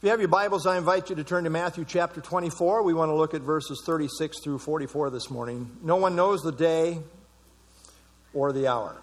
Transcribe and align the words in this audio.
If 0.00 0.04
you 0.04 0.10
have 0.12 0.20
your 0.20 0.28
Bibles, 0.28 0.66
I 0.66 0.78
invite 0.78 1.10
you 1.10 1.16
to 1.16 1.24
turn 1.24 1.44
to 1.44 1.50
Matthew 1.50 1.84
chapter 1.84 2.22
24. 2.22 2.84
We 2.84 2.94
want 2.94 3.10
to 3.10 3.14
look 3.14 3.34
at 3.34 3.42
verses 3.42 3.82
36 3.84 4.40
through 4.42 4.58
44 4.60 5.10
this 5.10 5.30
morning. 5.30 5.70
No 5.82 5.96
one 5.96 6.16
knows 6.16 6.40
the 6.40 6.52
day 6.52 7.00
or 8.32 8.50
the 8.50 8.66
hour. 8.66 8.96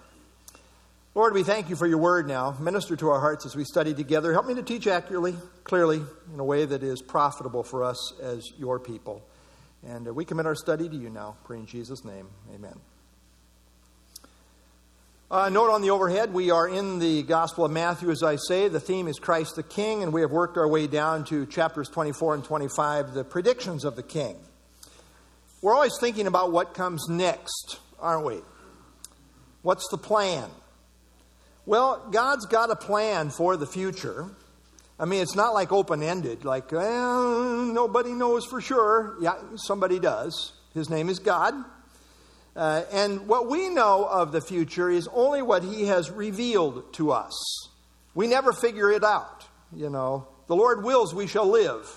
Lord, 1.13 1.35
we 1.35 1.43
thank 1.43 1.69
you 1.69 1.75
for 1.75 1.85
your 1.85 1.99
word 1.99 2.27
now. 2.27 2.57
Minister 2.59 2.95
to 2.95 3.09
our 3.09 3.19
hearts 3.19 3.45
as 3.45 3.55
we 3.55 3.63
study 3.63 3.93
together. 3.93 4.33
Help 4.33 4.47
me 4.47 4.55
to 4.55 4.63
teach 4.63 4.87
accurately, 4.87 5.35
clearly, 5.63 6.01
in 6.33 6.39
a 6.39 6.43
way 6.43 6.65
that 6.65 6.81
is 6.81 6.99
profitable 6.99 7.61
for 7.61 7.83
us 7.83 8.19
as 8.19 8.51
your 8.57 8.79
people. 8.79 9.21
And 9.85 10.07
uh, 10.07 10.13
we 10.15 10.25
commit 10.25 10.47
our 10.47 10.55
study 10.55 10.89
to 10.89 10.95
you 10.95 11.11
now. 11.11 11.37
Pray 11.43 11.59
in 11.59 11.67
Jesus' 11.67 12.03
name. 12.03 12.27
Amen. 12.55 12.73
Uh, 15.29 15.49
note 15.49 15.69
on 15.69 15.81
the 15.81 15.89
overhead, 15.89 16.31
we 16.31 16.51
are 16.51 16.69
in 16.69 16.99
the 16.99 17.21
Gospel 17.21 17.65
of 17.65 17.71
Matthew, 17.71 18.09
as 18.11 18.23
I 18.23 18.37
say. 18.37 18.69
The 18.69 18.79
theme 18.79 19.09
is 19.09 19.19
Christ 19.19 19.57
the 19.57 19.63
King, 19.63 20.01
and 20.01 20.13
we 20.13 20.21
have 20.21 20.31
worked 20.31 20.55
our 20.55 20.69
way 20.69 20.87
down 20.87 21.25
to 21.25 21.45
chapters 21.45 21.89
24 21.89 22.35
and 22.35 22.43
25, 22.45 23.13
the 23.13 23.25
predictions 23.25 23.83
of 23.83 23.97
the 23.97 24.03
King. 24.03 24.37
We're 25.61 25.73
always 25.73 25.97
thinking 25.99 26.27
about 26.27 26.53
what 26.53 26.73
comes 26.73 27.09
next, 27.09 27.81
aren't 27.99 28.25
we? 28.25 28.39
What's 29.63 29.89
the 29.89 29.97
plan? 29.97 30.49
Well, 31.65 32.07
God's 32.09 32.45
got 32.45 32.71
a 32.71 32.77
plan 32.77 33.29
for 33.29 33.57
the 33.57 33.67
future. 33.67 34.29
I 34.97 35.03
mean, 35.03 35.21
it's 35.21 35.35
not 35.35 35.53
like 35.53 35.73
open 35.73 36.03
ended, 36.03 36.45
like, 36.45 36.71
well, 36.71 37.65
nobody 37.65 38.13
knows 38.13 38.45
for 38.45 38.61
sure. 38.61 39.17
Yeah, 39.19 39.33
somebody 39.57 39.99
does. 39.99 40.53
His 40.73 40.89
name 40.89 41.09
is 41.09 41.19
God. 41.19 41.53
Uh, 42.57 42.83
and 42.91 43.27
what 43.27 43.47
we 43.47 43.69
know 43.69 44.05
of 44.05 44.31
the 44.31 44.41
future 44.41 44.89
is 44.89 45.07
only 45.13 45.43
what 45.43 45.63
He 45.63 45.85
has 45.85 46.09
revealed 46.09 46.91
to 46.93 47.11
us. 47.11 47.69
We 48.15 48.25
never 48.25 48.51
figure 48.51 48.89
it 48.89 49.03
out. 49.03 49.45
You 49.71 49.91
know, 49.91 50.27
the 50.47 50.55
Lord 50.55 50.83
wills 50.83 51.13
we 51.13 51.27
shall 51.27 51.47
live 51.47 51.87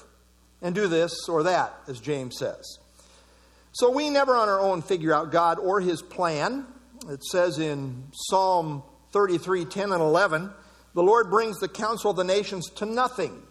and 0.61 0.75
do 0.75 0.87
this 0.87 1.31
or 1.31 1.45
that, 1.45 1.75
as 1.89 1.99
James 1.99 2.37
says. 2.37 2.79
So 3.73 3.91
we 3.91 4.11
never 4.11 4.37
on 4.37 4.51
our 4.51 4.61
own 4.61 4.83
figure 4.83 5.15
out 5.15 5.33
God 5.33 5.59
or 5.59 5.81
His 5.81 6.03
plan. 6.03 6.67
It 7.09 7.25
says 7.25 7.59
in 7.59 8.09
Psalm 8.13 8.83
33 9.13 9.65
10 9.65 9.93
and 9.93 10.03
11, 10.03 10.51
the 10.93 11.03
Lord 11.03 11.31
brings 11.31 11.59
the 11.59 11.69
counsel 11.69 12.11
of 12.11 12.19
the 12.19 12.25
nations 12.25 12.69
to 12.77 12.85
nothing. 12.85 13.43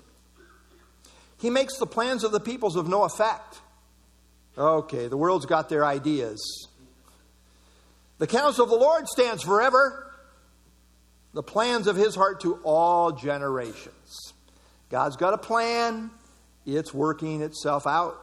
He 1.40 1.50
makes 1.50 1.78
the 1.78 1.88
plans 1.88 2.24
of 2.24 2.32
the 2.32 2.40
peoples 2.40 2.76
of 2.76 2.88
no 2.88 3.04
effect. 3.04 3.62
Okay, 4.56 5.08
the 5.08 5.18
world's 5.18 5.48
got 5.48 5.70
their 5.70 5.84
ideas. 5.84 6.69
The 8.20 8.28
counsel 8.28 8.66
of 8.66 8.70
the 8.70 8.76
Lord 8.76 9.08
stands 9.08 9.44
forever, 9.44 10.12
the 11.34 11.44
plans 11.44 11.88
of 11.88 11.96
his 11.96 12.16
heart 12.16 12.42
to 12.42 12.60
all 12.64 13.14
generations. 13.14 14.34
God's 14.90 15.16
got 15.16 15.34
a 15.34 15.38
plan, 15.38 16.12
it's 16.66 16.94
working 16.94 17.42
itself 17.42 17.88
out. 17.88 18.22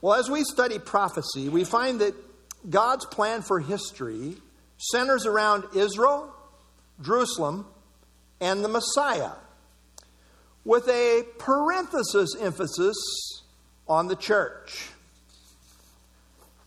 Well, 0.00 0.14
as 0.14 0.28
we 0.28 0.44
study 0.44 0.78
prophecy, 0.78 1.48
we 1.48 1.64
find 1.64 2.00
that 2.00 2.14
God's 2.68 3.04
plan 3.06 3.42
for 3.42 3.60
history 3.60 4.36
centers 4.76 5.26
around 5.26 5.64
Israel, 5.76 6.32
Jerusalem, 7.00 7.66
and 8.40 8.64
the 8.64 8.68
Messiah, 8.68 9.32
with 10.64 10.88
a 10.88 11.24
parenthesis 11.38 12.36
emphasis 12.40 12.96
on 13.88 14.08
the 14.08 14.16
church. 14.16 14.90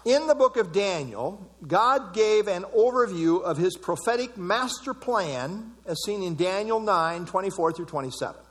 In 0.04 0.26
the 0.26 0.34
book 0.34 0.58
of 0.58 0.72
Daniel, 0.72 1.54
God 1.68 2.14
gave 2.14 2.48
an 2.48 2.64
overview 2.76 3.44
of 3.44 3.58
his 3.58 3.78
prophetic 3.78 4.36
master 4.36 4.96
plan 4.96 5.74
as 5.86 6.02
seen 6.04 6.24
in 6.24 6.36
Daniel 6.36 6.80
9 6.80 7.26
24 7.28 7.74
through 7.74 7.86
27. 7.86 8.42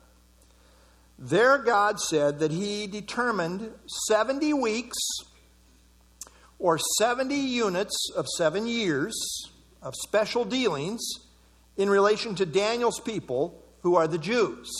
There, 1.18 1.58
God 1.58 1.98
said 1.98 2.38
that 2.38 2.52
he 2.52 2.86
determined 2.86 3.72
70 4.06 4.52
weeks 4.54 4.96
or 6.60 6.78
70 6.98 7.34
units 7.34 8.12
of 8.16 8.26
seven 8.36 8.68
years 8.68 9.14
of 9.82 9.94
special 9.96 10.44
dealings 10.44 11.00
in 11.76 11.90
relation 11.90 12.36
to 12.36 12.46
Daniel's 12.46 13.00
people, 13.00 13.64
who 13.80 13.96
are 13.96 14.06
the 14.06 14.18
Jews. 14.18 14.70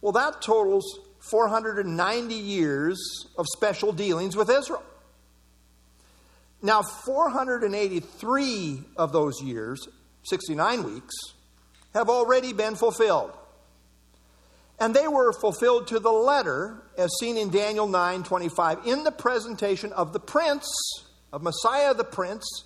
Well, 0.00 0.12
that 0.12 0.40
totals 0.40 1.00
490 1.18 2.34
years 2.34 3.26
of 3.36 3.46
special 3.54 3.92
dealings 3.92 4.36
with 4.36 4.48
Israel. 4.48 4.82
Now, 6.64 6.80
483 6.80 8.84
of 8.96 9.12
those 9.12 9.42
years, 9.42 9.86
69 10.22 10.84
weeks, 10.84 11.14
have 11.92 12.08
already 12.08 12.54
been 12.54 12.74
fulfilled. 12.74 13.32
And 14.80 14.94
they 14.94 15.06
were 15.06 15.34
fulfilled 15.34 15.88
to 15.88 16.00
the 16.00 16.10
letter, 16.10 16.82
as 16.96 17.10
seen 17.20 17.36
in 17.36 17.50
Daniel 17.50 17.86
9 17.86 18.22
25, 18.22 18.86
in 18.86 19.04
the 19.04 19.12
presentation 19.12 19.92
of 19.92 20.14
the 20.14 20.18
prince, 20.18 20.66
of 21.34 21.42
Messiah 21.42 21.92
the 21.92 22.02
prince, 22.02 22.64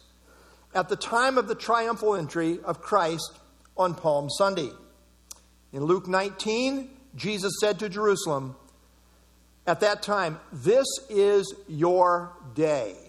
at 0.72 0.88
the 0.88 0.94
time 0.94 1.36
of 1.36 1.48
the 1.48 1.56
triumphal 1.56 2.14
entry 2.14 2.60
of 2.64 2.80
Christ 2.80 3.36
on 3.76 3.96
Palm 3.96 4.30
Sunday. 4.30 4.70
In 5.72 5.82
Luke 5.82 6.06
19, 6.06 6.88
Jesus 7.16 7.52
said 7.60 7.80
to 7.80 7.88
Jerusalem, 7.88 8.54
at 9.66 9.80
that 9.80 10.02
time, 10.02 10.38
This 10.52 10.86
is 11.10 11.52
your 11.66 12.32
day. 12.54 13.07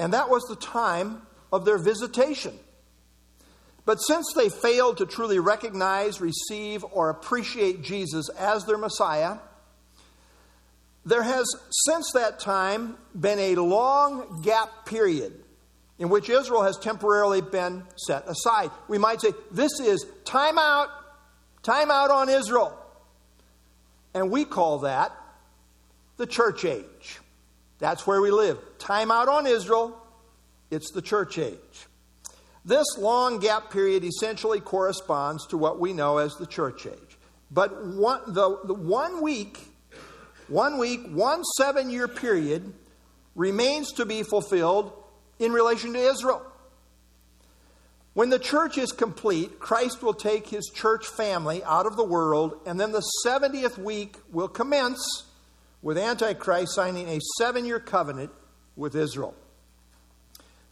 And 0.00 0.14
that 0.14 0.30
was 0.30 0.44
the 0.44 0.56
time 0.56 1.20
of 1.52 1.66
their 1.66 1.76
visitation. 1.76 2.58
But 3.84 3.96
since 3.96 4.32
they 4.34 4.48
failed 4.48 4.96
to 4.96 5.06
truly 5.06 5.38
recognize, 5.38 6.22
receive, 6.22 6.82
or 6.90 7.10
appreciate 7.10 7.82
Jesus 7.82 8.30
as 8.30 8.64
their 8.64 8.78
Messiah, 8.78 9.36
there 11.04 11.22
has 11.22 11.44
since 11.86 12.12
that 12.12 12.40
time 12.40 12.96
been 13.18 13.38
a 13.38 13.56
long 13.56 14.40
gap 14.40 14.86
period 14.86 15.34
in 15.98 16.08
which 16.08 16.30
Israel 16.30 16.62
has 16.62 16.78
temporarily 16.78 17.42
been 17.42 17.84
set 17.96 18.26
aside. 18.26 18.70
We 18.88 18.96
might 18.96 19.20
say, 19.20 19.32
this 19.50 19.80
is 19.80 20.06
time 20.24 20.58
out, 20.58 20.88
time 21.62 21.90
out 21.90 22.10
on 22.10 22.30
Israel. 22.30 22.74
And 24.14 24.30
we 24.30 24.46
call 24.46 24.78
that 24.78 25.12
the 26.16 26.26
church 26.26 26.64
age. 26.64 26.86
That's 27.80 28.06
where 28.06 28.20
we 28.20 28.30
live. 28.30 28.58
Time 28.78 29.10
out 29.10 29.28
on 29.28 29.46
Israel, 29.46 30.00
it's 30.70 30.92
the 30.92 31.02
church 31.02 31.38
age. 31.38 31.86
This 32.64 32.86
long 32.98 33.40
gap 33.40 33.70
period 33.70 34.04
essentially 34.04 34.60
corresponds 34.60 35.46
to 35.48 35.56
what 35.56 35.80
we 35.80 35.94
know 35.94 36.18
as 36.18 36.36
the 36.36 36.46
church 36.46 36.86
age. 36.86 37.18
But 37.50 37.84
one, 37.86 38.20
the, 38.28 38.58
the 38.64 38.74
one 38.74 39.22
week, 39.22 39.58
one 40.48 40.78
week, 40.78 41.00
one 41.10 41.42
seven 41.56 41.90
year 41.90 42.06
period 42.06 42.72
remains 43.34 43.92
to 43.92 44.04
be 44.04 44.22
fulfilled 44.22 44.92
in 45.38 45.52
relation 45.52 45.94
to 45.94 45.98
Israel. 45.98 46.42
When 48.12 48.28
the 48.28 48.38
church 48.38 48.76
is 48.76 48.92
complete, 48.92 49.58
Christ 49.58 50.02
will 50.02 50.14
take 50.14 50.48
his 50.48 50.70
church 50.74 51.06
family 51.06 51.64
out 51.64 51.86
of 51.86 51.96
the 51.96 52.04
world, 52.04 52.60
and 52.66 52.78
then 52.78 52.92
the 52.92 53.04
70th 53.24 53.78
week 53.78 54.16
will 54.30 54.48
commence 54.48 55.29
with 55.82 55.98
Antichrist 55.98 56.74
signing 56.74 57.08
a 57.08 57.18
seven 57.38 57.64
year 57.64 57.80
covenant 57.80 58.30
with 58.76 58.94
Israel. 58.94 59.34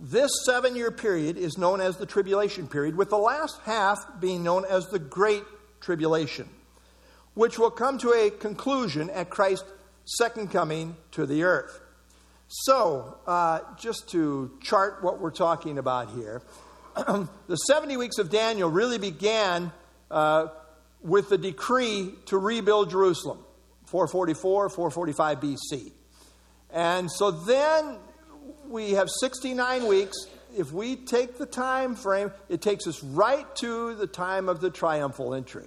This 0.01 0.31
seven 0.45 0.77
year 0.77 0.91
period 0.91 1.37
is 1.37 1.59
known 1.59 1.81
as 1.81 1.97
the 1.97 2.07
tribulation 2.07 2.69
period, 2.69 2.97
with 2.97 3.11
the 3.11 3.19
last 3.19 3.61
half 3.65 3.99
being 4.21 4.45
known 4.45 4.65
as 4.65 4.87
the 4.87 4.99
Great 4.99 5.43
Tribulation, 5.81 6.49
which 7.35 7.59
will 7.59 7.71
come 7.71 7.99
to 7.99 8.13
a 8.13 8.31
conclusion 8.31 9.11
at 9.11 9.31
Christ's 9.31 9.65
second 10.05 10.51
coming 10.51 10.97
to 11.13 11.27
the 11.27 11.43
earth. 11.43 11.81
So, 12.47 13.19
uh, 13.27 13.61
just 13.79 14.09
to 14.11 14.57
chart 14.63 15.03
what 15.03 15.21
we're 15.21 15.31
talking 15.31 15.79
about 15.79 16.11
here, 16.13 16.43
the 17.49 17.57
70 17.57 17.97
weeks 17.97 18.19
of 18.19 18.31
Daniel 18.31 18.71
really 18.71 18.99
began 18.99 19.71
uh, 20.11 20.47
with 21.03 21.29
the 21.29 21.39
decree 21.39 22.15
to 22.27 22.39
rebuild 22.39 22.91
Jerusalem, 22.91 23.39
444, 23.91 24.69
445 24.69 25.41
BC. 25.41 25.93
And 26.71 27.11
so 27.11 27.31
then 27.31 27.99
we 28.69 28.93
have 28.93 29.09
69 29.21 29.87
weeks. 29.87 30.17
If 30.57 30.73
we 30.73 30.97
take 30.97 31.39
the 31.39 31.47
time 31.47 31.97
frame, 31.97 32.33
it 32.49 32.61
takes 32.61 32.87
us 32.87 33.03
right 33.03 33.47
to 33.57 33.95
the 33.95 34.07
time 34.07 34.49
of 34.49 34.61
the 34.61 34.71
triumphal 34.71 35.35
entry. 35.35 35.67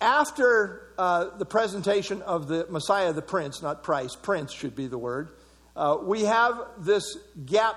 After 0.00 0.92
uh, 0.96 1.36
the 1.36 1.44
presentation 1.44 2.22
of 2.22 2.46
the 2.46 2.66
Messiah, 2.70 3.12
the 3.12 3.22
Prince, 3.22 3.62
not 3.62 3.82
Price, 3.82 4.14
Prince 4.14 4.52
should 4.52 4.76
be 4.76 4.86
the 4.86 4.98
word, 4.98 5.30
uh, 5.74 5.98
we 6.02 6.22
have 6.22 6.60
this 6.78 7.16
gap 7.44 7.76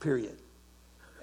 period. 0.00 0.38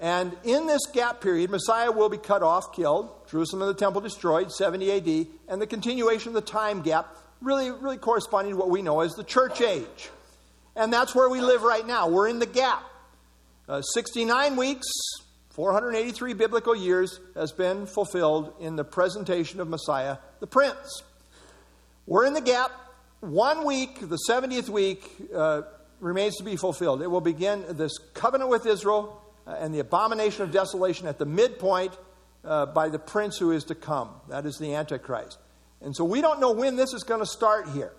And 0.00 0.36
in 0.44 0.66
this 0.66 0.86
gap 0.92 1.20
period, 1.20 1.50
Messiah 1.50 1.90
will 1.90 2.08
be 2.08 2.18
cut 2.18 2.42
off, 2.42 2.74
killed, 2.74 3.10
Jerusalem 3.30 3.62
and 3.62 3.70
the 3.70 3.78
temple 3.78 4.00
destroyed, 4.00 4.52
70 4.52 4.92
AD, 4.92 5.26
and 5.48 5.60
the 5.60 5.66
continuation 5.66 6.28
of 6.28 6.34
the 6.34 6.50
time 6.50 6.82
gap 6.82 7.14
really, 7.40 7.70
really 7.70 7.96
corresponding 7.96 8.54
to 8.54 8.58
what 8.58 8.70
we 8.70 8.82
know 8.82 9.00
as 9.00 9.14
the 9.14 9.24
church 9.24 9.60
age. 9.60 10.10
And 10.74 10.92
that's 10.92 11.14
where 11.14 11.28
we 11.28 11.40
live 11.40 11.62
right 11.62 11.86
now. 11.86 12.08
We're 12.08 12.28
in 12.28 12.38
the 12.38 12.46
gap. 12.46 12.82
Uh, 13.68 13.82
69 13.82 14.56
weeks, 14.56 14.86
483 15.50 16.34
biblical 16.34 16.76
years 16.76 17.18
has 17.34 17.52
been 17.52 17.86
fulfilled 17.86 18.52
in 18.60 18.76
the 18.76 18.84
presentation 18.84 19.60
of 19.60 19.68
Messiah, 19.68 20.18
the 20.40 20.46
Prince. 20.46 21.02
We're 22.06 22.26
in 22.26 22.34
the 22.34 22.40
gap. 22.40 22.70
One 23.20 23.64
week, 23.64 24.00
the 24.00 24.18
70th 24.28 24.68
week, 24.68 25.10
uh, 25.34 25.62
remains 26.00 26.36
to 26.36 26.44
be 26.44 26.56
fulfilled. 26.56 27.02
It 27.02 27.10
will 27.10 27.20
begin 27.20 27.64
this 27.70 27.98
covenant 28.14 28.50
with 28.50 28.66
Israel 28.66 29.22
uh, 29.46 29.56
and 29.58 29.74
the 29.74 29.80
abomination 29.80 30.42
of 30.42 30.52
desolation 30.52 31.06
at 31.06 31.18
the 31.18 31.26
midpoint 31.26 31.96
uh, 32.46 32.66
by 32.66 32.88
the 32.88 32.98
prince 32.98 33.38
who 33.38 33.50
is 33.50 33.64
to 33.64 33.74
come. 33.74 34.10
That 34.28 34.46
is 34.46 34.58
the 34.58 34.74
Antichrist. 34.74 35.38
And 35.80 35.94
so 35.94 36.04
we 36.04 36.20
don't 36.20 36.40
know 36.40 36.52
when 36.52 36.76
this 36.76 36.92
is 36.94 37.02
going 37.02 37.20
to 37.20 37.26
start 37.26 37.68
here. 37.68 37.92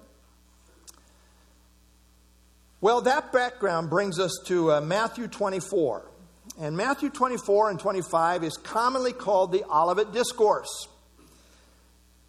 Well, 2.79 3.01
that 3.01 3.31
background 3.31 3.89
brings 3.89 4.19
us 4.19 4.39
to 4.45 4.73
uh, 4.73 4.81
Matthew 4.81 5.27
24. 5.27 6.11
And 6.59 6.77
Matthew 6.77 7.09
24 7.09 7.71
and 7.71 7.79
25 7.79 8.43
is 8.43 8.57
commonly 8.57 9.13
called 9.13 9.51
the 9.51 9.63
Olivet 9.65 10.11
Discourse. 10.11 10.87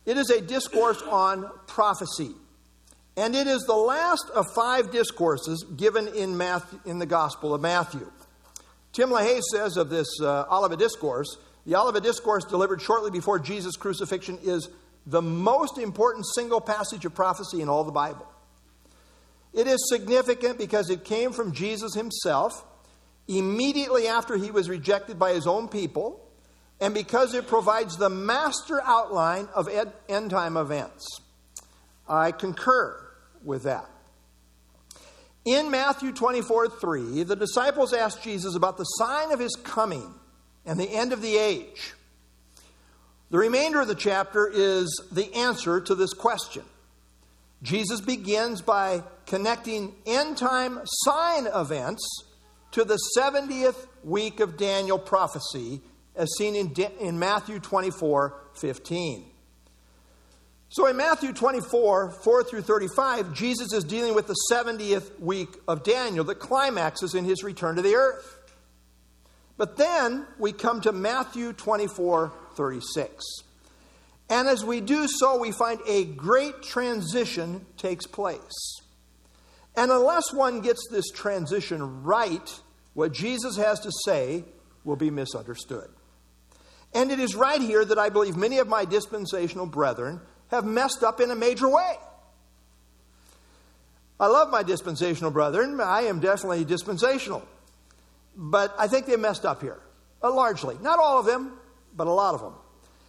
It 0.05 0.17
is 0.17 0.31
a 0.31 0.41
discourse 0.41 1.03
on 1.03 1.51
prophecy. 1.67 2.31
And 3.17 3.35
it 3.35 3.47
is 3.47 3.63
the 3.63 3.75
last 3.75 4.31
of 4.35 4.47
five 4.55 4.91
discourses 4.91 5.65
given 5.77 6.09
in, 6.09 6.37
Matthew, 6.37 6.79
in 6.85 6.99
the 6.99 7.07
Gospel 7.07 7.53
of 7.53 7.61
Matthew. 7.61 8.11
Tim 8.93 9.11
LaHaye 9.11 9.41
says 9.53 9.77
of 9.77 9.91
this 9.91 10.09
uh, 10.23 10.45
Olivet 10.51 10.79
Discourse 10.79 11.37
the 11.69 11.77
Olivet 11.77 12.03
Discourse 12.03 12.47
delivered 12.47 12.81
shortly 12.81 13.11
before 13.11 13.39
Jesus' 13.39 13.77
crucifixion 13.77 14.39
is 14.43 14.71
the 15.05 15.21
most 15.21 15.77
important 15.77 16.25
single 16.35 16.63
passage 16.63 17.05
of 17.05 17.15
prophecy 17.15 17.61
in 17.61 17.69
all 17.69 17.85
the 17.85 17.93
Bible. 17.93 18.27
It 19.53 19.67
is 19.67 19.87
significant 19.91 20.57
because 20.57 20.89
it 20.89 21.05
came 21.05 21.31
from 21.31 21.53
Jesus 21.53 21.93
himself 21.93 22.65
immediately 23.29 24.09
after 24.09 24.39
he 24.39 24.51
was 24.51 24.71
rejected 24.71 25.19
by 25.19 25.35
his 25.35 25.47
own 25.47 25.69
people, 25.69 26.27
and 26.81 26.95
because 26.95 27.35
it 27.35 27.47
provides 27.47 27.99
the 27.99 28.09
master 28.09 28.81
outline 28.83 29.47
of 29.55 29.69
end 30.09 30.31
time 30.31 30.57
events. 30.57 31.21
I 32.09 32.33
concur 32.33 32.99
with 33.45 33.65
that. 33.65 33.85
In 35.45 35.71
Matthew 35.71 36.13
24 36.13 36.69
3, 36.81 37.25
the 37.25 37.37
disciples 37.37 37.93
asked 37.93 38.23
Jesus 38.23 38.55
about 38.55 38.79
the 38.79 38.85
sign 38.85 39.33
of 39.33 39.39
his 39.39 39.55
coming 39.63 40.15
and 40.69 40.79
the 40.79 40.89
end 40.89 41.13
of 41.13 41.23
the 41.23 41.37
age. 41.37 41.95
The 43.31 43.39
remainder 43.39 43.81
of 43.81 43.89
the 43.89 43.95
chapter 43.95 44.49
is 44.53 45.03
the 45.11 45.35
answer 45.35 45.81
to 45.81 45.95
this 45.95 46.13
question. 46.13 46.63
Jesus 47.63 48.01
begins 48.01 48.61
by 48.61 49.03
connecting 49.27 49.95
end 50.07 50.37
time 50.37 50.81
sign 50.85 51.47
events 51.47 52.07
to 52.73 52.85
the 52.85 52.99
70th 53.17 53.87
week 54.05 54.41
of 54.41 54.57
Daniel 54.57 54.99
prophecy, 54.99 55.81
as 56.15 56.29
seen 56.37 56.55
in, 56.55 56.75
in 57.01 57.19
Matthew 57.19 57.59
24 57.59 58.35
15. 58.55 59.25
So 60.71 60.87
in 60.87 60.99
Matthew 60.99 61.33
24, 61.33 62.11
4 62.11 62.45
through 62.45 62.61
35, 62.61 63.33
Jesus 63.33 63.73
is 63.73 63.85
dealing 63.85 64.15
with 64.15 64.27
the 64.27 64.37
70th 64.53 65.19
week 65.19 65.57
of 65.67 65.83
Daniel 65.83 66.25
that 66.25 66.41
climaxes 66.41 67.15
in 67.15 67.25
his 67.25 67.43
return 67.43 67.77
to 67.77 67.83
the 67.83 67.95
earth. 67.95 68.38
But 69.59 69.77
then 69.77 70.25
we 70.39 70.53
come 70.53 70.81
to 70.83 70.93
Matthew 70.93 71.53
24, 71.53 72.33
36. 72.55 73.25
And 74.31 74.47
as 74.47 74.65
we 74.65 74.81
do 74.81 75.07
so, 75.09 75.39
we 75.39 75.53
find 75.53 75.81
a 75.87 76.05
great 76.05 76.63
transition 76.63 77.67
takes 77.77 78.07
place. 78.07 78.81
And 79.77 79.91
unless 79.91 80.33
one 80.33 80.61
gets 80.61 80.89
this 80.91 81.11
transition 81.11 82.03
right, 82.05 82.61
what 82.95 83.13
Jesus 83.13 83.57
has 83.57 83.81
to 83.81 83.91
say 84.05 84.45
will 84.85 84.97
be 84.97 85.11
misunderstood. 85.11 85.89
And 86.95 87.11
it 87.11 87.19
is 87.19 87.35
right 87.35 87.61
here 87.61 87.85
that 87.85 87.99
I 87.99 88.09
believe 88.09 88.37
many 88.37 88.59
of 88.59 88.69
my 88.69 88.85
dispensational 88.85 89.67
brethren 89.67 90.21
have 90.51 90.65
messed 90.65 91.03
up 91.03 91.21
in 91.21 91.31
a 91.31 91.37
major 91.37 91.69
way. 91.69 91.95
I 94.21 94.27
love 94.27 94.51
my 94.51 94.63
dispensational 94.63 95.31
brethren. 95.31 95.81
I 95.81 96.03
am 96.03 96.21
definitely 96.21 96.65
dispensational. 96.65 97.47
But 98.41 98.73
I 98.79 98.87
think 98.87 99.07
they 99.07 99.17
messed 99.17 99.45
up 99.45 99.61
here, 99.61 99.81
uh, 100.23 100.33
largely. 100.33 100.77
Not 100.81 101.01
all 101.01 101.19
of 101.19 101.27
them, 101.27 101.59
but 101.95 102.07
a 102.07 102.13
lot 102.13 102.35
of 102.35 102.41
them. 102.41 102.55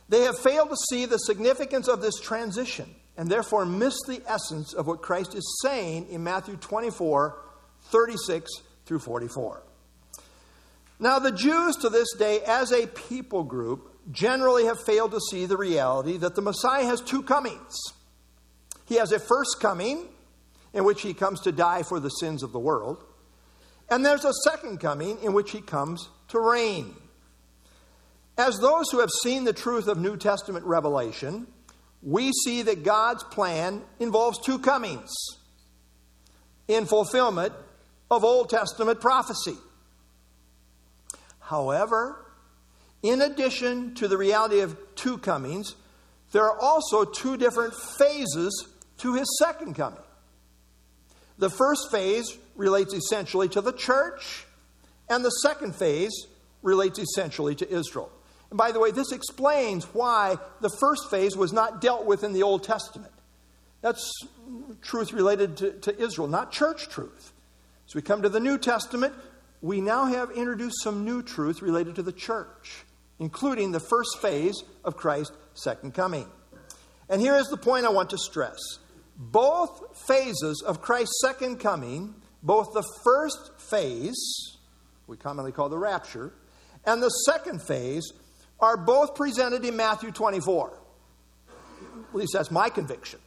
They 0.10 0.22
have 0.22 0.40
failed 0.40 0.72
to 0.72 0.78
see 0.90 1.06
the 1.06 1.20
significance 1.20 1.88
of 1.88 2.02
this 2.02 2.20
transition 2.20 2.96
and 3.16 3.30
therefore 3.30 3.64
missed 3.64 4.06
the 4.08 4.24
essence 4.26 4.74
of 4.74 4.88
what 4.88 5.04
Christ 5.04 5.36
is 5.36 5.60
saying 5.62 6.08
in 6.10 6.24
Matthew 6.24 6.56
24 6.56 7.38
36 7.92 8.52
through 8.86 9.00
44. 9.00 9.62
Now, 11.00 11.20
the 11.20 11.32
Jews 11.32 11.76
to 11.78 11.90
this 11.90 12.14
day, 12.18 12.42
as 12.42 12.72
a 12.72 12.88
people 12.88 13.44
group, 13.44 13.96
generally 14.12 14.66
have 14.66 14.84
failed 14.84 15.12
to 15.12 15.20
see 15.32 15.46
the 15.46 15.56
reality 15.56 16.18
that 16.18 16.36
the 16.36 16.42
Messiah 16.42 16.86
has 16.86 17.02
two 17.02 17.22
comings. 17.22 17.78
He 18.86 18.96
has 18.96 19.12
a 19.12 19.20
first 19.20 19.58
coming, 19.62 20.08
in 20.74 20.84
which 20.84 21.02
he 21.02 21.14
comes 21.14 21.42
to 21.42 21.52
die 21.52 21.84
for 21.84 22.00
the 22.00 22.10
sins 22.10 22.44
of 22.44 22.52
the 22.52 22.60
world, 22.60 23.04
and 23.90 24.06
there's 24.06 24.26
a 24.26 24.34
second 24.44 24.80
coming 24.80 25.20
in 25.22 25.34
which 25.34 25.52
he 25.52 25.62
comes 25.62 26.10
to 26.30 26.40
reign. 26.40 26.96
As 28.38 28.58
those 28.60 28.90
who 28.92 29.00
have 29.00 29.10
seen 29.10 29.44
the 29.44 29.54
truth 29.54 29.88
of 29.88 29.98
New 29.98 30.16
Testament 30.16 30.66
revelation, 30.66 31.48
we 32.02 32.32
see 32.32 32.62
that 32.62 32.84
God's 32.84 33.24
plan 33.26 33.82
involves 34.00 34.40
two 34.40 34.60
comings 34.60 35.12
in 36.68 36.86
fulfillment 36.86 37.54
of 38.10 38.24
Old 38.24 38.50
Testament 38.50 39.02
prophecy. 39.02 39.58
However, 41.40 42.26
in 43.02 43.22
addition 43.22 43.96
to 43.96 44.08
the 44.08 44.18
reality 44.18 44.60
of 44.62 44.78
two 44.96 45.18
comings, 45.18 45.76
there 46.32 46.44
are 46.44 46.60
also 46.60 47.06
two 47.06 47.38
different 47.38 47.74
phases 47.74 48.68
to 49.00 49.16
his 49.16 49.28
second 49.40 49.74
coming. 49.74 50.00
The 51.38 51.50
first 51.50 51.90
phase 51.92 52.38
relates 52.60 52.94
essentially 52.94 53.50
to 53.50 53.62
the 53.62 53.74
church, 53.74 54.46
and 55.10 55.26
the 55.26 55.30
second 55.30 55.76
phase 55.76 56.28
relates 56.62 57.00
essentially 57.00 57.56
to 57.56 57.70
Israel. 57.70 58.12
And 58.52 58.58
by 58.58 58.72
the 58.72 58.80
way, 58.80 58.92
this 58.92 59.12
explains 59.12 59.86
why 59.86 60.38
the 60.62 60.70
first 60.70 61.10
phase 61.10 61.36
was 61.36 61.52
not 61.54 61.82
dealt 61.82 62.06
with 62.06 62.24
in 62.24 62.34
the 62.34 62.44
Old 62.44 62.64
Testament. 62.64 63.14
That's 63.82 64.12
truth 64.82 65.14
related 65.14 65.58
to, 65.58 65.72
to 65.72 66.00
Israel, 66.00 66.28
not 66.28 66.52
church 66.52 66.90
truth. 66.90 67.32
As 67.88 67.96
we 67.96 68.02
come 68.02 68.22
to 68.22 68.30
the 68.30 68.40
New 68.40 68.58
Testament, 68.58 69.14
we 69.62 69.82
now 69.82 70.06
have 70.06 70.32
introduced 70.32 70.84
some 70.84 71.06
new 71.06 71.24
truth 71.24 71.62
related 71.62 71.96
to 71.96 72.04
the 72.04 72.12
church 72.12 72.86
including 73.20 73.72
the 73.72 73.80
first 73.80 74.18
phase 74.22 74.64
of 74.84 74.98
Christ's 74.98 75.36
second 75.54 75.94
coming. 75.94 76.28
And 77.10 77.22
here 77.22 77.36
is 77.36 77.48
the 77.48 77.58
point 77.58 77.86
I 77.86 77.90
want 77.90 78.10
to 78.12 78.18
stress 78.18 78.58
both 79.22 80.02
phases 80.08 80.64
of 80.66 80.82
Christ's 80.82 81.20
second 81.22 81.60
coming, 81.60 82.16
both 82.42 82.74
the 82.74 82.84
first 83.04 83.52
phase, 83.70 84.58
we 85.08 85.18
commonly 85.18 85.52
call 85.52 85.70
the 85.70 85.78
rapture, 85.78 86.34
and 86.86 87.02
the 87.02 87.10
second 87.10 87.62
phase, 87.62 88.12
are 88.60 88.78
both 88.78 89.16
presented 89.16 89.64
in 89.66 89.76
Matthew 89.76 90.12
24. 90.12 90.80
At 92.10 92.16
least 92.16 92.34
that's 92.34 92.52
my 92.52 92.70
conviction. 92.70 93.20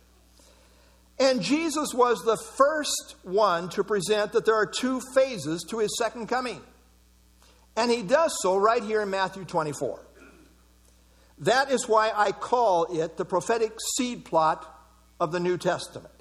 And 1.18 1.42
Jesus 1.42 1.94
was 1.94 2.22
the 2.24 2.36
first 2.36 3.14
one 3.22 3.68
to 3.70 3.84
present 3.84 4.32
that 4.32 4.44
there 4.44 4.56
are 4.56 4.66
two 4.66 5.00
phases 5.14 5.64
to 5.70 5.78
his 5.78 5.96
second 5.98 6.26
coming. 6.26 6.60
And 7.76 7.90
he 7.90 8.02
does 8.02 8.36
so 8.42 8.56
right 8.56 8.82
here 8.82 9.02
in 9.02 9.10
Matthew 9.10 9.44
24. 9.44 10.00
That 11.38 11.70
is 11.70 11.88
why 11.88 12.12
I 12.14 12.32
call 12.32 12.84
it 12.84 13.16
the 13.16 13.24
prophetic 13.24 13.72
seed 13.96 14.24
plot 14.24 14.68
of 15.20 15.32
the 15.32 15.40
New 15.40 15.58
Testament. 15.58 16.12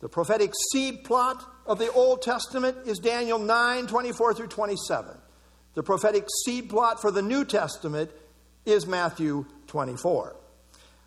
The 0.00 0.08
prophetic 0.08 0.52
seed 0.72 1.04
plot 1.04 1.42
of 1.66 1.78
the 1.78 1.90
Old 1.92 2.22
Testament 2.22 2.76
is 2.86 2.98
Daniel 2.98 3.38
9 3.38 3.86
24 3.86 4.34
through 4.34 4.48
27. 4.48 5.16
The 5.74 5.82
prophetic 5.82 6.26
seed 6.44 6.68
plot 6.68 7.00
for 7.00 7.10
the 7.10 7.22
New 7.22 7.44
Testament 7.44 8.10
is 8.64 8.86
Matthew 8.86 9.46
24. 9.68 10.36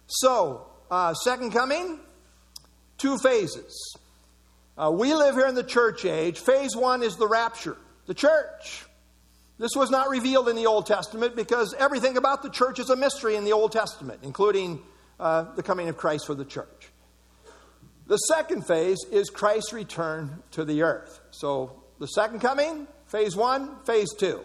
So, 0.08 0.68
uh, 0.90 1.14
second 1.14 1.52
coming, 1.52 2.00
two 2.98 3.18
phases. 3.18 3.96
Uh, 4.78 4.92
we 4.92 5.14
live 5.14 5.36
here 5.36 5.48
in 5.48 5.56
the 5.56 5.64
church 5.64 6.06
age. 6.06 6.40
Phase 6.40 6.76
one 6.76 7.04
is 7.04 7.18
the 7.18 7.28
rapture, 7.28 7.78
the 8.08 8.14
church. 8.14 8.86
This 9.60 9.72
was 9.76 9.92
not 9.92 10.10
revealed 10.10 10.48
in 10.48 10.56
the 10.56 10.68
Old 10.68 10.86
Testament 10.86 11.36
because 11.36 11.76
everything 11.78 12.16
about 12.16 12.42
the 12.44 12.50
church 12.50 12.80
is 12.80 12.90
a 12.90 12.96
mystery 12.96 13.36
in 13.36 13.44
the 13.44 13.52
Old 13.52 13.74
Testament, 13.74 14.22
including 14.24 14.82
uh, 15.20 15.54
the 15.56 15.64
coming 15.64 15.90
of 15.90 15.98
Christ 15.98 16.26
for 16.26 16.34
the 16.34 16.46
church. 16.46 16.90
The 18.10 18.18
second 18.18 18.66
phase 18.66 18.98
is 19.12 19.30
Christ's 19.30 19.72
return 19.72 20.42
to 20.52 20.66
the 20.66 20.82
earth. 20.82 21.22
So 21.30 21.84
the 22.00 22.08
second 22.08 22.40
coming, 22.42 22.88
phase 23.06 23.36
one, 23.36 23.78
phase 23.86 24.14
two. 24.18 24.42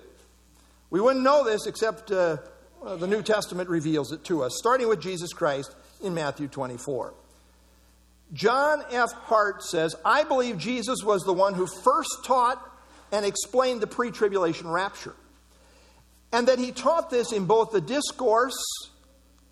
We 0.90 1.00
wouldn't 1.00 1.24
know 1.24 1.44
this 1.44 1.66
except 1.66 2.12
uh, 2.12 2.36
the 2.84 3.06
New 3.06 3.22
Testament 3.22 3.70
reveals 3.70 4.12
it 4.12 4.22
to 4.24 4.42
us, 4.42 4.52
starting 4.58 4.86
with 4.86 5.00
Jesus 5.00 5.32
Christ 5.32 5.74
in 6.02 6.12
Matthew 6.12 6.46
24. 6.46 7.14
John 8.34 8.82
F. 8.92 9.12
Hart 9.12 9.62
says, 9.62 9.96
I 10.04 10.24
believe 10.24 10.58
Jesus 10.58 11.02
was 11.02 11.22
the 11.22 11.32
one 11.32 11.54
who 11.54 11.66
first 11.66 12.24
taught 12.24 12.60
and 13.12 13.24
explained 13.24 13.80
the 13.80 13.86
pre 13.86 14.10
tribulation 14.10 14.68
rapture. 14.68 15.14
and 16.32 16.48
that 16.48 16.58
he 16.58 16.72
taught 16.72 17.10
this 17.10 17.32
in 17.32 17.46
both 17.46 17.70
the 17.70 17.80
discourse 17.80 18.58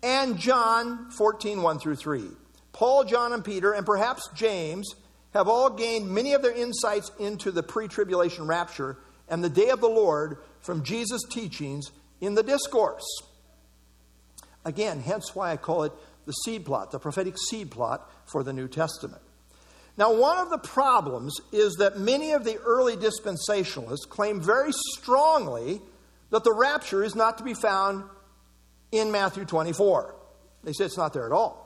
and 0.03 0.37
John 0.37 1.09
14 1.11 1.63
1 1.63 1.79
through 1.79 1.95
3. 1.95 2.29
Paul, 2.73 3.05
John, 3.05 3.31
and 3.31 3.45
Peter, 3.45 3.71
and 3.71 3.85
perhaps 3.85 4.27
James, 4.35 4.93
have 5.33 5.47
all 5.47 5.69
gained 5.69 6.09
many 6.09 6.33
of 6.33 6.41
their 6.41 6.51
insights 6.51 7.11
into 7.19 7.51
the 7.51 7.63
pre 7.63 7.87
tribulation 7.87 8.45
rapture 8.45 8.97
and 9.29 9.43
the 9.43 9.49
day 9.49 9.69
of 9.69 9.79
the 9.79 9.87
Lord 9.87 10.37
from 10.61 10.83
Jesus' 10.83 11.23
teachings 11.29 11.91
in 12.19 12.35
the 12.35 12.43
discourse. 12.43 13.05
Again, 14.65 14.99
hence 14.99 15.35
why 15.35 15.51
I 15.51 15.57
call 15.57 15.83
it 15.83 15.93
the 16.25 16.31
seed 16.31 16.65
plot, 16.65 16.91
the 16.91 16.99
prophetic 16.99 17.35
seed 17.49 17.71
plot 17.71 18.09
for 18.25 18.43
the 18.43 18.53
New 18.53 18.67
Testament. 18.67 19.21
Now, 19.97 20.13
one 20.13 20.39
of 20.39 20.49
the 20.49 20.57
problems 20.57 21.35
is 21.51 21.75
that 21.75 21.99
many 21.99 22.31
of 22.31 22.43
the 22.43 22.57
early 22.57 22.95
dispensationalists 22.95 24.09
claim 24.09 24.41
very 24.41 24.71
strongly 24.71 25.81
that 26.31 26.43
the 26.43 26.53
rapture 26.53 27.03
is 27.03 27.13
not 27.13 27.37
to 27.37 27.43
be 27.43 27.53
found 27.53 28.03
in 28.91 29.11
Matthew 29.11 29.45
24. 29.45 30.15
They 30.63 30.73
say 30.73 30.85
it's 30.85 30.97
not 30.97 31.13
there 31.13 31.27
at 31.27 31.31
all. 31.31 31.62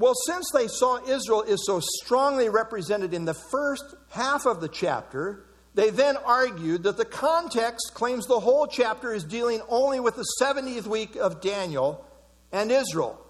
Well, 0.00 0.14
since 0.14 0.50
they 0.54 0.66
saw 0.66 0.96
Israel 1.06 1.42
is 1.42 1.66
so 1.66 1.78
strongly 1.78 2.48
represented 2.48 3.12
in 3.12 3.26
the 3.26 3.34
first 3.34 3.84
half 4.08 4.46
of 4.46 4.62
the 4.62 4.68
chapter, 4.68 5.44
they 5.74 5.90
then 5.90 6.16
argued 6.16 6.84
that 6.84 6.96
the 6.96 7.04
context 7.04 7.92
claims 7.92 8.26
the 8.26 8.40
whole 8.40 8.66
chapter 8.66 9.12
is 9.12 9.24
dealing 9.24 9.60
only 9.68 10.00
with 10.00 10.16
the 10.16 10.24
70th 10.40 10.86
week 10.86 11.16
of 11.16 11.42
Daniel 11.42 12.02
and 12.50 12.72
Israel, 12.72 13.20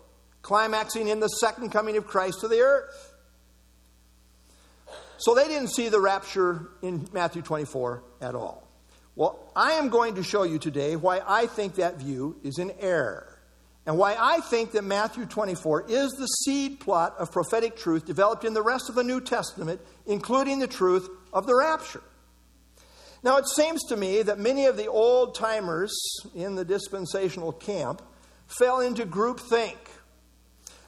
climaxing 0.42 1.08
in 1.08 1.18
the 1.18 1.26
second 1.26 1.70
coming 1.70 1.96
of 1.96 2.06
Christ 2.06 2.38
to 2.42 2.46
the 2.46 2.60
earth. 2.60 3.14
So 5.18 5.34
they 5.34 5.48
didn't 5.48 5.74
see 5.74 5.88
the 5.88 6.00
rapture 6.00 6.68
in 6.82 7.08
Matthew 7.12 7.42
24 7.42 8.04
at 8.20 8.36
all. 8.36 8.62
Well, 9.16 9.50
I 9.56 9.72
am 9.72 9.88
going 9.88 10.14
to 10.14 10.22
show 10.22 10.44
you 10.44 10.60
today 10.60 10.94
why 10.94 11.20
I 11.26 11.46
think 11.46 11.74
that 11.74 11.96
view 11.96 12.38
is 12.44 12.60
in 12.60 12.70
error 12.78 13.29
and 13.90 13.99
why 13.99 14.14
I 14.16 14.38
think 14.38 14.70
that 14.70 14.85
Matthew 14.85 15.26
24 15.26 15.87
is 15.88 16.12
the 16.12 16.28
seed 16.28 16.78
plot 16.78 17.16
of 17.18 17.32
prophetic 17.32 17.76
truth 17.76 18.04
developed 18.04 18.44
in 18.44 18.54
the 18.54 18.62
rest 18.62 18.88
of 18.88 18.94
the 18.94 19.02
New 19.02 19.20
Testament, 19.20 19.80
including 20.06 20.61
the 20.61 20.68
truth 20.68 21.09
of 21.32 21.49
the 21.49 21.56
rapture. 21.56 22.00
Now, 23.25 23.38
it 23.38 23.49
seems 23.49 23.82
to 23.87 23.97
me 23.97 24.23
that 24.23 24.38
many 24.38 24.66
of 24.66 24.76
the 24.76 24.87
old 24.87 25.35
timers 25.35 25.92
in 26.37 26.54
the 26.54 26.64
dispensational 26.64 27.50
camp 27.50 28.00
fell 28.47 28.78
into 28.78 29.04
groupthink. 29.04 29.75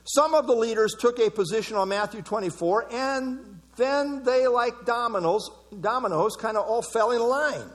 Some 0.05 0.33
of 0.33 0.47
the 0.47 0.55
leaders 0.55 0.95
took 0.97 1.19
a 1.19 1.29
position 1.29 1.77
on 1.77 1.89
Matthew 1.89 2.23
24, 2.23 2.87
and 2.93 3.61
then 3.75 4.23
they, 4.23 4.47
like 4.47 4.75
dominoes, 4.87 5.51
dominoes 5.81 6.37
kind 6.37 6.57
of 6.57 6.69
all 6.69 6.83
fell 6.83 7.11
in 7.11 7.21
line, 7.21 7.69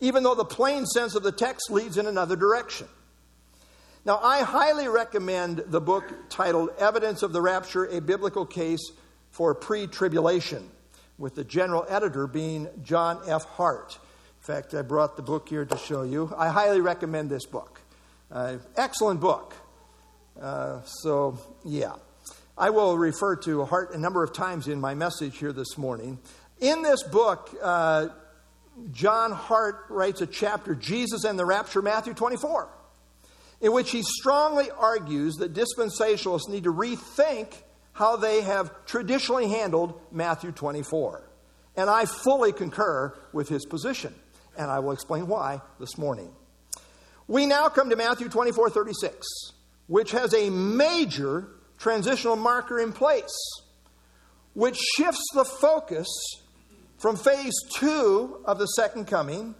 even 0.00 0.24
though 0.24 0.34
the 0.34 0.44
plain 0.44 0.84
sense 0.84 1.14
of 1.14 1.22
the 1.22 1.30
text 1.30 1.70
leads 1.70 1.96
in 1.96 2.08
another 2.08 2.34
direction. 2.34 2.88
Now, 4.06 4.20
I 4.22 4.42
highly 4.42 4.86
recommend 4.86 5.64
the 5.68 5.80
book 5.80 6.04
titled 6.28 6.68
Evidence 6.78 7.22
of 7.22 7.32
the 7.32 7.40
Rapture 7.40 7.86
A 7.86 8.02
Biblical 8.02 8.44
Case 8.44 8.92
for 9.30 9.54
Pre 9.54 9.86
Tribulation 9.86 10.68
with 11.16 11.34
the 11.34 11.44
general 11.44 11.86
editor 11.88 12.26
being 12.26 12.68
John 12.82 13.22
F. 13.26 13.46
Hart. 13.46 13.94
In 13.94 14.42
fact, 14.42 14.74
I 14.74 14.82
brought 14.82 15.16
the 15.16 15.22
book 15.22 15.48
here 15.48 15.64
to 15.64 15.78
show 15.78 16.02
you. 16.02 16.30
I 16.36 16.50
highly 16.50 16.82
recommend 16.82 17.30
this 17.30 17.46
book. 17.46 17.80
Uh, 18.30 18.58
excellent 18.76 19.20
book. 19.20 19.54
Uh, 20.38 20.82
so, 20.82 21.38
yeah. 21.64 21.94
I 22.58 22.68
will 22.68 22.98
refer 22.98 23.36
to 23.36 23.64
Hart 23.64 23.94
a 23.94 23.98
number 23.98 24.22
of 24.22 24.34
times 24.34 24.68
in 24.68 24.82
my 24.82 24.94
message 24.94 25.38
here 25.38 25.52
this 25.54 25.78
morning. 25.78 26.18
In 26.60 26.82
this 26.82 27.02
book, 27.04 27.56
uh, 27.62 28.08
John 28.92 29.32
Hart 29.32 29.86
writes 29.88 30.20
a 30.20 30.26
chapter, 30.26 30.74
Jesus 30.74 31.24
and 31.24 31.38
the 31.38 31.46
Rapture, 31.46 31.80
Matthew 31.80 32.12
24, 32.12 32.68
in 33.64 33.72
which 33.72 33.92
he 33.92 34.02
strongly 34.02 34.70
argues 34.70 35.36
that 35.36 35.54
dispensationalists 35.54 36.50
need 36.50 36.64
to 36.64 36.72
rethink 36.72 37.54
how 37.94 38.14
they 38.14 38.42
have 38.42 38.70
traditionally 38.84 39.48
handled 39.48 39.98
Matthew 40.12 40.52
24. 40.52 41.22
And 41.74 41.88
I 41.88 42.04
fully 42.04 42.52
concur 42.52 43.14
with 43.32 43.48
his 43.48 43.64
position, 43.64 44.14
and 44.58 44.70
I 44.70 44.80
will 44.80 44.92
explain 44.92 45.28
why 45.28 45.62
this 45.80 45.96
morning. 45.96 46.30
We 47.26 47.46
now 47.46 47.70
come 47.70 47.88
to 47.88 47.96
Matthew 47.96 48.28
24 48.28 48.68
36, 48.68 49.26
which 49.86 50.10
has 50.10 50.34
a 50.34 50.50
major 50.50 51.48
transitional 51.78 52.36
marker 52.36 52.78
in 52.78 52.92
place, 52.92 53.34
which 54.52 54.76
shifts 54.76 55.24
the 55.32 55.46
focus 55.46 56.06
from 56.98 57.16
phase 57.16 57.54
two 57.76 58.42
of 58.44 58.58
the 58.58 58.66
second 58.66 59.06
coming 59.06 59.54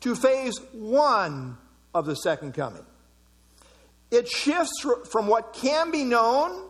to 0.00 0.14
phase 0.14 0.60
one 0.72 1.56
of 1.94 2.04
the 2.04 2.16
second 2.16 2.52
coming. 2.52 2.84
It 4.10 4.28
shifts 4.28 4.86
from 5.10 5.26
what 5.26 5.52
can 5.52 5.90
be 5.90 6.04
known 6.04 6.68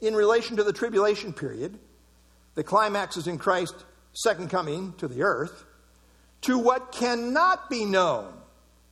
in 0.00 0.14
relation 0.14 0.56
to 0.56 0.64
the 0.64 0.72
tribulation 0.72 1.32
period, 1.32 1.78
the 2.54 2.64
climax 2.64 3.16
is 3.16 3.26
in 3.26 3.38
Christ's 3.38 3.84
second 4.12 4.50
coming 4.50 4.94
to 4.98 5.08
the 5.08 5.22
earth, 5.22 5.64
to 6.42 6.58
what 6.58 6.92
cannot 6.92 7.70
be 7.70 7.84
known 7.84 8.32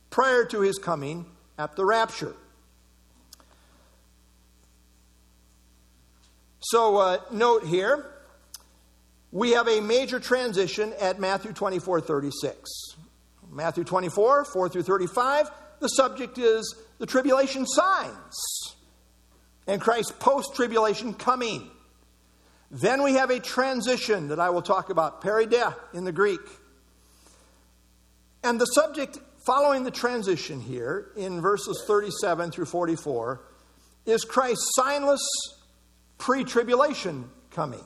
prior 0.09 0.45
to 0.45 0.61
his 0.61 0.77
coming 0.77 1.25
at 1.57 1.75
the 1.75 1.85
rapture. 1.85 2.35
So, 6.59 6.97
uh, 6.97 7.17
note 7.31 7.65
here, 7.65 8.05
we 9.31 9.51
have 9.51 9.67
a 9.67 9.81
major 9.81 10.19
transition 10.19 10.93
at 10.99 11.19
Matthew 11.19 11.53
24 11.53 12.01
36. 12.01 12.71
Matthew 13.51 13.83
24, 13.83 14.45
4 14.45 14.69
through 14.69 14.83
35, 14.83 15.49
the 15.79 15.87
subject 15.87 16.37
is 16.37 16.75
the 16.99 17.05
tribulation 17.05 17.65
signs 17.65 18.75
and 19.67 19.81
Christ's 19.81 20.11
post 20.11 20.55
tribulation 20.55 21.13
coming. 21.13 21.69
Then 22.71 23.03
we 23.03 23.13
have 23.13 23.29
a 23.29 23.39
transition 23.39 24.29
that 24.29 24.39
I 24.39 24.49
will 24.49 24.61
talk 24.61 24.89
about, 24.89 25.21
peri 25.21 25.45
de 25.45 25.75
in 25.93 26.03
the 26.03 26.11
Greek. 26.11 26.41
And 28.43 28.59
the 28.59 28.65
subject 28.65 29.17
following 29.45 29.83
the 29.83 29.91
transition 29.91 30.59
here 30.59 31.11
in 31.15 31.41
verses 31.41 31.83
37 31.87 32.51
through 32.51 32.65
44 32.65 33.41
is 34.05 34.23
Christ's 34.23 34.71
signless 34.77 35.23
pre 36.17 36.43
tribulation 36.43 37.29
coming. 37.51 37.83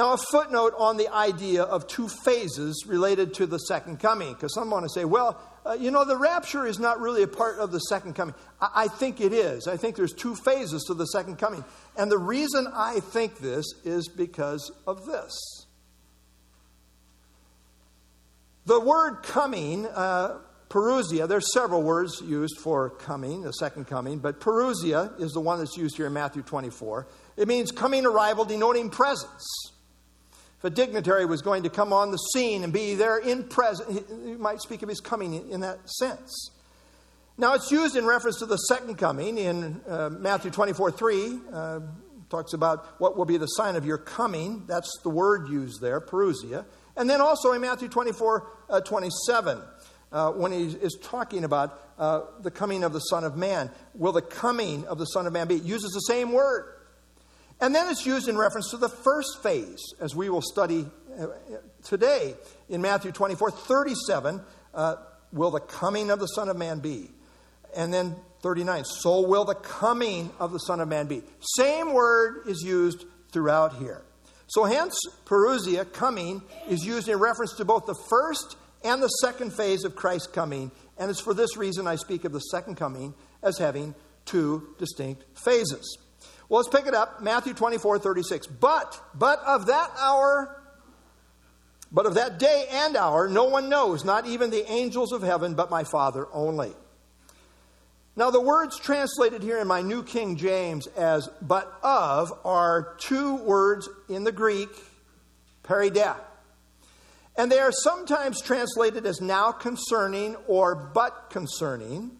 Now, 0.00 0.14
a 0.14 0.16
footnote 0.16 0.72
on 0.78 0.96
the 0.96 1.12
idea 1.12 1.62
of 1.62 1.86
two 1.86 2.08
phases 2.08 2.86
related 2.86 3.34
to 3.34 3.44
the 3.44 3.58
second 3.58 4.00
coming, 4.00 4.32
because 4.32 4.54
some 4.54 4.70
want 4.70 4.86
to 4.86 4.88
say, 4.88 5.04
well, 5.04 5.38
uh, 5.66 5.76
you 5.78 5.90
know, 5.90 6.06
the 6.06 6.16
rapture 6.16 6.66
is 6.66 6.78
not 6.78 7.00
really 7.00 7.22
a 7.22 7.28
part 7.28 7.58
of 7.58 7.70
the 7.70 7.80
second 7.80 8.14
coming. 8.14 8.34
I-, 8.62 8.70
I 8.74 8.88
think 8.88 9.20
it 9.20 9.34
is. 9.34 9.68
I 9.68 9.76
think 9.76 9.96
there's 9.96 10.14
two 10.14 10.34
phases 10.36 10.84
to 10.84 10.94
the 10.94 11.04
second 11.04 11.36
coming. 11.36 11.62
And 11.98 12.10
the 12.10 12.16
reason 12.16 12.66
I 12.74 13.00
think 13.00 13.40
this 13.40 13.66
is 13.84 14.08
because 14.08 14.72
of 14.86 15.04
this. 15.04 15.38
The 18.64 18.80
word 18.80 19.16
coming, 19.22 19.84
uh, 19.84 20.38
Parousia, 20.70 21.28
there's 21.28 21.52
several 21.52 21.82
words 21.82 22.22
used 22.24 22.58
for 22.58 22.88
coming, 22.88 23.42
the 23.42 23.52
second 23.52 23.86
coming, 23.86 24.18
but 24.18 24.40
Parousia 24.40 25.20
is 25.20 25.32
the 25.32 25.42
one 25.42 25.58
that's 25.58 25.76
used 25.76 25.98
here 25.98 26.06
in 26.06 26.14
Matthew 26.14 26.40
24. 26.40 27.06
It 27.36 27.46
means 27.46 27.70
coming, 27.70 28.06
arrival, 28.06 28.46
denoting 28.46 28.88
presence. 28.88 29.44
If 30.60 30.64
a 30.64 30.70
dignitary 30.70 31.24
was 31.24 31.40
going 31.40 31.62
to 31.62 31.70
come 31.70 31.90
on 31.90 32.10
the 32.10 32.18
scene 32.18 32.64
and 32.64 32.70
be 32.70 32.94
there 32.94 33.16
in 33.16 33.44
present, 33.44 34.04
you 34.10 34.36
might 34.36 34.60
speak 34.60 34.82
of 34.82 34.90
his 34.90 35.00
coming 35.00 35.50
in 35.50 35.60
that 35.60 35.88
sense. 35.88 36.50
Now, 37.38 37.54
it's 37.54 37.70
used 37.70 37.96
in 37.96 38.04
reference 38.04 38.40
to 38.40 38.46
the 38.46 38.58
second 38.58 38.96
coming 38.98 39.38
in 39.38 39.80
uh, 39.88 40.10
Matthew 40.10 40.50
24 40.50 40.90
3. 40.90 41.38
Uh, 41.50 41.80
talks 42.28 42.52
about 42.52 43.00
what 43.00 43.16
will 43.16 43.24
be 43.24 43.38
the 43.38 43.46
sign 43.46 43.74
of 43.74 43.86
your 43.86 43.96
coming. 43.96 44.64
That's 44.66 44.90
the 45.02 45.08
word 45.08 45.48
used 45.48 45.80
there, 45.80 45.98
parousia. 45.98 46.66
And 46.94 47.08
then 47.08 47.22
also 47.22 47.52
in 47.52 47.62
Matthew 47.62 47.88
24 47.88 48.46
uh, 48.68 48.80
27, 48.82 49.62
uh, 50.12 50.32
when 50.32 50.52
he 50.52 50.64
is 50.64 50.98
talking 51.02 51.44
about 51.44 51.82
uh, 51.98 52.20
the 52.42 52.50
coming 52.50 52.84
of 52.84 52.92
the 52.92 53.00
Son 53.00 53.24
of 53.24 53.34
Man. 53.34 53.70
Will 53.94 54.12
the 54.12 54.20
coming 54.20 54.86
of 54.88 54.98
the 54.98 55.06
Son 55.06 55.26
of 55.26 55.32
Man 55.32 55.48
be? 55.48 55.56
It 55.56 55.62
uses 55.62 55.92
the 55.92 56.00
same 56.00 56.32
word. 56.32 56.79
And 57.60 57.74
then 57.74 57.88
it's 57.88 58.06
used 58.06 58.28
in 58.28 58.38
reference 58.38 58.70
to 58.70 58.78
the 58.78 58.88
first 58.88 59.42
phase, 59.42 59.82
as 60.00 60.14
we 60.14 60.30
will 60.30 60.42
study 60.42 60.86
uh, 61.18 61.26
today 61.84 62.34
in 62.68 62.80
Matthew 62.80 63.12
24 63.12 63.50
37. 63.50 64.40
Uh, 64.72 64.96
will 65.32 65.50
the 65.50 65.60
coming 65.60 66.10
of 66.10 66.20
the 66.20 66.26
Son 66.26 66.48
of 66.48 66.56
Man 66.56 66.80
be? 66.80 67.10
And 67.76 67.92
then 67.92 68.16
39, 68.42 68.84
so 68.84 69.20
will 69.20 69.44
the 69.44 69.54
coming 69.54 70.30
of 70.40 70.52
the 70.52 70.58
Son 70.58 70.80
of 70.80 70.88
Man 70.88 71.06
be. 71.06 71.22
Same 71.56 71.92
word 71.92 72.44
is 72.46 72.62
used 72.62 73.04
throughout 73.30 73.76
here. 73.76 74.02
So, 74.48 74.64
hence, 74.64 74.98
parousia, 75.26 75.92
coming, 75.92 76.42
is 76.68 76.84
used 76.84 77.08
in 77.08 77.18
reference 77.18 77.54
to 77.56 77.64
both 77.64 77.86
the 77.86 77.94
first 78.08 78.56
and 78.82 79.02
the 79.02 79.08
second 79.08 79.52
phase 79.52 79.84
of 79.84 79.94
Christ's 79.94 80.26
coming. 80.26 80.72
And 80.98 81.10
it's 81.10 81.20
for 81.20 81.34
this 81.34 81.56
reason 81.56 81.86
I 81.86 81.96
speak 81.96 82.24
of 82.24 82.32
the 82.32 82.40
second 82.40 82.76
coming 82.76 83.14
as 83.42 83.58
having 83.58 83.94
two 84.24 84.74
distinct 84.78 85.24
phases. 85.38 85.98
Well, 86.50 86.60
let's 86.60 86.68
pick 86.68 86.86
it 86.86 86.94
up. 86.94 87.22
Matthew 87.22 87.54
24, 87.54 88.00
36. 88.00 88.46
But, 88.48 89.00
but 89.14 89.40
of 89.46 89.66
that 89.66 89.90
hour 89.98 90.60
But 91.92 92.06
of 92.06 92.14
that 92.14 92.38
day 92.38 92.66
and 92.70 92.96
hour, 92.96 93.28
no 93.28 93.44
one 93.44 93.68
knows, 93.68 94.04
not 94.04 94.26
even 94.26 94.50
the 94.50 94.70
angels 94.70 95.12
of 95.12 95.22
heaven, 95.22 95.54
but 95.54 95.70
my 95.70 95.84
Father 95.84 96.26
only. 96.32 96.72
Now, 98.16 98.30
the 98.30 98.40
words 98.40 98.78
translated 98.78 99.42
here 99.42 99.58
in 99.58 99.66
my 99.66 99.82
New 99.82 100.02
King 100.02 100.36
James 100.36 100.86
as 100.88 101.28
but 101.40 101.72
of 101.82 102.32
are 102.44 102.96
two 102.98 103.36
words 103.36 103.88
in 104.08 104.24
the 104.24 104.32
Greek, 104.32 104.68
peri 105.62 105.90
de. 105.90 106.14
And 107.36 107.50
they 107.50 107.60
are 107.60 107.72
sometimes 107.72 108.40
translated 108.42 109.06
as 109.06 109.20
now 109.20 109.52
concerning 109.52 110.36
or 110.46 110.74
but 110.74 111.30
concerning. 111.30 112.10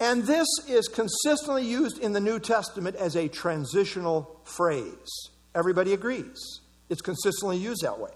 And 0.00 0.24
this 0.24 0.46
is 0.68 0.86
consistently 0.86 1.64
used 1.64 1.98
in 1.98 2.12
the 2.12 2.20
New 2.20 2.38
Testament 2.38 2.96
as 2.96 3.16
a 3.16 3.28
transitional 3.28 4.40
phrase. 4.44 5.30
Everybody 5.54 5.92
agrees. 5.92 6.60
It's 6.88 7.00
consistently 7.00 7.58
used 7.58 7.82
that 7.82 7.98
way. 7.98 8.12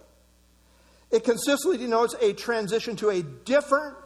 It 1.10 1.24
consistently 1.24 1.78
denotes 1.78 2.14
a 2.20 2.32
transition 2.32 2.96
to 2.96 3.10
a 3.10 3.22
different 3.22 3.96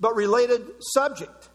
but 0.00 0.14
related 0.14 0.62
subject. 0.80 1.48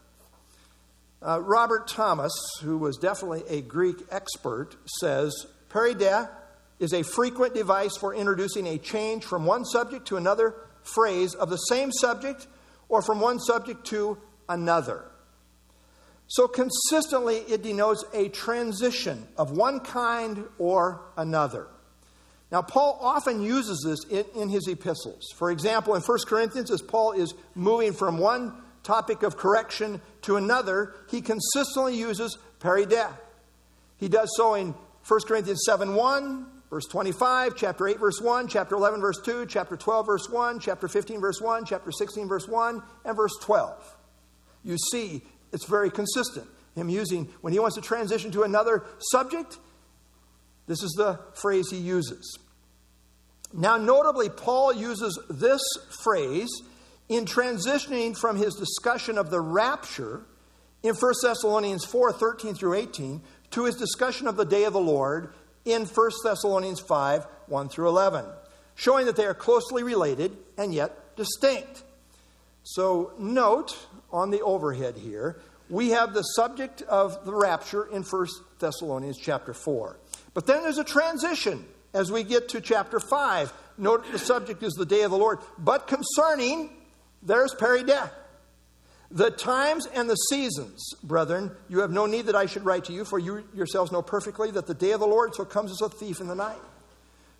Uh, 1.22 1.40
Robert 1.42 1.86
Thomas, 1.86 2.32
who 2.62 2.78
was 2.78 2.96
definitely 2.96 3.44
a 3.48 3.60
Greek 3.60 3.96
expert, 4.10 4.76
says 5.00 5.46
peri 5.68 5.94
de 5.94 6.28
is 6.78 6.94
a 6.94 7.02
frequent 7.02 7.54
device 7.54 7.96
for 7.98 8.14
introducing 8.14 8.66
a 8.66 8.78
change 8.78 9.24
from 9.24 9.44
one 9.44 9.66
subject 9.66 10.08
to 10.08 10.16
another 10.16 10.54
phrase 10.82 11.34
of 11.34 11.50
the 11.50 11.58
same 11.58 11.92
subject 11.92 12.46
or 12.88 13.02
from 13.02 13.20
one 13.20 13.38
subject 13.38 13.86
to 13.86 14.16
another. 14.48 15.09
So, 16.30 16.46
consistently, 16.46 17.38
it 17.38 17.60
denotes 17.60 18.04
a 18.14 18.28
transition 18.28 19.26
of 19.36 19.50
one 19.50 19.80
kind 19.80 20.44
or 20.58 21.02
another. 21.16 21.66
Now, 22.52 22.62
Paul 22.62 23.00
often 23.00 23.42
uses 23.42 23.82
this 23.84 24.04
in, 24.04 24.40
in, 24.40 24.48
his 24.48 24.68
epistles. 24.68 25.26
For 25.36 25.50
example, 25.50 25.96
in 25.96 26.02
1 26.02 26.18
Corinthians, 26.28 26.70
as 26.70 26.82
Paul 26.82 27.12
is 27.12 27.34
moving 27.56 27.92
from 27.92 28.18
one 28.18 28.54
topic 28.84 29.24
of 29.24 29.36
correction 29.36 30.00
to 30.22 30.36
another, 30.36 30.94
he 31.10 31.20
consistently 31.20 31.96
uses 31.96 32.38
peri 32.60 32.86
de. 32.86 33.08
He 33.96 34.08
does 34.08 34.30
so 34.36 34.54
in 34.54 34.76
1 35.08 35.20
Corinthians 35.26 35.62
7 35.66 35.96
1, 35.96 36.46
verse 36.70 36.86
25, 36.86 37.56
chapter 37.56 37.88
8, 37.88 37.98
verse 37.98 38.20
1, 38.20 38.46
chapter 38.46 38.76
11, 38.76 39.00
verse 39.00 39.20
2, 39.24 39.46
chapter 39.46 39.76
12, 39.76 40.06
verse 40.06 40.28
1, 40.30 40.60
chapter 40.60 40.86
15, 40.86 41.20
verse 41.20 41.40
1, 41.40 41.64
chapter 41.64 41.90
16, 41.90 42.28
verse 42.28 42.46
1, 42.46 42.80
and 43.04 43.16
verse 43.16 43.36
12. 43.40 43.96
You 44.62 44.76
see, 44.92 45.22
it's 45.52 45.66
very 45.66 45.90
consistent. 45.90 46.46
Him 46.74 46.88
using, 46.88 47.28
when 47.40 47.52
he 47.52 47.58
wants 47.58 47.76
to 47.76 47.82
transition 47.82 48.30
to 48.32 48.42
another 48.42 48.84
subject, 48.98 49.58
this 50.66 50.82
is 50.82 50.92
the 50.96 51.18
phrase 51.34 51.70
he 51.70 51.78
uses. 51.78 52.38
Now, 53.52 53.76
notably, 53.76 54.28
Paul 54.28 54.72
uses 54.72 55.18
this 55.28 55.60
phrase 56.04 56.50
in 57.08 57.24
transitioning 57.24 58.16
from 58.16 58.36
his 58.36 58.54
discussion 58.54 59.18
of 59.18 59.30
the 59.30 59.40
rapture 59.40 60.22
in 60.82 60.94
1 60.94 61.12
Thessalonians 61.22 61.84
4 61.84 62.12
13 62.12 62.54
through 62.54 62.74
18 62.74 63.20
to 63.50 63.64
his 63.64 63.74
discussion 63.74 64.28
of 64.28 64.36
the 64.36 64.44
day 64.44 64.64
of 64.64 64.72
the 64.72 64.80
Lord 64.80 65.32
in 65.64 65.84
1 65.84 66.10
Thessalonians 66.24 66.80
5 66.80 67.26
1 67.48 67.68
through 67.68 67.88
11, 67.88 68.24
showing 68.76 69.06
that 69.06 69.16
they 69.16 69.26
are 69.26 69.34
closely 69.34 69.82
related 69.82 70.36
and 70.56 70.72
yet 70.72 71.16
distinct. 71.16 71.82
So, 72.62 73.12
note 73.18 73.76
on 74.12 74.30
the 74.30 74.42
overhead 74.42 74.96
here, 74.96 75.40
we 75.68 75.90
have 75.90 76.12
the 76.12 76.22
subject 76.22 76.82
of 76.82 77.24
the 77.24 77.34
rapture 77.34 77.84
in 77.84 78.02
1 78.02 78.26
Thessalonians 78.58 79.16
chapter 79.18 79.54
4. 79.54 79.96
But 80.34 80.46
then 80.46 80.62
there's 80.62 80.78
a 80.78 80.84
transition 80.84 81.64
as 81.94 82.12
we 82.12 82.22
get 82.22 82.48
to 82.50 82.60
chapter 82.60 83.00
5. 83.00 83.52
Note 83.78 84.10
the 84.12 84.18
subject 84.18 84.62
is 84.62 84.74
the 84.74 84.86
day 84.86 85.02
of 85.02 85.10
the 85.10 85.16
Lord. 85.16 85.38
But 85.58 85.86
concerning, 85.86 86.70
there's 87.22 87.54
peri 87.54 87.84
de. 87.84 88.10
The 89.12 89.30
times 89.30 89.86
and 89.86 90.08
the 90.08 90.14
seasons, 90.14 90.94
brethren, 91.02 91.50
you 91.68 91.80
have 91.80 91.90
no 91.90 92.06
need 92.06 92.26
that 92.26 92.36
I 92.36 92.46
should 92.46 92.64
write 92.64 92.84
to 92.84 92.92
you, 92.92 93.04
for 93.04 93.18
you 93.18 93.44
yourselves 93.54 93.90
know 93.90 94.02
perfectly 94.02 94.52
that 94.52 94.66
the 94.66 94.74
day 94.74 94.92
of 94.92 95.00
the 95.00 95.06
Lord 95.06 95.34
so 95.34 95.44
comes 95.44 95.72
as 95.72 95.80
a 95.80 95.88
thief 95.88 96.20
in 96.20 96.28
the 96.28 96.34
night. 96.36 96.60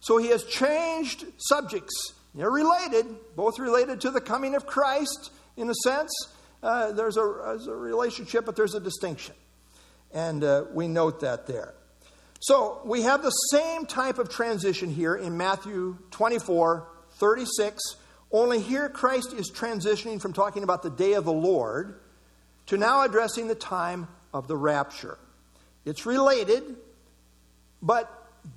So 0.01 0.17
he 0.17 0.29
has 0.29 0.45
changed 0.45 1.25
subjects. 1.37 2.15
They're 2.35 2.51
related, 2.51 3.07
both 3.37 3.59
related 3.59 4.03
to 4.03 4.11
the 4.11 4.21
coming 4.21 4.55
of 4.55 4.67
Christ 4.67 5.31
in 5.57 5.69
a 5.69 5.75
sense. 5.75 6.11
Uh, 6.63 6.93
there's, 6.93 7.17
a, 7.17 7.43
there's, 7.45 7.67
a, 7.67 7.75
relationship, 7.75 8.45
but 8.45 8.57
there's 8.57 8.75
a 8.75 8.81
distinction. 8.81 9.35
And 10.13 10.45
uh, 10.45 10.65
we 10.73 10.89
note 10.89 11.21
that 11.21 11.47
there. 11.47 11.75
So 12.41 12.81
we 12.85 13.03
have 13.03 13.23
the 13.23 13.31
same 13.31 13.87
type 13.87 14.19
of 14.19 14.29
transition 14.29 14.91
here 14.91 15.15
in 15.15 15.37
Matthew 15.37 15.99
24, 16.11 16.89
36, 17.19 17.83
only 18.33 18.61
here 18.61 18.89
Christ 18.89 19.33
is 19.33 19.51
transitioning 19.51 20.21
from 20.21 20.33
talking 20.33 20.63
about 20.63 20.83
the 20.83 20.91
day 20.91 21.15
of 21.15 21.25
the 21.25 21.33
Lord 21.33 22.01
to 22.67 22.77
now 22.77 23.03
addressing 23.03 23.49
the 23.49 23.55
time 23.55 24.09
of 24.33 24.47
the 24.47 24.57
rapture. 24.57 25.19
It's 25.85 26.07
related, 26.07 26.77
but 27.83 28.09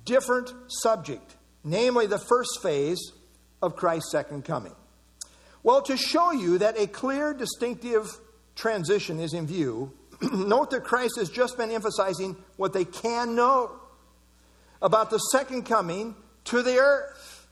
different 0.04 0.52
subject, 0.68 1.36
namely 1.64 2.06
the 2.06 2.18
first 2.18 2.62
phase 2.62 3.00
of 3.64 3.76
Christ's 3.76 4.12
second 4.12 4.44
coming. 4.44 4.74
Well, 5.62 5.80
to 5.82 5.96
show 5.96 6.30
you 6.32 6.58
that 6.58 6.78
a 6.78 6.86
clear, 6.86 7.32
distinctive 7.32 8.06
transition 8.54 9.18
is 9.18 9.32
in 9.32 9.46
view, 9.46 9.92
note 10.22 10.70
that 10.70 10.84
Christ 10.84 11.14
has 11.18 11.30
just 11.30 11.56
been 11.56 11.70
emphasizing 11.70 12.36
what 12.56 12.74
they 12.74 12.84
can 12.84 13.34
know 13.34 13.72
about 14.82 15.08
the 15.08 15.18
second 15.18 15.62
coming 15.64 16.14
to 16.44 16.62
the 16.62 16.76
earth. 16.76 17.46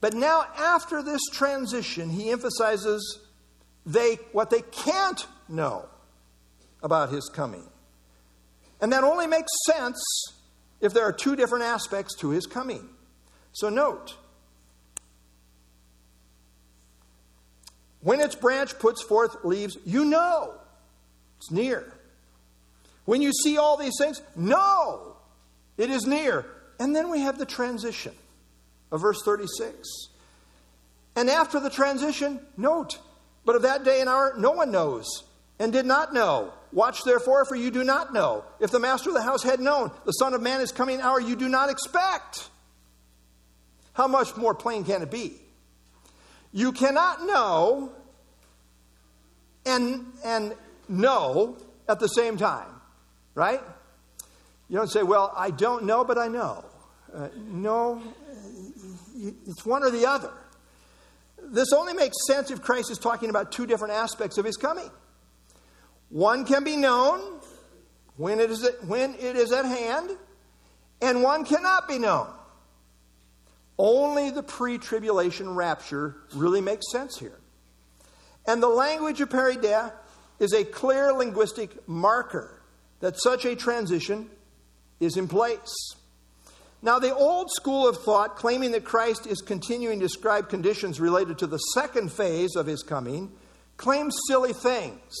But 0.00 0.14
now, 0.14 0.44
after 0.56 1.02
this 1.02 1.20
transition, 1.32 2.08
he 2.08 2.30
emphasizes 2.30 3.18
they, 3.84 4.14
what 4.30 4.50
they 4.50 4.62
can't 4.62 5.26
know 5.48 5.86
about 6.84 7.10
his 7.10 7.28
coming. 7.34 7.68
And 8.80 8.92
that 8.92 9.02
only 9.02 9.26
makes 9.26 9.50
sense 9.66 10.00
if 10.80 10.94
there 10.94 11.02
are 11.02 11.12
two 11.12 11.34
different 11.34 11.64
aspects 11.64 12.14
to 12.18 12.30
his 12.30 12.46
coming. 12.46 12.88
So, 13.50 13.68
note 13.68 14.14
when 18.00 18.20
its 18.20 18.34
branch 18.34 18.78
puts 18.78 19.02
forth 19.02 19.44
leaves, 19.44 19.76
you 19.84 20.04
know 20.04 20.54
it's 21.38 21.50
near. 21.50 21.92
When 23.04 23.22
you 23.22 23.32
see 23.32 23.56
all 23.56 23.76
these 23.76 23.96
things, 23.98 24.20
know 24.36 25.16
it 25.76 25.90
is 25.90 26.06
near. 26.06 26.44
And 26.78 26.94
then 26.94 27.10
we 27.10 27.20
have 27.20 27.38
the 27.38 27.46
transition 27.46 28.14
of 28.92 29.00
verse 29.00 29.22
36. 29.24 30.08
And 31.16 31.28
after 31.28 31.58
the 31.58 31.70
transition, 31.70 32.40
note, 32.56 32.98
but 33.44 33.56
of 33.56 33.62
that 33.62 33.84
day 33.84 34.00
and 34.00 34.08
hour 34.08 34.34
no 34.38 34.52
one 34.52 34.70
knows 34.70 35.24
and 35.58 35.72
did 35.72 35.86
not 35.86 36.12
know. 36.12 36.52
Watch 36.70 37.02
therefore, 37.02 37.44
for 37.46 37.56
you 37.56 37.70
do 37.70 37.82
not 37.82 38.12
know. 38.12 38.44
If 38.60 38.70
the 38.70 38.78
master 38.78 39.10
of 39.10 39.14
the 39.14 39.22
house 39.22 39.42
had 39.42 39.58
known, 39.58 39.90
the 40.04 40.12
Son 40.12 40.34
of 40.34 40.42
Man 40.42 40.60
is 40.60 40.70
coming 40.70 40.96
an 40.96 41.00
hour 41.00 41.18
you 41.18 41.34
do 41.34 41.48
not 41.48 41.70
expect. 41.70 42.48
How 43.94 44.06
much 44.06 44.36
more 44.36 44.54
plain 44.54 44.84
can 44.84 45.02
it 45.02 45.10
be? 45.10 45.40
You 46.52 46.72
cannot 46.72 47.24
know 47.24 47.92
and, 49.66 50.06
and 50.24 50.54
know 50.88 51.56
at 51.88 52.00
the 52.00 52.08
same 52.08 52.36
time, 52.36 52.68
right? 53.34 53.60
You 54.68 54.76
don't 54.76 54.90
say, 54.90 55.02
Well, 55.02 55.32
I 55.36 55.50
don't 55.50 55.84
know, 55.84 56.04
but 56.04 56.18
I 56.18 56.28
know. 56.28 56.64
Uh, 57.14 57.28
no, 57.36 58.02
it's 59.46 59.64
one 59.64 59.82
or 59.82 59.90
the 59.90 60.06
other. 60.06 60.32
This 61.42 61.72
only 61.72 61.94
makes 61.94 62.16
sense 62.26 62.50
if 62.50 62.60
Christ 62.60 62.90
is 62.90 62.98
talking 62.98 63.30
about 63.30 63.52
two 63.52 63.66
different 63.66 63.94
aspects 63.94 64.36
of 64.36 64.44
his 64.44 64.56
coming. 64.56 64.90
One 66.10 66.44
can 66.44 66.64
be 66.64 66.76
known 66.76 67.40
when 68.16 68.40
it 68.40 68.50
is 68.50 68.64
at, 68.64 68.84
when 68.84 69.14
it 69.14 69.36
is 69.36 69.52
at 69.52 69.64
hand, 69.64 70.10
and 71.00 71.22
one 71.22 71.44
cannot 71.44 71.88
be 71.88 71.98
known. 71.98 72.28
Only 73.78 74.30
the 74.30 74.42
pre 74.42 74.78
tribulation 74.78 75.54
rapture 75.54 76.16
really 76.34 76.60
makes 76.60 76.90
sense 76.90 77.18
here. 77.18 77.38
And 78.46 78.62
the 78.62 78.68
language 78.68 79.20
of 79.20 79.30
peri 79.30 79.56
de 79.56 79.92
is 80.40 80.52
a 80.52 80.64
clear 80.64 81.12
linguistic 81.12 81.88
marker 81.88 82.60
that 83.00 83.20
such 83.20 83.44
a 83.44 83.54
transition 83.54 84.28
is 84.98 85.16
in 85.16 85.28
place. 85.28 85.94
Now, 86.80 86.98
the 86.98 87.14
old 87.14 87.50
school 87.50 87.88
of 87.88 88.02
thought, 88.02 88.36
claiming 88.36 88.70
that 88.72 88.84
Christ 88.84 89.26
is 89.26 89.40
continuing 89.40 89.98
to 89.98 90.06
describe 90.06 90.48
conditions 90.48 91.00
related 91.00 91.38
to 91.38 91.46
the 91.46 91.58
second 91.58 92.12
phase 92.12 92.54
of 92.54 92.66
his 92.66 92.82
coming, 92.82 93.32
claims 93.76 94.16
silly 94.28 94.52
things. 94.52 95.16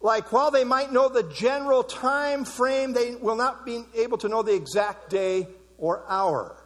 Like, 0.00 0.30
while 0.30 0.50
they 0.50 0.64
might 0.64 0.92
know 0.92 1.08
the 1.08 1.22
general 1.34 1.82
time 1.82 2.44
frame, 2.44 2.92
they 2.92 3.14
will 3.14 3.36
not 3.36 3.64
be 3.64 3.84
able 3.94 4.18
to 4.18 4.28
know 4.28 4.42
the 4.42 4.54
exact 4.54 5.10
day 5.10 5.48
or 5.78 6.04
hour. 6.08 6.56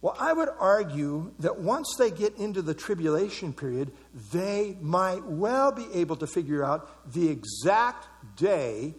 Well, 0.00 0.16
I 0.18 0.32
would 0.32 0.48
argue 0.60 1.32
that 1.40 1.58
once 1.58 1.96
they 1.98 2.10
get 2.10 2.36
into 2.36 2.62
the 2.62 2.74
tribulation 2.74 3.52
period, 3.52 3.90
they 4.32 4.76
might 4.80 5.24
well 5.24 5.72
be 5.72 5.86
able 5.92 6.16
to 6.16 6.26
figure 6.26 6.64
out 6.64 7.12
the 7.12 7.28
exact 7.28 8.06
day 8.36 8.94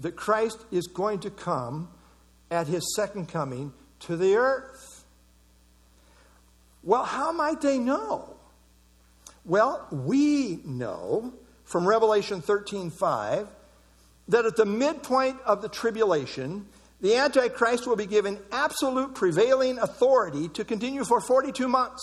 that 0.00 0.16
Christ 0.16 0.58
is 0.72 0.88
going 0.88 1.20
to 1.20 1.30
come 1.30 1.88
at 2.50 2.66
his 2.66 2.96
second 2.96 3.28
coming 3.28 3.72
to 4.00 4.16
the 4.16 4.34
earth. 4.34 5.04
Well, 6.82 7.04
how 7.04 7.30
might 7.30 7.60
they 7.60 7.78
know? 7.78 8.36
Well, 9.44 9.86
we 9.90 10.60
know 10.64 11.32
from 11.64 11.86
Revelation 11.86 12.42
13:5 12.42 13.46
that 14.28 14.46
at 14.46 14.56
the 14.56 14.66
midpoint 14.66 15.40
of 15.42 15.62
the 15.62 15.68
tribulation, 15.68 16.66
the 17.00 17.16
Antichrist 17.16 17.86
will 17.86 17.96
be 17.96 18.06
given 18.06 18.38
absolute 18.52 19.14
prevailing 19.14 19.78
authority 19.78 20.48
to 20.50 20.64
continue 20.64 21.04
for 21.04 21.20
42 21.20 21.68
months. 21.68 22.02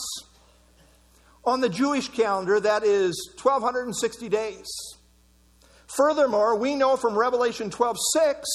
On 1.44 1.60
the 1.60 1.70
Jewish 1.70 2.10
calendar, 2.10 2.60
that 2.60 2.84
is 2.84 3.32
1260 3.42 4.30
days. 4.30 4.68
Furthermore, 5.88 6.56
we 6.56 6.76
know 6.76 6.96
from 6.98 7.18
Revelation 7.18 7.70
12:6 7.70 8.46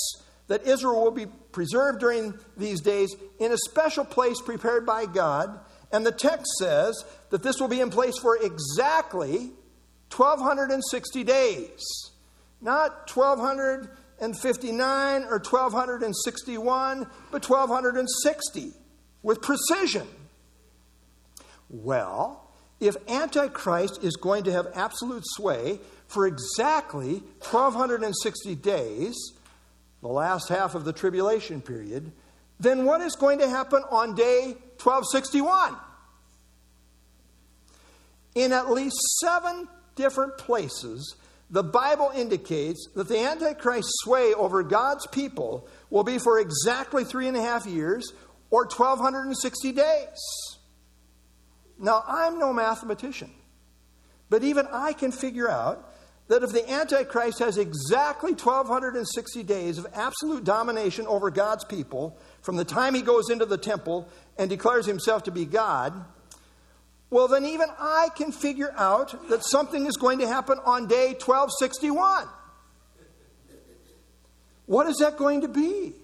that 0.47 0.67
Israel 0.67 1.03
will 1.03 1.11
be 1.11 1.27
preserved 1.27 1.99
during 1.99 2.39
these 2.57 2.81
days 2.81 3.15
in 3.39 3.53
a 3.53 3.59
special 3.69 4.05
place 4.05 4.41
prepared 4.41 4.87
by 4.87 5.07
God, 5.07 5.59
and 5.91 6.07
the 6.07 6.13
text 6.13 6.47
says 6.59 7.05
that 7.31 7.43
this 7.43 7.61
will 7.61 7.69
be 7.69 7.81
in 7.81 7.91
place 7.91 8.17
for 8.19 8.37
exactly 8.37 9.53
1260 10.11 11.25
days. 11.25 11.83
Not 12.61 13.09
1259 14.19 15.23
or 15.25 15.39
1261, 15.39 17.07
but 17.31 17.49
1260 17.49 18.73
with 19.23 19.43
precision. 19.43 20.07
Well, 21.69 22.51
if 22.81 22.97
Antichrist 23.09 24.03
is 24.03 24.17
going 24.17 24.45
to 24.45 24.53
have 24.53 24.69
absolute 24.75 25.25
sway 25.27 25.81
for 26.09 26.27
exactly 26.27 27.23
1260 27.41 28.55
days, 28.57 29.15
the 30.03 30.09
last 30.09 30.49
half 30.49 30.75
of 30.75 30.85
the 30.85 30.93
tribulation 30.93 31.61
period, 31.61 32.13
then 32.61 32.85
what 32.85 33.01
is 33.01 33.17
going 33.17 33.39
to 33.41 33.49
happen 33.49 33.83
on 33.91 34.15
day 34.15 34.57
1261? 34.83 35.77
In 38.35 38.53
at 38.53 38.71
least 38.71 38.97
seven 39.21 39.69
different 39.95 40.39
places, 40.39 41.17
the 41.51 41.63
Bible 41.63 42.11
indicates 42.15 42.89
that 42.95 43.09
the 43.09 43.19
Antichrist 43.19 43.89
sway 44.03 44.35
over 44.35 44.63
God's 44.63 45.07
people 45.07 45.69
will 45.91 46.05
be 46.05 46.19
for 46.19 46.41
exactly 46.41 47.05
three 47.05 47.29
and 47.29 47.37
a 47.37 47.43
half 47.43 47.67
years 47.67 48.13
or 48.51 48.63
1260 48.63 49.73
days. 49.73 50.19
Now, 51.79 52.03
I'm 52.07 52.39
no 52.39 52.53
mathematician, 52.53 53.31
but 54.29 54.43
even 54.43 54.67
I 54.73 54.93
can 54.93 55.13
figure 55.13 55.49
out 55.49 55.93
that 56.29 56.43
if 56.43 56.51
the 56.51 56.69
Antichrist 56.69 57.39
has 57.39 57.59
exactly 57.59 58.33
1260 58.33 59.43
days 59.45 59.79
of 59.79 59.87
absolute 59.95 60.43
domination 60.43 61.07
over 61.07 61.31
God's 61.31 61.65
people 61.65 62.19
from 62.43 62.57
the 62.57 62.65
time 62.65 62.95
he 62.95 63.03
goes 63.03 63.31
into 63.31 63.47
the 63.47 63.59
temple 63.59 64.09
and 64.37 64.51
declares 64.51 64.87
himself 64.87 65.23
to 65.25 65.31
be 65.31 65.45
God, 65.45 66.05
well, 67.17 67.29
then 67.29 67.47
even 67.47 67.71
I 67.79 68.11
can 68.15 68.31
figure 68.31 68.75
out 68.77 69.31
that 69.31 69.43
something 69.43 69.87
is 69.87 69.97
going 69.97 70.19
to 70.19 70.29
happen 70.29 70.59
on 70.67 70.87
day 70.87 71.15
1261. 71.15 72.29
What 74.67 74.87
is 74.87 74.99
that 74.99 75.17
going 75.17 75.41
to 75.41 75.49
be? 75.49 75.95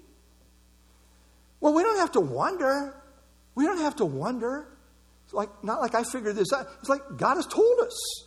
Well, 1.60 1.74
we 1.74 1.82
don't 1.82 1.98
have 1.98 2.12
to 2.12 2.20
wonder. 2.20 2.94
We 3.54 3.66
don't 3.66 3.80
have 3.80 3.96
to 3.96 4.06
wonder. 4.06 4.66
It's 5.26 5.34
like 5.34 5.50
not 5.62 5.82
like 5.82 5.94
I 5.94 6.02
figured 6.02 6.34
this 6.34 6.50
out. 6.50 6.66
It's 6.80 6.88
like 6.88 7.02
God 7.18 7.34
has 7.34 7.46
told 7.46 7.80
us. 7.80 8.24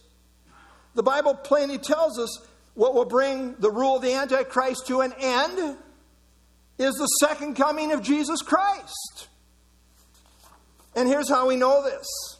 The 0.93 1.01
Bible 1.01 1.33
plainly 1.33 1.79
tells 1.79 2.19
us 2.19 2.45
what 2.75 2.93
will 2.93 3.05
bring 3.05 3.55
the 3.57 3.71
rule 3.71 3.95
of 3.95 4.03
the 4.03 4.13
Antichrist 4.13 4.85
to 4.85 5.01
an 5.01 5.11
end 5.19 5.75
is 6.77 6.93
the 6.93 7.07
second 7.19 7.55
coming 7.55 7.91
of 7.93 8.03
Jesus 8.03 8.43
Christ. 8.43 9.27
And 10.95 11.07
here's 11.07 11.27
how 11.27 11.47
we 11.47 11.55
know 11.55 11.83
this. 11.83 12.34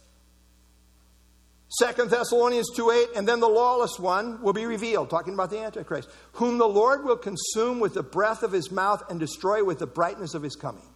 Second 1.80 2.10
Thessalonians 2.10 2.70
2 2.74 2.92
8, 2.92 3.08
and 3.18 3.28
then 3.28 3.42
the 3.42 3.50
lawless 3.50 4.00
one 4.00 4.42
will 4.42 4.54
be 4.54 4.66
revealed, 4.66 5.10
talking 5.10 5.34
about 5.34 5.50
the 5.50 5.60
Antichrist, 5.60 6.10
whom 6.34 6.58
the 6.58 6.68
Lord 6.68 7.04
will 7.04 7.18
consume 7.18 7.80
with 7.80 7.94
the 7.94 8.04
breath 8.04 8.44
of 8.44 8.52
his 8.52 8.72
mouth 8.72 9.04
and 9.10 9.20
destroy 9.20 9.64
with 9.64 9.80
the 9.80 9.88
brightness 9.88 10.36
of 10.36 10.44
his 10.44 10.56
coming. 10.56 10.88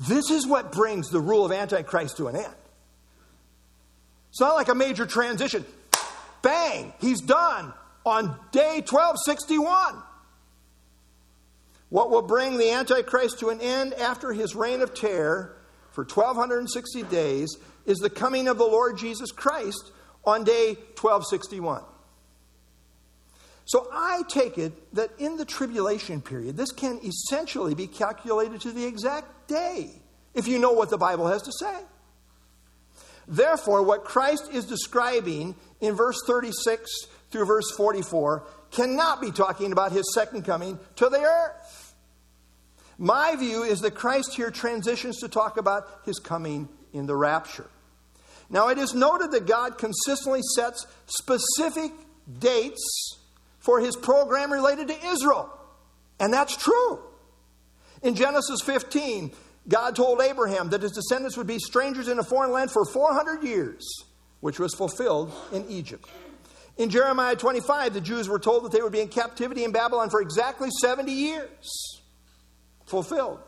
This 0.00 0.30
is 0.30 0.46
what 0.46 0.72
brings 0.72 1.10
the 1.10 1.20
rule 1.20 1.44
of 1.44 1.52
Antichrist 1.52 2.16
to 2.16 2.26
an 2.26 2.36
end. 2.36 2.54
It's 4.30 4.40
not 4.40 4.54
like 4.54 4.68
a 4.68 4.74
major 4.74 5.06
transition. 5.06 5.64
Bang, 6.42 6.92
he's 7.00 7.20
done 7.20 7.72
on 8.04 8.36
day 8.50 8.80
1261. 8.80 10.02
What 11.90 12.10
will 12.10 12.22
bring 12.22 12.56
the 12.56 12.70
Antichrist 12.70 13.40
to 13.40 13.50
an 13.50 13.60
end 13.60 13.94
after 13.94 14.32
his 14.32 14.54
reign 14.54 14.80
of 14.80 14.94
terror 14.94 15.56
for 15.90 16.02
1260 16.02 17.02
days 17.04 17.56
is 17.84 17.98
the 17.98 18.10
coming 18.10 18.48
of 18.48 18.58
the 18.58 18.64
Lord 18.64 18.96
Jesus 18.96 19.30
Christ 19.30 19.92
on 20.24 20.44
day 20.44 20.74
1261. 21.00 21.82
So 23.64 23.86
I 23.92 24.22
take 24.28 24.58
it 24.58 24.94
that 24.94 25.10
in 25.18 25.36
the 25.36 25.44
tribulation 25.44 26.20
period, 26.20 26.56
this 26.56 26.72
can 26.72 26.98
essentially 27.04 27.74
be 27.74 27.86
calculated 27.86 28.60
to 28.62 28.72
the 28.72 28.84
exact 28.84 29.46
day, 29.46 29.90
if 30.34 30.48
you 30.48 30.58
know 30.58 30.72
what 30.72 30.90
the 30.90 30.98
Bible 30.98 31.28
has 31.28 31.42
to 31.42 31.52
say. 31.52 31.78
Therefore, 33.28 33.84
what 33.84 34.04
Christ 34.04 34.50
is 34.52 34.64
describing 34.64 35.54
in 35.80 35.94
verse 35.94 36.18
36 36.26 36.90
through 37.30 37.44
verse 37.44 37.70
44 37.76 38.44
cannot 38.72 39.20
be 39.20 39.30
talking 39.30 39.70
about 39.70 39.92
his 39.92 40.12
second 40.14 40.44
coming 40.44 40.78
to 40.96 41.08
the 41.08 41.20
earth. 41.20 41.94
My 42.98 43.36
view 43.36 43.62
is 43.62 43.80
that 43.82 43.94
Christ 43.94 44.34
here 44.34 44.50
transitions 44.50 45.18
to 45.20 45.28
talk 45.28 45.58
about 45.58 45.86
his 46.04 46.18
coming 46.18 46.68
in 46.92 47.06
the 47.06 47.16
rapture. 47.16 47.70
Now, 48.50 48.68
it 48.68 48.78
is 48.78 48.94
noted 48.94 49.30
that 49.30 49.46
God 49.46 49.78
consistently 49.78 50.40
sets 50.54 50.86
specific 51.06 51.92
dates 52.38 53.16
for 53.60 53.80
his 53.80 53.96
program 53.96 54.52
related 54.52 54.88
to 54.88 55.06
Israel. 55.06 55.56
And 56.18 56.32
that's 56.32 56.56
true. 56.56 57.00
In 58.02 58.14
Genesis 58.14 58.60
15, 58.64 59.32
God 59.68 59.94
told 59.94 60.20
Abraham 60.20 60.70
that 60.70 60.82
his 60.82 60.92
descendants 60.92 61.36
would 61.36 61.46
be 61.46 61.58
strangers 61.58 62.08
in 62.08 62.18
a 62.18 62.24
foreign 62.24 62.50
land 62.50 62.70
for 62.70 62.84
400 62.84 63.44
years 63.44 63.86
which 64.40 64.58
was 64.58 64.74
fulfilled 64.74 65.32
in 65.52 65.66
Egypt. 65.68 66.08
In 66.76 66.88
Jeremiah 66.88 67.36
25, 67.36 67.94
the 67.94 68.00
Jews 68.00 68.28
were 68.28 68.38
told 68.38 68.64
that 68.64 68.72
they 68.72 68.80
would 68.80 68.92
be 68.92 69.00
in 69.00 69.08
captivity 69.08 69.64
in 69.64 69.72
Babylon 69.72 70.08
for 70.08 70.20
exactly 70.20 70.70
70 70.80 71.12
years. 71.12 72.00
Fulfilled. 72.86 73.40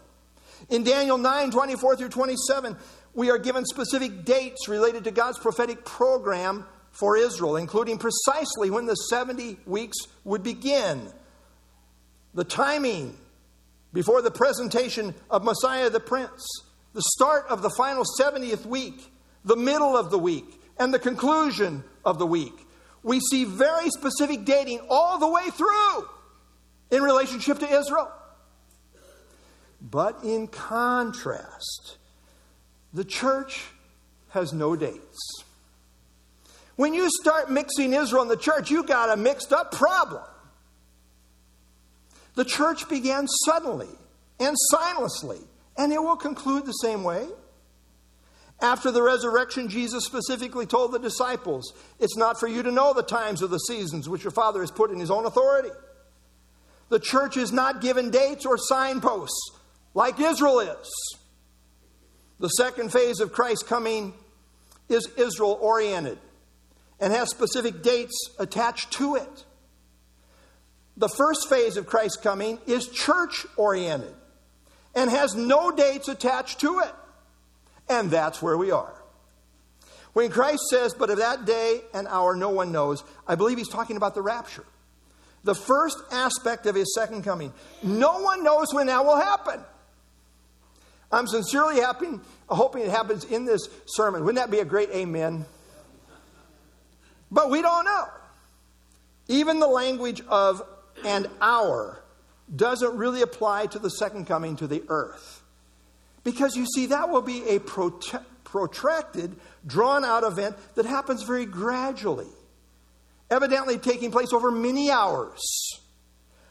In 0.69 0.85
Daniel 0.85 1.19
9, 1.19 1.51
24 1.51 1.97
through 1.97 2.11
27, 2.11 2.77
we 3.15 3.31
are 3.31 3.39
given 3.39 3.65
specific 3.65 4.25
dates 4.25 4.69
related 4.69 5.05
to 5.05 5.11
God's 5.11 5.39
prophetic 5.39 5.85
program 5.85 6.65
for 6.91 7.17
Israel, 7.17 7.57
including 7.57 7.99
precisely 7.99 8.71
when 8.71 8.87
the 8.87 8.95
70 8.95 9.59
weeks 9.67 9.97
would 10.25 10.43
begin, 10.43 11.11
the 12.35 12.45
timing 12.45 13.17
before 13.93 14.23
the 14.23 14.31
presentation 14.31 15.15
of 15.31 15.45
Messiah 15.45 15.91
the 15.91 16.01
Prince, 16.01 16.47
the 16.95 17.03
start 17.15 17.47
of 17.49 17.63
the 17.63 17.71
final 17.71 18.05
70th 18.19 18.67
week, 18.67 19.01
the 19.45 19.57
middle 19.57 19.97
of 19.97 20.11
the 20.11 20.19
week, 20.19 20.61
and 20.79 20.93
the 20.93 20.99
conclusion 20.99 21.85
of 22.05 22.19
the 22.19 22.27
week. 22.27 22.55
We 23.03 23.21
see 23.21 23.45
very 23.45 23.91
specific 23.91 24.45
dating 24.45 24.81
all 24.89 25.19
the 25.19 25.29
way 25.29 25.51
through 25.51 26.09
in 26.91 27.03
relationship 27.03 27.59
to 27.59 27.67
Israel. 27.67 28.11
But 29.81 30.23
in 30.23 30.47
contrast, 30.47 31.99
the 32.93 33.05
church 33.05 33.65
has 34.31 34.53
no 34.53 34.77
dates. 34.77 35.45
When 36.77 36.95
you 36.95 37.09
start 37.21 37.51
mixing 37.51 37.93
Israel 37.93 38.23
and 38.23 38.31
the 38.31 38.37
church, 38.37 38.71
you 38.71 38.85
got 38.85 39.11
a 39.11 39.17
mixed 39.17 39.53
up 39.53 39.73
problem. 39.73 40.23
The 42.35 42.45
church 42.45 42.89
began 42.89 43.29
suddenly 43.29 43.89
and 44.41 44.57
silently, 44.71 45.41
and 45.77 45.93
it 45.93 46.03
will 46.03 46.17
conclude 46.17 46.65
the 46.65 46.73
same 46.73 47.05
way. 47.05 47.27
After 48.61 48.91
the 48.91 49.03
resurrection, 49.03 49.69
Jesus 49.69 50.05
specifically 50.05 50.67
told 50.67 50.93
the 50.93 50.99
disciples, 50.99 51.73
It's 51.99 52.17
not 52.17 52.39
for 52.39 52.47
you 52.47 52.63
to 52.63 52.71
know 52.71 52.95
the 52.95 53.03
times 53.03 53.43
or 53.43 53.49
the 53.49 53.59
seasons 53.59 54.09
which 54.09 54.23
your 54.23 54.31
Father 54.31 54.61
has 54.61 54.71
put 54.71 54.91
in 54.91 55.01
His 55.01 55.11
own 55.11 55.27
authority. 55.27 55.71
The 56.89 57.01
church 57.01 57.37
is 57.37 57.53
not 57.53 57.81
given 57.81 58.11
dates 58.11 58.47
or 58.47 58.57
signposts 58.57 59.51
like 59.95 60.21
Israel 60.21 60.61
is. 60.61 61.19
The 62.43 62.49
second 62.49 62.93
phase 62.93 63.21
of 63.21 63.33
Christ's 63.33 63.63
coming 63.63 64.13
is 64.89 65.07
Israel 65.17 65.57
oriented 65.61 66.19
and 66.99 67.13
has 67.13 67.31
specific 67.31 67.85
dates 67.85 68.31
attached 68.37 68.91
to 68.95 69.15
it. 69.15 69.45
The 70.97 71.09
first 71.09 71.49
phase 71.49 71.77
of 71.77 71.87
Christ's 71.87 72.17
coming 72.17 72.59
is 72.67 72.89
church 72.89 73.47
oriented 73.57 74.13
and 74.93 75.09
has 75.09 75.37
no 75.37 75.71
dates 75.71 76.09
attached 76.09 76.59
to 76.63 76.81
it. 76.81 76.93
And 77.89 78.11
that's 78.11 78.43
where 78.43 78.59
we 78.59 78.73
are. 78.73 78.93
When 80.13 80.29
Christ 80.29 80.63
says, 80.69 80.95
But 80.95 81.11
of 81.11 81.19
that 81.19 81.45
day 81.45 81.83
and 81.95 82.09
hour 82.09 82.35
no 82.35 82.51
one 82.51 82.73
knows, 82.73 83.05
I 83.25 83.37
believe 83.37 83.59
he's 83.59 83.69
talking 83.69 83.97
about 83.97 84.17
the 84.17 84.23
rapture. 84.23 84.65
The 85.45 85.55
first 85.55 85.99
aspect 86.11 86.67
of 86.67 86.75
his 86.75 86.93
second 86.93 87.23
coming. 87.23 87.53
No 87.85 88.19
one 88.19 88.43
knows 88.43 88.75
when 88.75 88.89
that 88.89 89.05
will 89.05 89.21
happen. 89.21 89.61
I'm 91.13 91.27
sincerely 91.27 91.81
happy, 91.81 92.09
hoping 92.49 92.83
it 92.83 92.91
happens 92.91 93.25
in 93.25 93.45
this 93.45 93.69
sermon. 93.87 94.25
Wouldn't 94.25 94.43
that 94.43 94.51
be 94.51 94.61
a 94.61 94.65
great 94.65 94.89
amen? 94.91 95.45
But 97.31 97.51
we 97.51 97.61
don't 97.61 97.85
know. 97.85 98.05
Even 99.29 99.61
the 99.61 99.67
language 99.67 100.23
of 100.29 100.63
an 101.05 101.27
hour 101.41 102.03
doesn't 102.55 102.97
really 102.97 103.23
apply 103.23 103.67
to 103.67 103.79
the 103.79 103.91
second 103.91 104.27
coming 104.27 104.57
to 104.57 104.67
the 104.67 104.83
earth. 104.89 105.43
Because 106.25 106.57
you 106.57 106.67
see, 106.67 106.87
that 106.87 107.09
will 107.09 107.23
be 107.23 107.43
a 107.49 107.61
protracted, 108.45 109.37
drawn 109.67 110.05
out 110.05 110.25
event 110.25 110.57
that 110.75 110.87
happens 110.87 111.23
very 111.23 111.47
gradually, 111.47 112.29
evidently 113.31 113.79
taking 113.79 114.11
place 114.11 114.33
over 114.33 114.51
many 114.51 114.91
hours. 114.91 115.41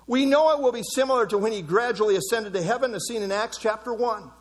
We 0.07 0.25
know 0.25 0.51
it 0.51 0.59
will 0.61 0.71
be 0.71 0.83
similar 0.83 1.25
to 1.27 1.37
when 1.37 1.51
he 1.51 1.61
gradually 1.61 2.15
ascended 2.15 2.53
to 2.53 2.61
heaven, 2.61 2.93
as 2.93 3.07
seen 3.07 3.21
in 3.21 3.31
Acts 3.31 3.57
chapter 3.57 3.93
1. 3.93 4.31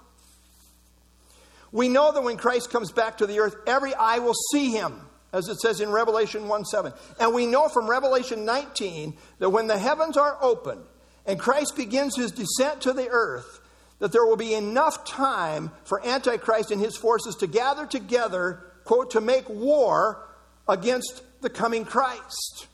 We 1.73 1.89
know 1.89 2.13
that 2.13 2.23
when 2.23 2.37
Christ 2.37 2.71
comes 2.71 2.91
back 2.91 3.19
to 3.19 3.27
the 3.27 3.39
earth, 3.41 3.57
every 3.67 3.95
eye 3.95 4.19
will 4.19 4.35
see 4.53 4.71
him, 4.71 5.01
as 5.33 5.49
it 5.49 5.61
says 5.61 5.81
in 5.81 5.91
Revelation 5.91 6.49
1 6.49 6.65
7. 6.65 6.93
And 7.21 7.35
we 7.35 7.47
know 7.47 7.69
from 7.69 7.89
Revelation 7.89 8.45
19 8.45 9.17
that 9.39 9.51
when 9.51 9.67
the 9.67 9.79
heavens 9.79 10.17
are 10.17 10.37
opened 10.41 10.83
and 11.27 11.39
Christ 11.39 11.77
begins 11.77 12.17
his 12.17 12.33
descent 12.33 12.81
to 12.83 12.93
the 12.93 13.09
earth, 13.09 13.61
that 14.01 14.13
there 14.13 14.25
will 14.25 14.37
be 14.37 14.55
enough 14.55 15.05
time 15.05 15.71
for 15.85 16.05
Antichrist 16.05 16.71
and 16.71 16.81
his 16.81 16.97
forces 16.97 17.37
to 17.37 17.47
gather 17.47 17.87
together, 17.87 18.65
quote, 18.85 19.11
to 19.13 19.21
make 19.21 19.49
war 19.49 20.27
against 20.69 21.23
the 21.43 21.51
coming 21.51 21.85
Christ. 21.85 22.67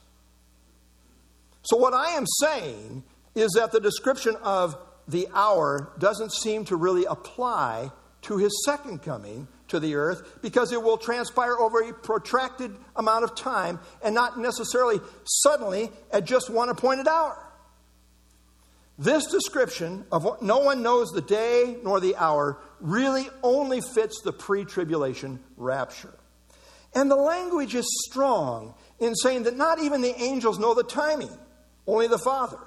So, 1.63 1.75
what 1.77 1.93
I 1.93 2.11
am 2.11 2.25
saying 2.41 3.03
is 3.35 3.51
that 3.55 3.71
the 3.71 3.79
description 3.81 4.35
of 4.41 4.77
the 5.07 5.27
hour 5.33 5.93
doesn't 5.99 6.33
seem 6.33 6.65
to 6.65 6.75
really 6.75 7.05
apply 7.05 7.91
to 8.23 8.37
his 8.37 8.63
second 8.65 9.01
coming 9.01 9.47
to 9.67 9.79
the 9.79 9.95
earth 9.95 10.39
because 10.41 10.71
it 10.71 10.81
will 10.81 10.97
transpire 10.97 11.57
over 11.57 11.81
a 11.81 11.93
protracted 11.93 12.75
amount 12.95 13.23
of 13.23 13.35
time 13.35 13.79
and 14.03 14.15
not 14.15 14.39
necessarily 14.39 14.99
suddenly 15.25 15.89
at 16.11 16.25
just 16.25 16.49
one 16.49 16.69
appointed 16.69 17.07
hour. 17.07 17.43
This 18.99 19.27
description 19.27 20.05
of 20.11 20.23
what 20.23 20.41
no 20.41 20.59
one 20.59 20.81
knows 20.81 21.09
the 21.09 21.21
day 21.21 21.77
nor 21.83 21.99
the 21.99 22.15
hour 22.15 22.57
really 22.79 23.27
only 23.43 23.81
fits 23.81 24.21
the 24.23 24.33
pre 24.33 24.65
tribulation 24.65 25.39
rapture. 25.55 26.13
And 26.95 27.11
the 27.11 27.15
language 27.15 27.75
is 27.75 27.85
strong 28.09 28.73
in 28.99 29.13
saying 29.15 29.43
that 29.43 29.55
not 29.55 29.79
even 29.79 30.01
the 30.01 30.19
angels 30.19 30.57
know 30.57 30.73
the 30.73 30.83
timing, 30.83 31.29
only 31.85 32.07
the 32.07 32.17
Father. 32.17 32.57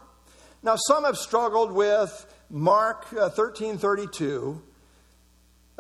Now, 0.63 0.77
some 0.77 1.05
have 1.05 1.17
struggled 1.17 1.73
with 1.73 2.27
Mark 2.49 3.07
uh, 3.19 3.31
13 3.31 3.79
32, 3.79 4.63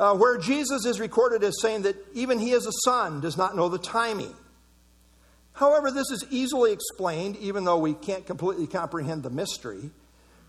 uh, 0.00 0.14
where 0.14 0.38
Jesus 0.38 0.86
is 0.86 0.98
recorded 0.98 1.44
as 1.44 1.60
saying 1.60 1.82
that 1.82 1.94
even 2.14 2.38
he 2.38 2.52
as 2.52 2.66
a 2.66 2.72
son 2.84 3.20
does 3.20 3.36
not 3.36 3.54
know 3.54 3.68
the 3.68 3.78
timing. 3.78 4.34
However, 5.52 5.90
this 5.90 6.10
is 6.10 6.24
easily 6.30 6.72
explained, 6.72 7.36
even 7.36 7.64
though 7.64 7.78
we 7.78 7.92
can't 7.92 8.26
completely 8.26 8.66
comprehend 8.66 9.22
the 9.22 9.30
mystery. 9.30 9.90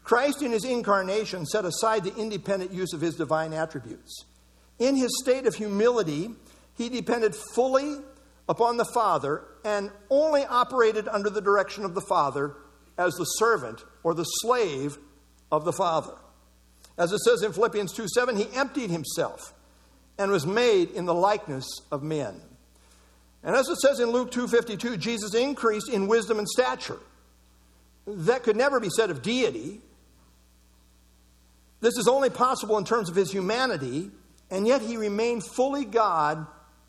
Christ, 0.05 0.41
in 0.41 0.51
his 0.51 0.63
incarnation, 0.63 1.45
set 1.45 1.65
aside 1.65 2.05
the 2.05 2.15
independent 2.15 2.71
use 2.71 2.93
of 2.93 3.01
his 3.01 3.15
divine 3.15 3.51
attributes. 3.51 4.23
In 4.79 4.95
his 4.95 5.11
state 5.21 5.45
of 5.45 5.55
humility, 5.55 6.29
he 6.77 6.87
depended 6.87 7.35
fully 7.53 7.97
upon 8.47 8.77
the 8.77 8.85
Father 8.85 9.43
and 9.65 9.91
only 10.09 10.45
operated 10.45 11.09
under 11.09 11.29
the 11.29 11.41
direction 11.41 11.83
of 11.83 11.93
the 11.93 12.01
Father 12.01 12.55
as 12.97 13.13
the 13.15 13.25
servant 13.25 13.83
or 14.01 14.13
the 14.13 14.23
slave 14.23 14.97
of 15.51 15.65
the 15.65 15.73
Father. 15.73 16.13
As 16.97 17.11
it 17.11 17.19
says 17.19 17.41
in 17.41 17.53
Philippians 17.53 17.93
2 17.93 18.07
7, 18.07 18.35
he 18.35 18.47
emptied 18.53 18.89
himself 18.89 19.53
and 20.17 20.31
was 20.31 20.45
made 20.45 20.91
in 20.91 21.05
the 21.05 21.13
likeness 21.13 21.67
of 21.91 22.03
men. 22.03 22.39
And 23.43 23.55
as 23.55 23.67
it 23.69 23.77
says 23.77 23.99
in 23.99 24.11
Luke 24.11 24.31
2:52, 24.31 24.97
Jesus 24.97 25.33
increased 25.33 25.89
in 25.89 26.07
wisdom 26.07 26.37
and 26.37 26.47
stature. 26.47 26.99
That 28.05 28.43
could 28.43 28.55
never 28.55 28.79
be 28.79 28.89
said 28.89 29.09
of 29.09 29.21
deity, 29.21 29.81
this 31.81 31.97
is 31.97 32.07
only 32.07 32.29
possible 32.29 32.77
in 32.77 32.85
terms 32.85 33.09
of 33.09 33.15
his 33.15 33.31
humanity, 33.31 34.11
and 34.49 34.67
yet 34.67 34.81
he 34.81 34.97
remained 34.97 35.43
fully 35.43 35.83
God 35.83 36.45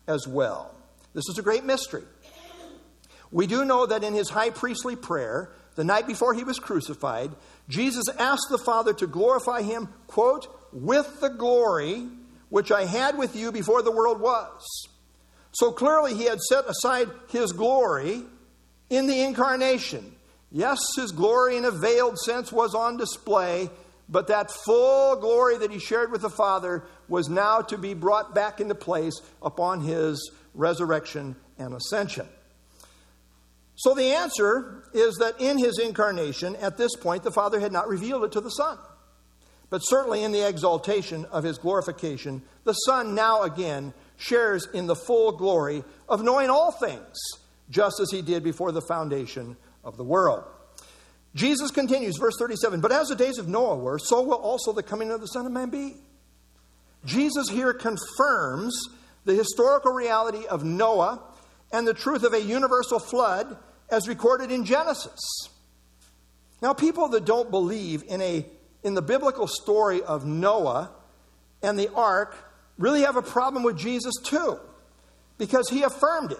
as 0.07 0.27
well. 0.27 0.73
This 1.13 1.27
is 1.29 1.37
a 1.37 1.41
great 1.41 1.63
mystery. 1.63 2.03
We 3.31 3.47
do 3.47 3.65
know 3.65 3.87
that 3.87 4.03
in 4.03 4.13
his 4.13 4.29
high 4.29 4.51
priestly 4.51 4.95
prayer, 4.95 5.49
the 5.75 5.83
night 5.83 6.07
before 6.07 6.33
he 6.33 6.43
was 6.43 6.59
crucified, 6.59 7.31
Jesus 7.67 8.05
asked 8.19 8.47
the 8.49 8.57
Father 8.57 8.93
to 8.93 9.07
glorify 9.07 9.61
him, 9.61 9.89
quote, 10.07 10.47
with 10.71 11.19
the 11.21 11.29
glory 11.29 12.07
which 12.49 12.71
I 12.71 12.85
had 12.85 13.17
with 13.17 13.35
you 13.35 13.51
before 13.51 13.81
the 13.81 13.91
world 13.91 14.19
was. 14.19 14.87
So 15.53 15.71
clearly 15.71 16.13
he 16.13 16.25
had 16.25 16.39
set 16.41 16.65
aside 16.65 17.09
his 17.29 17.51
glory 17.51 18.23
in 18.89 19.07
the 19.07 19.21
incarnation. 19.21 20.15
Yes, 20.51 20.79
his 20.95 21.11
glory 21.11 21.57
in 21.57 21.65
a 21.65 21.71
veiled 21.71 22.19
sense 22.19 22.51
was 22.51 22.75
on 22.75 22.97
display, 22.97 23.69
but 24.07 24.27
that 24.27 24.51
full 24.51 25.15
glory 25.15 25.57
that 25.57 25.71
he 25.71 25.79
shared 25.79 26.11
with 26.11 26.21
the 26.21 26.29
Father 26.29 26.83
was 27.07 27.29
now 27.29 27.61
to 27.61 27.77
be 27.77 27.95
brought 27.95 28.35
back 28.35 28.59
into 28.59 28.75
place 28.75 29.19
upon 29.41 29.81
his 29.81 30.31
resurrection 30.53 31.35
and 31.57 31.73
ascension. 31.73 32.27
So 33.75 33.95
the 33.95 34.13
answer 34.13 34.82
is 34.93 35.15
that 35.17 35.39
in 35.39 35.57
his 35.57 35.79
incarnation, 35.79 36.55
at 36.57 36.77
this 36.77 36.95
point, 36.95 37.23
the 37.23 37.31
Father 37.31 37.59
had 37.59 37.71
not 37.71 37.87
revealed 37.87 38.23
it 38.23 38.31
to 38.33 38.41
the 38.41 38.49
Son. 38.49 38.77
But 39.69 39.79
certainly 39.79 40.23
in 40.23 40.31
the 40.31 40.47
exaltation 40.47 41.25
of 41.25 41.43
his 41.43 41.57
glorification, 41.57 42.43
the 42.63 42.73
Son 42.73 43.15
now 43.15 43.41
again 43.41 43.93
shares 44.17 44.67
in 44.73 44.87
the 44.87 44.95
full 44.95 45.31
glory 45.31 45.83
of 46.07 46.23
knowing 46.23 46.49
all 46.49 46.71
things, 46.71 47.17
just 47.69 47.99
as 47.99 48.11
he 48.11 48.21
did 48.21 48.43
before 48.43 48.71
the 48.71 48.81
foundation 48.81 49.57
of 49.83 49.97
the 49.97 50.03
world. 50.03 50.43
Jesus 51.35 51.71
continues, 51.71 52.17
verse 52.17 52.35
37 52.37 52.81
But 52.81 52.91
as 52.91 53.07
the 53.07 53.15
days 53.15 53.37
of 53.37 53.47
Noah 53.47 53.77
were, 53.77 53.97
so 53.97 54.21
will 54.21 54.35
also 54.35 54.71
the 54.71 54.83
coming 54.83 55.11
of 55.11 55.21
the 55.21 55.27
Son 55.27 55.45
of 55.45 55.51
Man 55.51 55.69
be. 55.69 55.95
Jesus 57.05 57.49
here 57.49 57.73
confirms 57.73 58.79
the 59.25 59.33
historical 59.33 59.91
reality 59.91 60.45
of 60.45 60.63
Noah 60.63 61.21
and 61.71 61.87
the 61.87 61.93
truth 61.93 62.23
of 62.23 62.33
a 62.33 62.41
universal 62.41 62.99
flood 62.99 63.57
as 63.89 64.07
recorded 64.07 64.51
in 64.51 64.65
Genesis. 64.65 65.19
Now, 66.61 66.73
people 66.73 67.09
that 67.09 67.25
don't 67.25 67.51
believe 67.51 68.03
in, 68.07 68.21
a, 68.21 68.45
in 68.83 68.93
the 68.93 69.01
biblical 69.01 69.47
story 69.47 70.01
of 70.01 70.25
Noah 70.25 70.91
and 71.61 71.77
the 71.77 71.91
ark 71.93 72.35
really 72.77 73.01
have 73.01 73.17
a 73.17 73.21
problem 73.21 73.63
with 73.63 73.77
Jesus 73.77 74.13
too, 74.23 74.59
because 75.37 75.69
he 75.69 75.83
affirmed 75.83 76.31
it. 76.31 76.39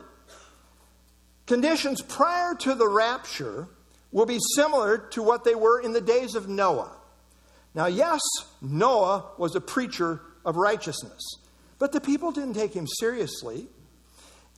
Conditions 1.46 2.02
prior 2.02 2.56
to 2.56 2.74
the 2.74 2.88
rapture 2.88 3.68
will 4.12 4.26
be 4.26 4.40
similar 4.56 4.98
to 4.98 5.22
what 5.22 5.44
they 5.44 5.56
were 5.56 5.82
in 5.82 5.92
the 5.92 6.02
days 6.02 6.36
of 6.36 6.48
Noah. 6.48 6.96
Now, 7.76 7.88
yes, 7.88 8.22
Noah 8.62 9.26
was 9.38 9.56
a 9.56 9.62
preacher 9.62 10.22
of 10.46 10.56
righteousness, 10.56 11.22
but 11.80 11.92
the 11.92 12.00
people 12.00 12.32
didn't 12.32 12.54
take 12.54 12.74
him 12.74 12.88
seriously. 12.88 13.68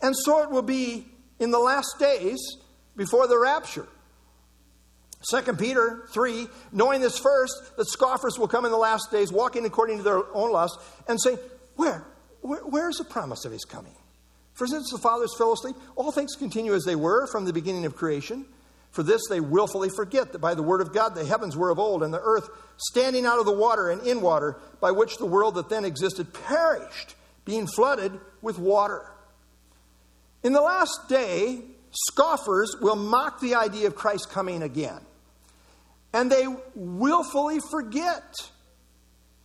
And 0.02 0.16
so 0.16 0.44
it 0.44 0.52
will 0.52 0.62
be 0.62 1.08
in 1.40 1.52
the 1.52 1.60
last 1.60 1.96
days 2.00 2.38
before 2.96 3.28
the 3.28 3.38
rapture. 3.38 3.88
2 5.32 5.54
Peter 5.54 6.08
3, 6.12 6.48
knowing 6.72 7.02
this 7.02 7.18
first, 7.18 7.76
that 7.78 7.88
scoffers 7.88 8.38
will 8.38 8.48
come 8.48 8.66
in 8.66 8.72
the 8.72 8.78
last 8.78 9.10
days, 9.12 9.32
walking 9.32 9.66
according 9.66 9.98
to 9.98 10.04
their 10.04 10.24
own 10.36 10.52
lust, 10.52 10.80
and 11.08 11.20
say, 11.20 11.38
Where? 11.76 12.06
Where 12.42 12.62
where's 12.62 12.98
the 12.98 13.06
promise 13.06 13.44
of 13.46 13.52
his 13.52 13.66
coming? 13.66 13.96
For 14.54 14.68
since 14.68 14.92
the 14.92 15.00
fathers 15.00 15.36
fell 15.38 15.54
asleep, 15.54 15.76
all 15.96 16.12
things 16.12 16.36
continue 16.36 16.74
as 16.74 16.86
they 16.86 16.96
were 16.96 17.28
from 17.28 17.46
the 17.46 17.54
beginning 17.54 17.86
of 17.86 17.96
creation. 17.96 18.46
For 18.92 19.04
this 19.04 19.22
they 19.30 19.42
willfully 19.42 19.90
forget 19.90 20.32
that 20.32 20.40
by 20.40 20.54
the 20.54 20.64
word 20.64 20.80
of 20.80 20.94
God 20.94 21.16
the 21.16 21.26
heavens 21.26 21.58
were 21.58 21.70
of 21.70 21.80
old, 21.80 22.04
and 22.04 22.14
the 22.14 22.22
earth 22.22 22.50
standing 22.78 23.26
out 23.26 23.40
of 23.40 23.46
the 23.46 23.52
water 23.52 23.90
and 23.90 24.06
in 24.08 24.22
water, 24.22 24.58
by 24.80 24.92
which 24.92 25.18
the 25.18 25.26
world 25.26 25.56
that 25.56 25.70
then 25.70 25.84
existed 25.84 26.34
perished, 26.34 27.16
being 27.44 27.68
flooded 27.68 28.14
with 28.42 28.60
water. 28.60 29.12
In 30.44 30.54
the 30.54 30.62
last 30.62 31.10
day, 31.10 31.64
scoffers 31.96 32.76
will 32.82 32.96
mock 32.96 33.40
the 33.40 33.56
idea 33.56 33.88
of 33.88 33.96
Christ 33.96 34.30
coming 34.30 34.62
again. 34.62 35.00
And 36.14 36.32
they 36.32 36.46
willfully 36.76 37.60
forget 37.72 38.24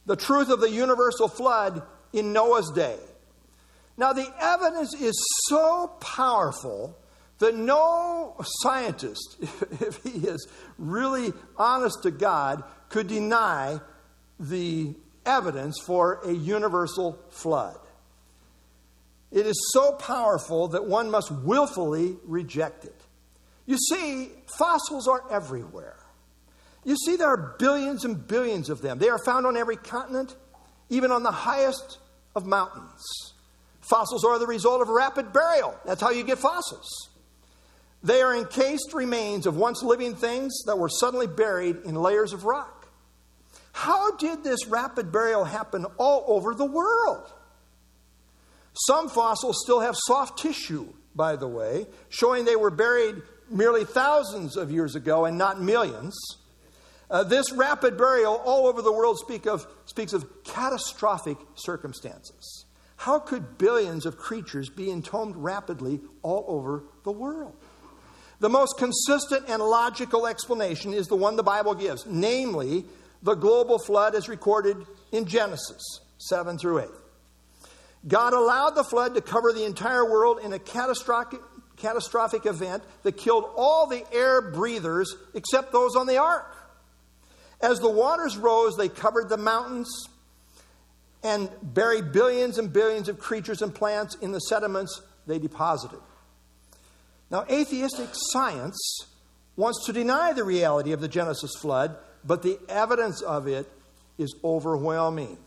the 0.06 0.16
truth 0.16 0.50
of 0.50 0.60
the 0.60 0.70
universal 0.70 1.28
flood 1.28 1.82
in 2.12 2.32
Noah's 2.32 2.70
day. 2.70 2.98
Now, 3.96 4.12
the 4.12 4.32
evidence 4.40 4.94
is 4.94 5.14
so 5.48 5.88
powerful 6.00 6.96
that 7.38 7.56
no 7.56 8.36
scientist, 8.62 9.36
if 9.40 10.02
he 10.02 10.26
is 10.26 10.46
really 10.78 11.32
honest 11.56 12.02
to 12.04 12.10
God, 12.10 12.62
could 12.88 13.08
deny 13.08 13.80
the 14.38 14.94
evidence 15.26 15.78
for 15.84 16.20
a 16.24 16.32
universal 16.32 17.18
flood. 17.30 17.78
It 19.32 19.46
is 19.46 19.70
so 19.72 19.92
powerful 19.92 20.68
that 20.68 20.86
one 20.86 21.10
must 21.10 21.30
willfully 21.30 22.16
reject 22.24 22.84
it. 22.84 23.00
You 23.66 23.78
see, 23.78 24.30
fossils 24.58 25.06
are 25.06 25.22
everywhere. 25.30 25.96
You 26.84 26.96
see, 26.96 27.16
there 27.16 27.28
are 27.28 27.54
billions 27.58 28.04
and 28.04 28.26
billions 28.26 28.70
of 28.70 28.80
them. 28.82 28.98
They 28.98 29.08
are 29.08 29.22
found 29.22 29.46
on 29.46 29.56
every 29.56 29.76
continent, 29.76 30.34
even 30.88 31.12
on 31.12 31.22
the 31.22 31.30
highest 31.30 31.98
of 32.34 32.46
mountains. 32.46 33.04
Fossils 33.80 34.24
are 34.24 34.38
the 34.38 34.46
result 34.46 34.82
of 34.82 34.88
rapid 34.88 35.32
burial. 35.32 35.78
That's 35.84 36.00
how 36.00 36.10
you 36.10 36.24
get 36.24 36.38
fossils. 36.38 36.88
They 38.02 38.22
are 38.22 38.34
encased 38.34 38.94
remains 38.94 39.46
of 39.46 39.56
once 39.56 39.82
living 39.82 40.14
things 40.14 40.62
that 40.66 40.78
were 40.78 40.88
suddenly 40.88 41.26
buried 41.26 41.76
in 41.84 41.94
layers 41.94 42.32
of 42.32 42.44
rock. 42.44 42.88
How 43.72 44.16
did 44.16 44.42
this 44.42 44.66
rapid 44.66 45.12
burial 45.12 45.44
happen 45.44 45.84
all 45.98 46.24
over 46.26 46.54
the 46.54 46.64
world? 46.64 47.30
Some 48.74 49.08
fossils 49.08 49.60
still 49.62 49.80
have 49.80 49.96
soft 49.96 50.38
tissue, 50.38 50.92
by 51.14 51.36
the 51.36 51.48
way, 51.48 51.86
showing 52.08 52.44
they 52.44 52.56
were 52.56 52.70
buried 52.70 53.16
merely 53.50 53.84
thousands 53.84 54.56
of 54.56 54.70
years 54.70 54.94
ago 54.94 55.24
and 55.24 55.36
not 55.36 55.60
millions. 55.60 56.16
Uh, 57.10 57.24
this 57.24 57.50
rapid 57.50 57.98
burial 57.98 58.40
all 58.44 58.68
over 58.68 58.82
the 58.82 58.92
world 58.92 59.18
speak 59.18 59.46
of, 59.46 59.66
speaks 59.86 60.12
of 60.12 60.44
catastrophic 60.44 61.36
circumstances. 61.56 62.64
How 62.96 63.18
could 63.18 63.58
billions 63.58 64.06
of 64.06 64.16
creatures 64.16 64.68
be 64.68 64.90
entombed 64.90 65.36
rapidly 65.36 66.00
all 66.22 66.44
over 66.46 66.84
the 67.02 67.10
world? 67.10 67.56
The 68.38 68.48
most 68.48 68.78
consistent 68.78 69.48
and 69.48 69.62
logical 69.62 70.26
explanation 70.26 70.94
is 70.94 71.08
the 71.08 71.16
one 71.16 71.36
the 71.36 71.42
Bible 71.42 71.74
gives, 71.74 72.06
namely, 72.06 72.84
the 73.22 73.34
global 73.34 73.78
flood 73.78 74.14
as 74.14 74.28
recorded 74.28 74.76
in 75.12 75.26
Genesis 75.26 75.82
7 76.18 76.58
through 76.58 76.80
8. 76.80 76.88
God 78.06 78.32
allowed 78.32 78.70
the 78.70 78.84
flood 78.84 79.14
to 79.14 79.20
cover 79.20 79.52
the 79.52 79.64
entire 79.64 80.08
world 80.08 80.40
in 80.42 80.52
a 80.52 80.58
catastrophic, 80.58 81.40
catastrophic 81.76 82.46
event 82.46 82.82
that 83.02 83.16
killed 83.16 83.44
all 83.56 83.86
the 83.86 84.04
air 84.12 84.40
breathers 84.40 85.14
except 85.34 85.72
those 85.72 85.96
on 85.96 86.06
the 86.06 86.18
ark. 86.18 86.56
As 87.60 87.78
the 87.78 87.90
waters 87.90 88.38
rose, 88.38 88.76
they 88.76 88.88
covered 88.88 89.28
the 89.28 89.36
mountains 89.36 90.08
and 91.22 91.50
buried 91.62 92.12
billions 92.12 92.58
and 92.58 92.72
billions 92.72 93.08
of 93.08 93.18
creatures 93.18 93.60
and 93.60 93.74
plants 93.74 94.14
in 94.16 94.32
the 94.32 94.38
sediments 94.38 95.02
they 95.26 95.38
deposited. 95.38 96.00
Now, 97.30 97.44
atheistic 97.50 98.08
science 98.12 98.78
wants 99.56 99.84
to 99.86 99.92
deny 99.92 100.32
the 100.32 100.42
reality 100.42 100.92
of 100.92 101.00
the 101.00 101.08
Genesis 101.08 101.52
flood, 101.60 101.96
but 102.24 102.42
the 102.42 102.58
evidence 102.68 103.20
of 103.20 103.46
it 103.46 103.70
is 104.16 104.34
overwhelming. 104.42 105.38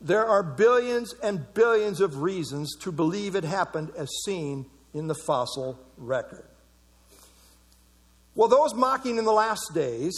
There 0.00 0.26
are 0.26 0.42
billions 0.42 1.14
and 1.22 1.52
billions 1.54 2.00
of 2.00 2.22
reasons 2.22 2.74
to 2.80 2.92
believe 2.92 3.34
it 3.34 3.44
happened 3.44 3.92
as 3.96 4.10
seen 4.24 4.66
in 4.92 5.06
the 5.06 5.14
fossil 5.14 5.78
record. 5.96 6.44
Well, 8.34 8.48
those 8.48 8.74
mocking 8.74 9.16
in 9.16 9.24
the 9.24 9.32
last 9.32 9.72
days, 9.74 10.14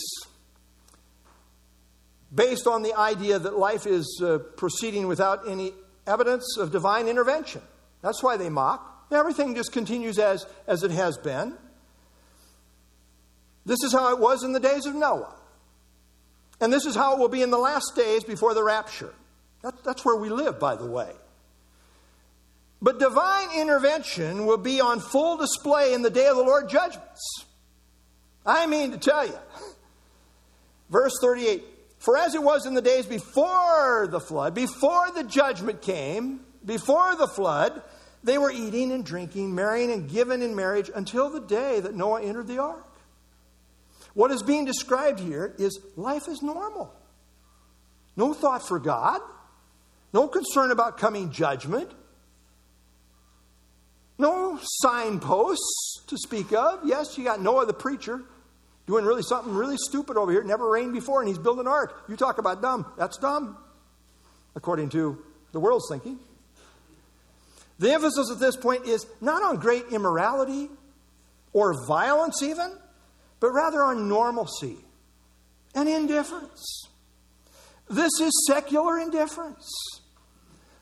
based 2.35 2.67
on 2.67 2.83
the 2.83 2.95
idea 2.95 3.38
that 3.38 3.57
life 3.57 3.87
is 3.87 4.21
uh, 4.25 4.38
proceeding 4.57 5.07
without 5.07 5.49
any 5.49 5.73
evidence 6.07 6.57
of 6.59 6.73
divine 6.73 7.07
intervention, 7.07 7.62
that's 8.03 8.23
why 8.23 8.37
they 8.37 8.49
mock. 8.49 9.07
Everything 9.12 9.55
just 9.55 9.73
continues 9.73 10.19
as, 10.19 10.47
as 10.67 10.83
it 10.83 10.91
has 10.91 11.17
been. 11.17 11.55
This 13.64 13.79
is 13.85 13.93
how 13.93 14.12
it 14.12 14.19
was 14.19 14.43
in 14.43 14.53
the 14.53 14.61
days 14.61 14.87
of 14.87 14.95
Noah. 14.95 15.35
And 16.61 16.73
this 16.73 16.87
is 16.87 16.97
how 16.97 17.14
it 17.14 17.21
will 17.21 17.29
be 17.29 17.43
in 17.43 17.51
the 17.51 17.59
last 17.59 17.93
days 17.95 18.25
before 18.25 18.53
the 18.53 18.64
rapture. 18.64 19.14
That, 19.62 19.83
that's 19.85 20.05
where 20.05 20.16
we 20.16 20.29
live, 20.29 20.59
by 20.59 20.77
the 20.77 20.87
way. 20.87 21.12
But 22.81 22.99
divine 22.99 23.49
intervention 23.59 24.47
will 24.47 24.59
be 24.59 24.81
on 24.81 25.01
full 25.01 25.37
display 25.37 25.94
in 25.94 26.03
the 26.03 26.11
day 26.11 26.27
of 26.27 26.37
the 26.37 26.42
Lord 26.42 26.68
judgments. 26.68 27.44
I 28.47 28.66
mean 28.66 28.92
to 28.92 28.99
tell 28.99 29.27
you. 29.27 29.38
Verse 30.90 31.12
38 31.21 31.64
For 31.99 32.16
as 32.16 32.35
it 32.35 32.42
was 32.42 32.66
in 32.66 32.75
the 32.75 32.83
days 32.83 33.07
before 33.07 34.09
the 34.11 34.21
flood, 34.21 34.55
before 34.55 35.11
the 35.11 35.25
judgment 35.25 35.83
came, 35.83 36.40
before 36.64 37.16
the 37.16 37.27
flood, 37.27 37.83
they 38.23 38.38
were 38.38 38.51
eating 38.51 38.92
and 38.92 39.05
drinking, 39.05 39.55
marrying 39.55 39.90
and 39.90 40.09
given 40.09 40.42
in 40.42 40.55
marriage 40.55 40.90
until 40.94 41.31
the 41.31 41.40
day 41.40 41.81
that 41.81 41.94
Noah 41.94 42.23
entered 42.23 42.47
the 42.47 42.59
ark. 42.59 42.85
What 44.14 44.31
is 44.31 44.42
being 44.42 44.64
described 44.64 45.21
here 45.21 45.55
is 45.59 45.79
life 45.97 46.29
is 46.29 46.42
normal. 46.42 46.92
No 48.16 48.35
thought 48.35 48.66
for 48.66 48.79
God, 48.79 49.21
no 50.12 50.29
concern 50.29 50.71
about 50.71 50.99
coming 50.99 51.31
judgment, 51.31 51.90
no 54.18 54.59
signposts 54.62 56.03
to 56.07 56.16
speak 56.16 56.53
of. 56.53 56.81
Yes, 56.85 57.16
you 57.16 57.25
got 57.25 57.40
Noah 57.40 57.66
the 57.66 57.73
preacher 57.73 58.23
doing 58.87 59.05
really 59.05 59.23
something 59.23 59.55
really 59.55 59.77
stupid 59.77 60.16
over 60.16 60.33
here. 60.33 60.42
Never 60.42 60.68
rained 60.68 60.92
before, 60.92 61.21
and 61.21 61.29
he's 61.29 61.38
building 61.38 61.66
an 61.66 61.68
ark. 61.68 62.05
You 62.09 62.16
talk 62.16 62.38
about 62.38 62.61
dumb. 62.62 62.87
That's 62.97 63.18
dumb, 63.18 63.57
according 64.57 64.88
to 64.90 65.23
the 65.53 65.61
world's 65.61 65.87
thinking. 65.90 66.18
The 67.79 67.92
emphasis 67.92 68.31
at 68.33 68.40
this 68.40 68.57
point 68.57 68.87
is 68.87 69.07
not 69.21 69.42
on 69.42 69.57
great 69.57 69.85
immorality 69.92 70.68
or 71.53 71.75
violence, 71.87 72.42
even, 72.42 72.73
but 73.40 73.51
rather 73.51 73.83
on 73.83 74.09
normalcy 74.09 74.79
and 75.75 75.88
indifference. 75.88 76.88
This 77.88 78.12
is 78.21 78.33
secular 78.49 78.99
indifference. 78.99 79.71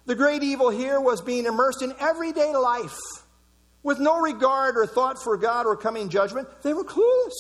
The 0.07 0.15
great 0.15 0.43
evil 0.43 0.71
here 0.71 1.01
was 1.01 1.21
being 1.21 1.47
immersed 1.47 1.83
in 1.83 1.93
everyday 1.99 2.55
life 2.55 2.97
with 3.83 3.99
no 4.01 4.21
regard 4.21 4.77
or 4.77 4.87
thought 4.87 5.23
for 5.23 5.37
God 5.37 5.67
or 5.67 5.77
coming 5.77 6.09
judgment. 6.09 6.49
They 6.63 6.73
were 6.73 6.85
clueless. 6.85 7.35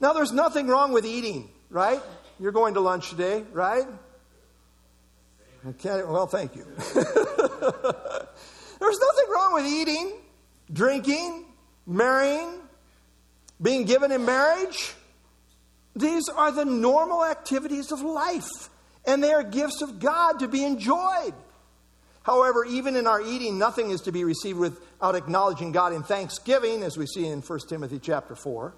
Now, 0.00 0.12
there's 0.12 0.32
nothing 0.32 0.66
wrong 0.66 0.92
with 0.92 1.06
eating, 1.06 1.48
right? 1.70 2.00
You're 2.40 2.52
going 2.52 2.74
to 2.74 2.80
lunch 2.80 3.10
today, 3.10 3.44
right? 3.52 3.86
Okay, 5.64 6.02
well, 6.02 6.26
thank 6.26 6.56
you. 6.56 6.66
There's 8.82 8.98
nothing 8.98 9.30
wrong 9.32 9.54
with 9.54 9.64
eating, 9.64 10.14
drinking, 10.72 11.44
marrying, 11.86 12.54
being 13.60 13.84
given 13.84 14.10
in 14.10 14.24
marriage. 14.24 14.92
These 15.94 16.28
are 16.28 16.50
the 16.50 16.64
normal 16.64 17.24
activities 17.24 17.92
of 17.92 18.02
life, 18.02 18.70
and 19.04 19.22
they 19.22 19.32
are 19.32 19.42
gifts 19.42 19.82
of 19.82 19.98
God 19.98 20.38
to 20.40 20.48
be 20.48 20.64
enjoyed. 20.64 21.34
However, 22.22 22.64
even 22.64 22.94
in 22.94 23.06
our 23.06 23.20
eating, 23.20 23.58
nothing 23.58 23.90
is 23.90 24.02
to 24.02 24.12
be 24.12 24.24
received 24.24 24.58
without 24.58 25.16
acknowledging 25.16 25.72
God 25.72 25.92
in 25.92 26.02
thanksgiving, 26.02 26.82
as 26.82 26.96
we 26.96 27.06
see 27.06 27.26
in 27.26 27.40
1 27.40 27.58
Timothy 27.68 27.98
chapter 27.98 28.36
4. 28.36 28.74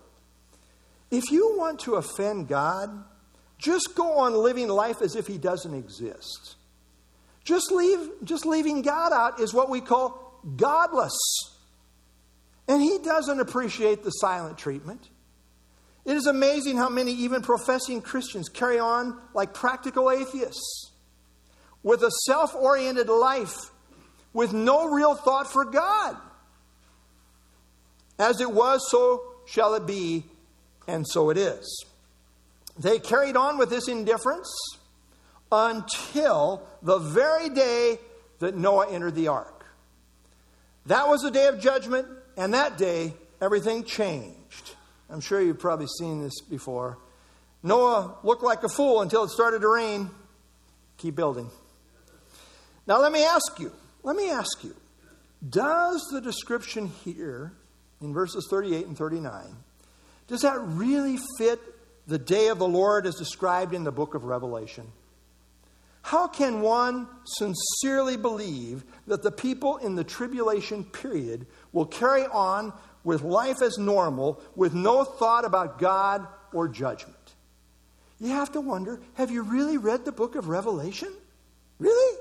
If 1.10 1.30
you 1.30 1.56
want 1.58 1.80
to 1.80 1.96
offend 1.96 2.48
God, 2.48 3.04
just 3.58 3.94
go 3.94 4.18
on 4.18 4.34
living 4.34 4.68
life 4.68 5.02
as 5.02 5.14
if 5.14 5.26
He 5.26 5.36
doesn't 5.36 5.74
exist. 5.74 6.56
Just, 7.44 7.70
leave, 7.70 8.10
just 8.24 8.46
leaving 8.46 8.80
God 8.80 9.12
out 9.12 9.38
is 9.38 9.52
what 9.52 9.68
we 9.68 9.82
call 9.82 10.40
godless. 10.56 11.14
And 12.66 12.80
he 12.80 12.98
doesn't 12.98 13.40
appreciate 13.40 14.02
the 14.02 14.10
silent 14.10 14.56
treatment. 14.56 15.08
It 16.04 16.16
is 16.16 16.26
amazing 16.26 16.76
how 16.76 16.88
many, 16.88 17.12
even 17.12 17.42
professing 17.42 18.02
Christians, 18.02 18.48
carry 18.48 18.78
on 18.78 19.18
like 19.32 19.54
practical 19.54 20.10
atheists 20.10 20.90
with 21.82 22.02
a 22.02 22.10
self 22.26 22.54
oriented 22.54 23.08
life 23.08 23.56
with 24.32 24.52
no 24.52 24.88
real 24.88 25.14
thought 25.14 25.50
for 25.50 25.64
God. 25.64 26.16
As 28.18 28.40
it 28.40 28.50
was, 28.50 28.86
so 28.90 29.22
shall 29.46 29.74
it 29.74 29.86
be, 29.86 30.24
and 30.86 31.06
so 31.08 31.30
it 31.30 31.38
is. 31.38 31.84
They 32.78 32.98
carried 32.98 33.36
on 33.36 33.56
with 33.56 33.70
this 33.70 33.88
indifference 33.88 34.52
until 35.50 36.66
the 36.82 36.98
very 36.98 37.48
day 37.48 37.98
that 38.40 38.56
Noah 38.56 38.90
entered 38.90 39.14
the 39.14 39.28
ark. 39.28 39.64
That 40.86 41.08
was 41.08 41.22
the 41.22 41.30
day 41.30 41.46
of 41.46 41.60
judgment, 41.60 42.06
and 42.36 42.52
that 42.52 42.76
day 42.76 43.14
everything 43.40 43.84
changed. 43.84 44.74
I'm 45.14 45.20
sure 45.20 45.40
you've 45.40 45.60
probably 45.60 45.86
seen 45.86 46.20
this 46.20 46.40
before. 46.40 46.98
Noah 47.62 48.16
looked 48.24 48.42
like 48.42 48.64
a 48.64 48.68
fool 48.68 49.00
until 49.00 49.22
it 49.22 49.30
started 49.30 49.60
to 49.60 49.68
rain. 49.68 50.10
Keep 50.96 51.14
building. 51.14 51.48
Now, 52.88 53.00
let 53.00 53.12
me 53.12 53.24
ask 53.24 53.60
you, 53.60 53.70
let 54.02 54.16
me 54.16 54.28
ask 54.28 54.64
you, 54.64 54.74
does 55.48 56.02
the 56.10 56.20
description 56.20 56.88
here 57.04 57.52
in 58.00 58.12
verses 58.12 58.48
38 58.50 58.88
and 58.88 58.98
39, 58.98 59.54
does 60.26 60.40
that 60.40 60.58
really 60.60 61.18
fit 61.38 61.60
the 62.08 62.18
day 62.18 62.48
of 62.48 62.58
the 62.58 62.66
Lord 62.66 63.06
as 63.06 63.14
described 63.14 63.72
in 63.72 63.84
the 63.84 63.92
book 63.92 64.16
of 64.16 64.24
Revelation? 64.24 64.90
How 66.02 66.26
can 66.26 66.60
one 66.60 67.06
sincerely 67.24 68.16
believe 68.16 68.82
that 69.06 69.22
the 69.22 69.30
people 69.30 69.76
in 69.76 69.94
the 69.94 70.04
tribulation 70.04 70.82
period 70.82 71.46
will 71.72 71.86
carry 71.86 72.24
on 72.26 72.72
with 73.04 73.22
life 73.22 73.62
as 73.62 73.78
normal 73.78 74.40
with 74.56 74.74
no 74.74 75.04
thought 75.04 75.44
about 75.44 75.78
God 75.78 76.26
or 76.52 76.68
judgment? 76.68 77.16
You 78.18 78.30
have 78.30 78.52
to 78.52 78.60
wonder 78.60 79.00
have 79.14 79.30
you 79.30 79.42
really 79.42 79.76
read 79.76 80.04
the 80.04 80.12
book 80.12 80.34
of 80.34 80.48
Revelation? 80.48 81.12
Really? 81.78 82.18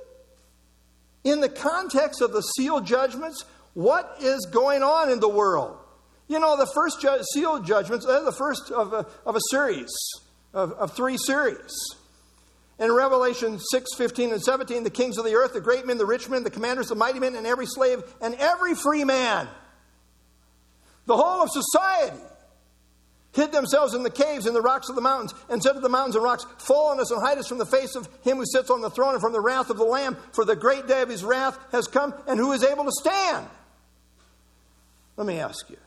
In 1.24 1.40
the 1.40 1.50
context 1.50 2.22
of 2.22 2.34
the 2.34 2.42
sealed 2.42 2.86
judgments, 2.86 3.46
what 3.74 4.18
is 4.20 4.46
going 4.52 4.84
on 4.84 5.10
in 5.10 5.20
the 5.20 5.30
world? 5.30 5.78
You 6.28 6.40
know, 6.40 6.58
the 6.58 6.70
first 6.74 7.02
ju- 7.02 7.24
sealed 7.34 7.66
judgments, 7.66 8.06
they're 8.06 8.24
the 8.24 8.32
first 8.32 8.72
of 8.72 8.94
a, 8.94 9.06
of 9.26 9.36
a 9.36 9.42
series, 9.50 9.92
of, 10.54 10.72
of 10.74 10.96
three 10.96 11.18
series. 11.18 11.72
In 12.80 12.92
Revelation 12.92 13.60
6 13.60 13.94
15 13.96 14.34
and 14.34 14.42
17, 14.42 14.84
the 14.84 14.90
kings 14.90 15.18
of 15.18 15.26
the 15.26 15.36
earth, 15.36 15.54
the 15.54 15.62
great 15.62 15.86
men, 15.86 15.98
the 15.98 16.06
rich 16.06 16.28
men, 16.28 16.44
the 16.44 16.50
commanders, 16.50 16.88
the 16.88 16.96
mighty 16.96 17.20
men, 17.20 17.36
and 17.36 17.46
every 17.46 17.66
slave, 17.66 18.04
and 18.20 18.36
every 18.36 18.74
free 18.74 19.04
man, 19.04 19.48
the 21.06 21.18
whole 21.18 21.44
of 21.44 21.50
society, 21.50 22.22
hid 23.34 23.52
themselves 23.52 23.94
in 23.94 24.04
the 24.04 24.10
caves 24.10 24.46
in 24.46 24.54
the 24.54 24.62
rocks 24.62 24.90
of 24.90 24.96
the 24.96 25.02
mountains, 25.02 25.34
and 25.50 25.62
said 25.62 25.74
to 25.74 25.80
the 25.80 25.90
mountains 25.90 26.16
and 26.16 26.24
rocks, 26.24 26.46
Fall 26.60 26.92
on 26.92 27.00
us 27.00 27.12
and 27.12 27.22
hide 27.22 27.38
us 27.38 27.48
from 27.48 27.58
the 27.58 27.66
face 27.66 27.96
of 27.96 28.08
him 28.24 28.38
who 28.38 28.46
sits 28.46 28.70
on 28.70 28.82
the 28.82 28.90
throne 28.90 29.14
and 29.14 29.22
from 29.22 29.34
the 29.34 29.42
wrath 29.42 29.70
of 29.70 29.78
the 29.78 29.84
Lamb, 29.84 30.18
for 30.34 30.46
the 30.46 30.56
great 30.56 30.88
day 30.88 31.02
of 31.02 31.10
his 31.10 31.24
wrath 31.24 31.58
has 31.72 31.88
come, 31.88 32.14
and 32.28 32.40
who 32.40 32.52
is 32.52 32.64
able 32.64 32.86
to 32.86 32.92
stand? 32.92 33.48
Let 35.18 35.28
me 35.28 35.40
ask 35.40 35.70
you, 35.70 35.78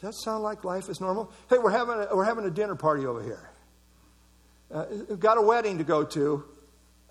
does 0.00 0.02
that 0.02 0.14
sound 0.14 0.42
like 0.42 0.64
life 0.64 0.88
is 0.88 1.00
normal? 1.00 1.30
Hey, 1.48 1.58
we're 1.58 1.70
having 1.70 1.94
a, 1.94 2.14
we're 2.14 2.24
having 2.24 2.44
a 2.44 2.50
dinner 2.50 2.74
party 2.74 3.06
over 3.06 3.22
here. 3.22 3.50
Uh, 4.72 4.84
got 5.18 5.38
a 5.38 5.42
wedding 5.42 5.78
to 5.78 5.84
go 5.84 6.04
to. 6.04 6.44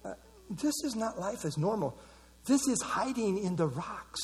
Uh, 0.03 0.13
this 0.49 0.75
is 0.83 0.95
not 0.95 1.19
life 1.19 1.45
as 1.45 1.57
normal. 1.57 1.97
This 2.45 2.67
is 2.67 2.81
hiding 2.81 3.37
in 3.37 3.55
the 3.55 3.67
rocks. 3.67 4.21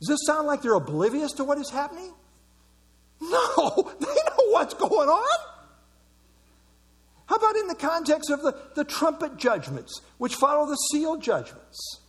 Does 0.00 0.08
this 0.08 0.20
sound 0.26 0.46
like 0.46 0.62
they're 0.62 0.74
oblivious 0.74 1.32
to 1.32 1.44
what 1.44 1.58
is 1.58 1.70
happening? 1.70 2.12
No, 3.20 3.92
they 4.00 4.06
know 4.06 4.46
what's 4.48 4.74
going 4.74 5.08
on. 5.08 5.38
How 7.26 7.36
about 7.36 7.54
in 7.56 7.68
the 7.68 7.76
context 7.76 8.30
of 8.30 8.42
the, 8.42 8.56
the 8.74 8.84
trumpet 8.84 9.36
judgments, 9.36 10.00
which 10.18 10.34
follow 10.34 10.66
the 10.66 10.74
seal 10.74 11.16
judgments? 11.16 12.00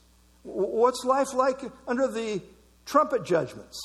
What's 0.43 1.03
life 1.03 1.33
like 1.33 1.59
under 1.87 2.07
the 2.07 2.41
trumpet 2.85 3.23
judgments? 3.23 3.79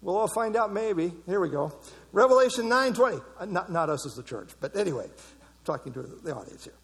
We'll 0.00 0.16
all 0.16 0.28
find 0.28 0.56
out 0.56 0.72
maybe. 0.72 1.12
Here 1.26 1.40
we 1.40 1.50
go. 1.50 1.72
Revelation 2.12 2.64
9.20. 2.64 3.22
Uh, 3.38 3.44
not, 3.44 3.70
not 3.70 3.90
us 3.90 4.06
as 4.06 4.14
the 4.14 4.22
church, 4.22 4.50
but 4.60 4.74
anyway, 4.74 5.04
I'm 5.04 5.64
talking 5.64 5.92
to 5.92 6.02
the 6.02 6.34
audience 6.34 6.64
here. 6.64 6.74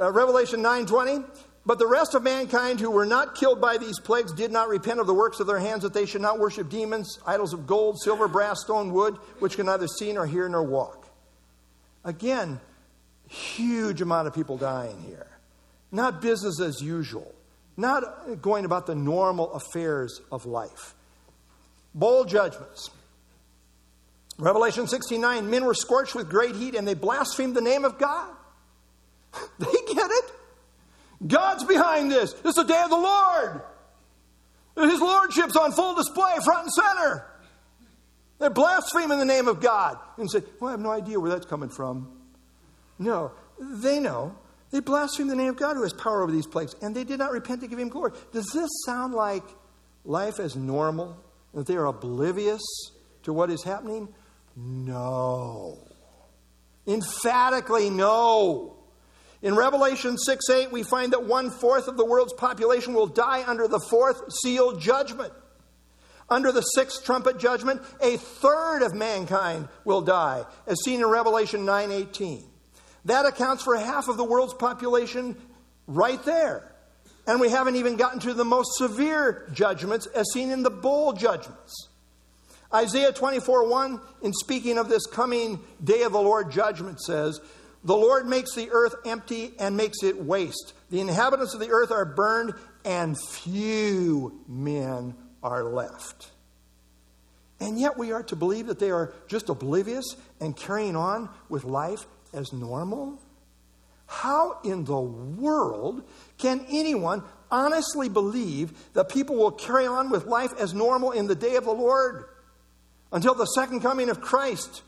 Uh, 0.00 0.10
Revelation 0.10 0.62
9.20. 0.62 1.24
But 1.64 1.78
the 1.78 1.86
rest 1.86 2.14
of 2.14 2.24
mankind 2.24 2.80
who 2.80 2.90
were 2.90 3.06
not 3.06 3.36
killed 3.36 3.60
by 3.60 3.78
these 3.78 4.00
plagues 4.00 4.32
did 4.32 4.50
not 4.50 4.68
repent 4.68 4.98
of 4.98 5.06
the 5.06 5.14
works 5.14 5.38
of 5.38 5.46
their 5.46 5.60
hands, 5.60 5.82
that 5.82 5.94
they 5.94 6.06
should 6.06 6.20
not 6.20 6.40
worship 6.40 6.68
demons, 6.68 7.18
idols 7.24 7.52
of 7.52 7.66
gold, 7.66 8.00
silver, 8.02 8.26
brass, 8.26 8.62
stone, 8.62 8.92
wood, 8.92 9.14
which 9.38 9.56
can 9.56 9.66
neither 9.66 9.86
see 9.86 10.12
nor 10.12 10.26
hear 10.26 10.48
nor 10.48 10.64
walk. 10.64 11.06
Again, 12.04 12.60
huge 13.28 14.00
amount 14.00 14.26
of 14.26 14.34
people 14.34 14.56
dying 14.56 15.00
here. 15.02 15.28
Not 15.92 16.20
business 16.20 16.60
as 16.60 16.80
usual. 16.80 17.32
Not 17.76 18.42
going 18.42 18.64
about 18.64 18.86
the 18.86 18.94
normal 18.96 19.52
affairs 19.52 20.20
of 20.32 20.46
life. 20.46 20.94
Bold 21.94 22.28
judgments. 22.28 22.90
Revelation 24.38 24.88
69 24.88 25.48
men 25.48 25.64
were 25.64 25.74
scorched 25.74 26.14
with 26.14 26.28
great 26.28 26.56
heat 26.56 26.74
and 26.74 26.88
they 26.88 26.94
blasphemed 26.94 27.54
the 27.54 27.60
name 27.60 27.84
of 27.84 27.98
God. 27.98 28.30
they 29.58 29.94
get 29.94 30.10
it. 30.10 30.24
God's 31.26 31.64
behind 31.64 32.10
this. 32.10 32.32
This 32.32 32.50
is 32.50 32.54
the 32.54 32.64
day 32.64 32.82
of 32.82 32.90
the 32.90 32.96
Lord. 32.96 33.62
His 34.76 35.00
lordship's 35.00 35.56
on 35.56 35.72
full 35.72 35.94
display, 35.94 36.32
front 36.44 36.64
and 36.64 36.72
center. 36.72 37.26
They're 38.38 38.50
blaspheming 38.50 39.18
the 39.18 39.24
name 39.24 39.46
of 39.46 39.60
God 39.60 39.98
and 40.16 40.30
say, 40.30 40.42
Well, 40.58 40.68
I 40.68 40.70
have 40.72 40.80
no 40.80 40.90
idea 40.90 41.20
where 41.20 41.30
that's 41.30 41.46
coming 41.46 41.68
from. 41.68 42.10
No, 42.98 43.32
they 43.58 44.00
know. 44.00 44.34
They 44.70 44.80
blaspheme 44.80 45.28
the 45.28 45.36
name 45.36 45.50
of 45.50 45.56
God 45.56 45.76
who 45.76 45.82
has 45.82 45.92
power 45.92 46.22
over 46.22 46.32
these 46.32 46.46
plagues, 46.46 46.74
and 46.80 46.96
they 46.96 47.04
did 47.04 47.18
not 47.18 47.30
repent 47.30 47.60
to 47.60 47.68
give 47.68 47.78
him 47.78 47.88
glory. 47.88 48.12
Does 48.32 48.50
this 48.52 48.70
sound 48.86 49.12
like 49.12 49.44
life 50.04 50.40
as 50.40 50.56
normal? 50.56 51.16
That 51.52 51.66
they 51.66 51.76
are 51.76 51.84
oblivious 51.84 52.62
to 53.24 53.32
what 53.34 53.50
is 53.50 53.62
happening? 53.62 54.08
No. 54.56 55.78
Emphatically, 56.86 57.90
no. 57.90 58.81
In 59.42 59.56
Revelation 59.56 60.16
6 60.16 60.48
8, 60.48 60.72
we 60.72 60.84
find 60.84 61.12
that 61.12 61.24
one 61.24 61.50
fourth 61.50 61.88
of 61.88 61.96
the 61.96 62.04
world's 62.04 62.32
population 62.32 62.94
will 62.94 63.08
die 63.08 63.42
under 63.44 63.66
the 63.66 63.80
fourth 63.90 64.22
seal 64.42 64.76
judgment. 64.76 65.32
Under 66.30 66.52
the 66.52 66.62
sixth 66.62 67.04
trumpet 67.04 67.38
judgment, 67.38 67.82
a 68.00 68.16
third 68.16 68.82
of 68.82 68.94
mankind 68.94 69.68
will 69.84 70.00
die, 70.00 70.44
as 70.66 70.78
seen 70.84 71.00
in 71.00 71.06
Revelation 71.06 71.64
9 71.64 71.90
18. 71.90 72.44
That 73.06 73.26
accounts 73.26 73.64
for 73.64 73.76
half 73.76 74.08
of 74.08 74.16
the 74.16 74.24
world's 74.24 74.54
population 74.54 75.36
right 75.88 76.22
there. 76.24 76.72
And 77.26 77.40
we 77.40 77.50
haven't 77.50 77.76
even 77.76 77.96
gotten 77.96 78.20
to 78.20 78.34
the 78.34 78.44
most 78.44 78.78
severe 78.78 79.48
judgments, 79.52 80.06
as 80.06 80.30
seen 80.32 80.50
in 80.50 80.62
the 80.62 80.70
bowl 80.70 81.12
judgments. 81.12 81.88
Isaiah 82.72 83.12
24 83.12 83.68
1, 83.68 84.00
in 84.22 84.32
speaking 84.32 84.78
of 84.78 84.88
this 84.88 85.04
coming 85.06 85.60
day 85.82 86.02
of 86.02 86.12
the 86.12 86.20
Lord 86.20 86.50
judgment, 86.52 87.00
says, 87.00 87.40
the 87.84 87.96
Lord 87.96 88.26
makes 88.26 88.54
the 88.54 88.70
earth 88.70 88.94
empty 89.04 89.54
and 89.58 89.76
makes 89.76 90.02
it 90.02 90.22
waste. 90.22 90.74
The 90.90 91.00
inhabitants 91.00 91.54
of 91.54 91.60
the 91.60 91.70
earth 91.70 91.90
are 91.90 92.04
burned, 92.04 92.54
and 92.84 93.18
few 93.18 94.40
men 94.46 95.14
are 95.42 95.64
left. 95.64 96.30
And 97.60 97.78
yet 97.78 97.96
we 97.96 98.12
are 98.12 98.22
to 98.24 98.36
believe 98.36 98.66
that 98.66 98.78
they 98.78 98.90
are 98.90 99.12
just 99.28 99.48
oblivious 99.48 100.16
and 100.40 100.56
carrying 100.56 100.96
on 100.96 101.28
with 101.48 101.64
life 101.64 102.06
as 102.32 102.52
normal? 102.52 103.20
How 104.06 104.58
in 104.64 104.84
the 104.84 105.00
world 105.00 106.02
can 106.38 106.66
anyone 106.70 107.22
honestly 107.50 108.08
believe 108.08 108.72
that 108.94 109.08
people 109.08 109.36
will 109.36 109.52
carry 109.52 109.86
on 109.86 110.10
with 110.10 110.26
life 110.26 110.52
as 110.58 110.74
normal 110.74 111.12
in 111.12 111.26
the 111.26 111.34
day 111.34 111.56
of 111.56 111.64
the 111.64 111.72
Lord 111.72 112.24
until 113.10 113.34
the 113.34 113.46
second 113.46 113.80
coming 113.80 114.10
of 114.10 114.20
Christ? 114.20 114.82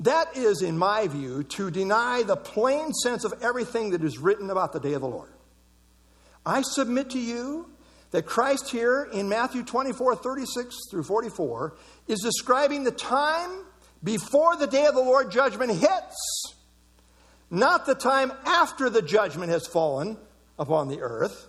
That 0.00 0.36
is, 0.36 0.62
in 0.62 0.76
my 0.76 1.06
view, 1.06 1.44
to 1.44 1.70
deny 1.70 2.22
the 2.22 2.36
plain 2.36 2.92
sense 2.92 3.24
of 3.24 3.34
everything 3.42 3.90
that 3.90 4.02
is 4.02 4.18
written 4.18 4.50
about 4.50 4.72
the 4.72 4.80
day 4.80 4.94
of 4.94 5.00
the 5.00 5.08
Lord. 5.08 5.30
I 6.44 6.62
submit 6.62 7.10
to 7.10 7.18
you 7.18 7.70
that 8.10 8.26
Christ 8.26 8.70
here 8.70 9.08
in 9.12 9.28
Matthew 9.28 9.62
24, 9.64 10.16
36 10.16 10.76
through 10.90 11.04
44 11.04 11.74
is 12.06 12.20
describing 12.20 12.84
the 12.84 12.92
time 12.92 13.50
before 14.02 14.56
the 14.56 14.66
day 14.66 14.86
of 14.86 14.94
the 14.94 15.00
Lord 15.00 15.30
judgment 15.30 15.72
hits, 15.72 16.54
not 17.50 17.86
the 17.86 17.94
time 17.94 18.32
after 18.44 18.90
the 18.90 19.02
judgment 19.02 19.50
has 19.50 19.66
fallen 19.66 20.18
upon 20.58 20.88
the 20.88 21.00
earth. 21.00 21.48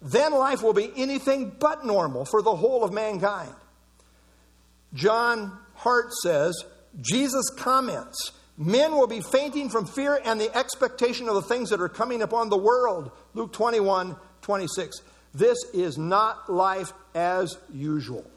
Then 0.00 0.32
life 0.32 0.62
will 0.62 0.72
be 0.72 0.90
anything 0.96 1.54
but 1.58 1.84
normal 1.84 2.24
for 2.24 2.42
the 2.42 2.54
whole 2.54 2.84
of 2.84 2.92
mankind. 2.92 3.54
John 4.94 5.58
Hart 5.74 6.12
says, 6.22 6.64
Jesus 7.00 7.48
comments 7.56 8.32
Men 8.58 8.92
will 8.92 9.06
be 9.06 9.20
fainting 9.20 9.70
from 9.70 9.86
fear 9.86 10.20
and 10.24 10.40
the 10.40 10.54
expectation 10.56 11.28
of 11.28 11.34
the 11.34 11.42
things 11.42 11.70
that 11.70 11.80
are 11.80 11.88
coming 11.88 12.22
upon 12.22 12.48
the 12.48 12.56
world. 12.56 13.10
Luke 13.34 13.52
21 13.52 14.16
26. 14.42 15.00
This 15.34 15.58
is 15.72 15.96
not 15.96 16.52
life 16.52 16.92
as 17.14 17.56
usual. 17.72 18.28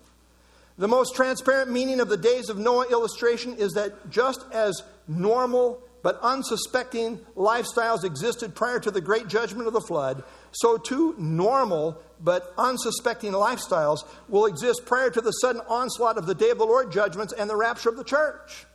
The 0.77 0.87
most 0.87 1.15
transparent 1.15 1.71
meaning 1.71 1.99
of 1.99 2.09
the 2.09 2.17
days 2.17 2.49
of 2.49 2.57
Noah 2.57 2.87
illustration 2.89 3.55
is 3.55 3.73
that 3.73 4.09
just 4.09 4.45
as 4.51 4.81
normal 5.07 5.81
but 6.01 6.19
unsuspecting 6.21 7.17
lifestyles 7.35 8.03
existed 8.03 8.53
prior 8.53 8.79
to 8.79 8.91
the 8.91 9.01
great 9.01 9.27
judgment 9.27 9.67
of 9.67 9.73
the 9.73 9.81
flood, 9.81 10.23
so 10.55 10.77
too 10.77 11.15
normal 11.17 12.01
but 12.21 12.53
unsuspecting 12.57 13.33
lifestyles 13.33 13.99
will 14.29 14.45
exist 14.45 14.85
prior 14.85 15.09
to 15.09 15.21
the 15.21 15.31
sudden 15.31 15.61
onslaught 15.67 16.17
of 16.17 16.25
the 16.25 16.35
day 16.35 16.49
of 16.49 16.57
the 16.57 16.65
Lord 16.65 16.91
judgments 16.91 17.33
and 17.33 17.49
the 17.49 17.55
rapture 17.55 17.89
of 17.89 17.97
the 17.97 18.03
church. 18.03 18.65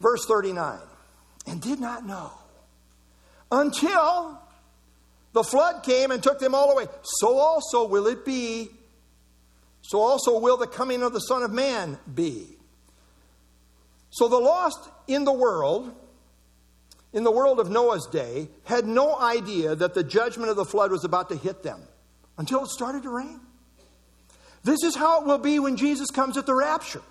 Verse 0.00 0.24
39 0.26 0.78
and 1.46 1.60
did 1.60 1.80
not 1.80 2.06
know 2.06 2.30
until 3.50 4.40
the 5.32 5.42
flood 5.42 5.82
came 5.82 6.10
and 6.10 6.22
took 6.22 6.38
them 6.38 6.54
all 6.54 6.70
away. 6.70 6.86
So 7.02 7.36
also 7.38 7.86
will 7.86 8.06
it 8.06 8.24
be. 8.24 8.68
So 9.82 10.00
also 10.00 10.38
will 10.38 10.56
the 10.56 10.66
coming 10.66 11.02
of 11.02 11.12
the 11.12 11.20
Son 11.20 11.42
of 11.42 11.50
Man 11.50 11.98
be. 12.14 12.46
So 14.10 14.28
the 14.28 14.38
lost 14.38 14.78
in 15.08 15.24
the 15.24 15.32
world 15.32 15.92
in 17.12 17.24
the 17.24 17.30
world 17.30 17.60
of 17.60 17.70
Noah's 17.70 18.06
day 18.06 18.48
had 18.64 18.86
no 18.86 19.18
idea 19.18 19.74
that 19.74 19.94
the 19.94 20.02
judgment 20.02 20.50
of 20.50 20.56
the 20.56 20.64
flood 20.64 20.90
was 20.90 21.04
about 21.04 21.28
to 21.28 21.36
hit 21.36 21.62
them 21.62 21.80
until 22.38 22.64
it 22.64 22.68
started 22.68 23.02
to 23.02 23.10
rain. 23.10 23.40
This 24.64 24.82
is 24.82 24.94
how 24.94 25.20
it 25.20 25.26
will 25.26 25.38
be 25.38 25.58
when 25.58 25.76
Jesus 25.76 26.10
comes 26.10 26.36
at 26.36 26.46
the 26.46 26.54
rapture. 26.54 27.02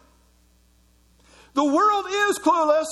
The 1.54 1.66
world 1.66 2.06
is 2.10 2.40
clueless. 2.40 2.88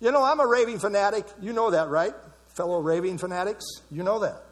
You 0.00 0.10
know, 0.10 0.22
I'm 0.22 0.40
a 0.40 0.46
raving 0.46 0.80
fanatic. 0.80 1.26
You 1.40 1.52
know 1.52 1.70
that, 1.70 1.88
right? 1.88 2.14
Fellow 2.48 2.80
raving 2.80 3.18
fanatics, 3.18 3.64
you 3.90 4.02
know 4.02 4.18
that. 4.20 4.42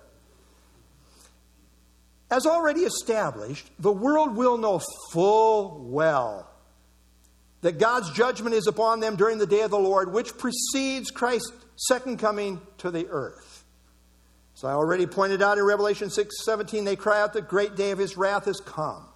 As 2.30 2.46
already 2.46 2.82
established, 2.82 3.68
the 3.78 3.92
world 3.92 4.36
will 4.36 4.58
know 4.58 4.80
full 5.12 5.84
well 5.88 6.48
that 7.62 7.78
God's 7.78 8.10
judgment 8.12 8.54
is 8.54 8.66
upon 8.66 9.00
them 9.00 9.16
during 9.16 9.38
the 9.38 9.46
day 9.46 9.62
of 9.62 9.70
the 9.70 9.78
Lord, 9.78 10.12
which 10.12 10.36
precedes 10.36 11.10
Christ's 11.10 11.52
second 11.78 12.18
coming 12.18 12.60
to 12.78 12.90
the 12.90 13.06
earth. 13.08 13.64
So 14.54 14.66
I 14.66 14.72
already 14.72 15.06
pointed 15.06 15.40
out 15.40 15.56
in 15.56 15.64
Revelation 15.64 16.10
6 16.10 16.44
17, 16.44 16.84
they 16.84 16.96
cry 16.96 17.20
out, 17.20 17.32
The 17.32 17.42
great 17.42 17.76
day 17.76 17.92
of 17.92 17.98
his 17.98 18.16
wrath 18.16 18.46
has 18.46 18.60
come. 18.60 19.06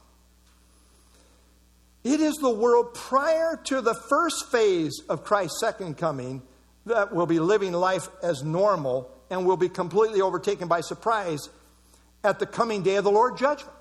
It 2.04 2.20
is 2.20 2.36
the 2.36 2.50
world 2.50 2.94
prior 2.94 3.60
to 3.64 3.80
the 3.80 3.94
first 3.94 4.50
phase 4.50 5.02
of 5.08 5.24
Christ's 5.24 5.60
second 5.60 5.98
coming 5.98 6.42
that 6.86 7.14
will 7.14 7.26
be 7.26 7.38
living 7.38 7.72
life 7.72 8.08
as 8.22 8.42
normal 8.42 9.10
and 9.30 9.46
will 9.46 9.56
be 9.56 9.68
completely 9.68 10.20
overtaken 10.20 10.68
by 10.68 10.80
surprise 10.80 11.48
at 12.24 12.38
the 12.38 12.46
coming 12.46 12.82
day 12.82 12.96
of 12.96 13.04
the 13.04 13.10
Lord 13.10 13.36
judgment. 13.36 13.76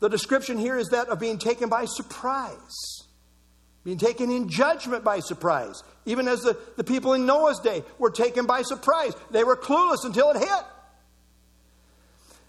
The 0.00 0.08
description 0.08 0.58
here 0.58 0.76
is 0.76 0.88
that 0.88 1.08
of 1.08 1.20
being 1.20 1.38
taken 1.38 1.68
by 1.68 1.84
surprise, 1.84 3.01
being 3.84 3.98
taken 3.98 4.30
in 4.30 4.48
judgment 4.48 5.04
by 5.04 5.20
surprise. 5.20 5.82
Even 6.06 6.28
as 6.28 6.40
the, 6.40 6.56
the 6.76 6.84
people 6.84 7.14
in 7.14 7.26
Noah's 7.26 7.58
day 7.60 7.82
were 7.98 8.10
taken 8.10 8.46
by 8.46 8.62
surprise, 8.62 9.12
they 9.30 9.44
were 9.44 9.56
clueless 9.56 10.04
until 10.04 10.30
it 10.30 10.38
hit. 10.38 10.64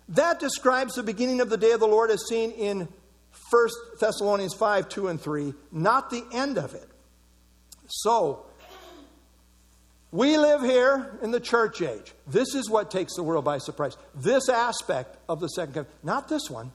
That 0.09 0.39
describes 0.39 0.95
the 0.95 1.03
beginning 1.03 1.41
of 1.41 1.49
the 1.49 1.57
day 1.57 1.71
of 1.71 1.79
the 1.79 1.88
Lord 1.88 2.11
as 2.11 2.27
seen 2.27 2.51
in 2.51 2.88
1 3.49 3.69
Thessalonians 3.99 4.53
5 4.53 4.89
2 4.89 5.07
and 5.07 5.19
3, 5.19 5.53
not 5.71 6.09
the 6.09 6.23
end 6.31 6.57
of 6.57 6.73
it. 6.73 6.88
So, 7.88 8.45
we 10.11 10.38
live 10.38 10.61
here 10.61 11.17
in 11.23 11.31
the 11.31 11.39
church 11.39 11.81
age. 11.81 12.13
This 12.27 12.53
is 12.53 12.69
what 12.69 12.91
takes 12.91 13.15
the 13.15 13.23
world 13.23 13.45
by 13.45 13.57
surprise. 13.57 13.97
This 14.13 14.49
aspect 14.49 15.17
of 15.27 15.39
the 15.39 15.47
second 15.47 15.73
coming, 15.73 15.89
not 16.03 16.27
this 16.27 16.49
one. 16.49 16.71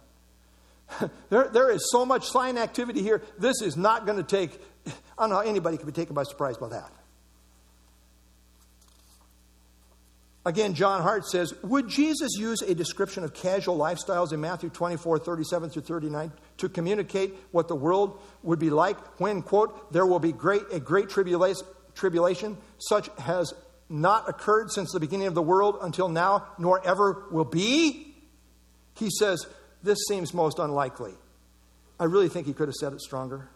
there, 1.30 1.49
there 1.49 1.70
is 1.70 1.91
so 1.91 2.05
much 2.05 2.28
sign 2.28 2.59
activity 2.59 3.03
here. 3.03 3.22
This 3.39 3.62
is 3.62 3.76
not 3.76 4.07
going 4.07 4.18
to 4.18 4.24
take, 4.24 4.61
I 4.86 4.93
don't 5.22 5.30
know 5.30 5.36
how 5.36 5.43
anybody 5.43 5.76
can 5.76 5.86
be 5.86 5.93
taken 5.93 6.14
by 6.14 6.22
surprise 6.24 6.57
by 6.57 6.68
that. 6.68 6.91
Again, 10.49 10.72
John 10.72 11.03
Hart 11.03 11.26
says, 11.26 11.53
Would 11.62 11.89
Jesus 11.89 12.30
use 12.39 12.62
a 12.62 12.74
description 12.74 13.22
of 13.22 13.34
casual 13.34 13.76
lifestyles 13.76 14.32
in 14.32 14.41
Matthew 14.41 14.70
24, 14.70 15.18
37 15.18 15.68
through 15.68 15.82
39 15.82 16.32
to 16.59 16.68
communicate 16.70 17.34
what 17.51 17.68
the 17.68 17.74
world 17.74 18.18
would 18.43 18.59
be 18.59 18.70
like 18.70 18.99
when, 19.20 19.43
quote, 19.43 19.93
there 19.93 20.07
will 20.07 20.20
be 20.20 20.32
great, 20.32 20.62
a 20.72 20.80
great 20.80 21.11
tribulation, 21.11 21.66
tribulation, 21.95 22.57
such 22.78 23.11
has 23.18 23.53
not 23.91 24.26
occurred 24.26 24.70
since 24.70 24.93
the 24.93 25.01
beginning 25.01 25.26
of 25.26 25.34
the 25.34 25.43
world 25.43 25.78
until 25.82 26.09
now, 26.09 26.47
nor 26.59 26.82
ever 26.86 27.26
will 27.30 27.45
be? 27.45 28.14
He 28.95 29.11
says, 29.11 29.47
This 29.83 29.99
seems 30.09 30.35
most 30.35 30.59
unlikely. 30.59 31.14
I 32.01 32.05
really 32.05 32.29
think 32.29 32.47
he 32.47 32.53
could 32.53 32.68
have 32.68 32.74
said 32.74 32.93
it 32.93 33.01
stronger. 33.01 33.49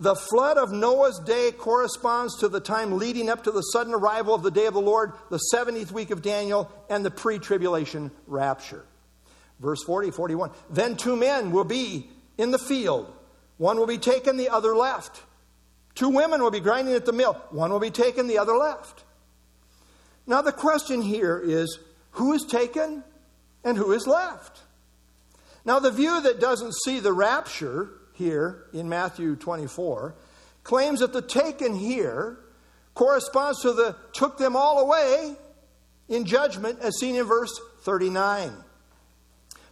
The 0.00 0.14
flood 0.14 0.56
of 0.56 0.72
Noah's 0.72 1.18
day 1.18 1.52
corresponds 1.52 2.38
to 2.38 2.48
the 2.48 2.60
time 2.60 2.96
leading 2.96 3.28
up 3.28 3.44
to 3.44 3.50
the 3.50 3.60
sudden 3.60 3.92
arrival 3.92 4.34
of 4.34 4.42
the 4.42 4.50
day 4.50 4.64
of 4.64 4.72
the 4.72 4.80
Lord, 4.80 5.12
the 5.28 5.40
70th 5.54 5.92
week 5.92 6.10
of 6.10 6.22
Daniel, 6.22 6.72
and 6.88 7.04
the 7.04 7.10
pre 7.10 7.38
tribulation 7.38 8.10
rapture. 8.26 8.84
Verse 9.60 9.82
40, 9.84 10.10
41. 10.10 10.50
Then 10.70 10.96
two 10.96 11.16
men 11.16 11.52
will 11.52 11.64
be 11.64 12.08
in 12.38 12.50
the 12.50 12.58
field, 12.58 13.12
one 13.58 13.76
will 13.76 13.86
be 13.86 13.98
taken, 13.98 14.38
the 14.38 14.48
other 14.48 14.74
left. 14.74 15.22
Two 15.94 16.08
women 16.08 16.42
will 16.42 16.50
be 16.50 16.60
grinding 16.60 16.94
at 16.94 17.04
the 17.04 17.12
mill, 17.12 17.34
one 17.50 17.70
will 17.70 17.78
be 17.78 17.90
taken, 17.90 18.26
the 18.26 18.38
other 18.38 18.54
left. 18.54 19.04
Now, 20.26 20.40
the 20.40 20.52
question 20.52 21.02
here 21.02 21.38
is 21.44 21.78
who 22.12 22.32
is 22.32 22.44
taken 22.44 23.04
and 23.64 23.76
who 23.76 23.92
is 23.92 24.06
left? 24.06 24.60
Now, 25.64 25.78
the 25.78 25.90
view 25.90 26.20
that 26.22 26.40
doesn't 26.40 26.74
see 26.84 27.00
the 27.00 27.12
rapture 27.12 27.90
here 28.14 28.64
in 28.72 28.88
Matthew 28.88 29.36
24 29.36 30.14
claims 30.62 31.00
that 31.00 31.12
the 31.12 31.22
taken 31.22 31.74
here 31.74 32.38
corresponds 32.94 33.62
to 33.62 33.72
the 33.72 33.96
took 34.12 34.38
them 34.38 34.56
all 34.56 34.80
away 34.80 35.36
in 36.08 36.24
judgment 36.24 36.78
as 36.80 36.98
seen 36.98 37.16
in 37.16 37.24
verse 37.24 37.52
39. 37.82 38.52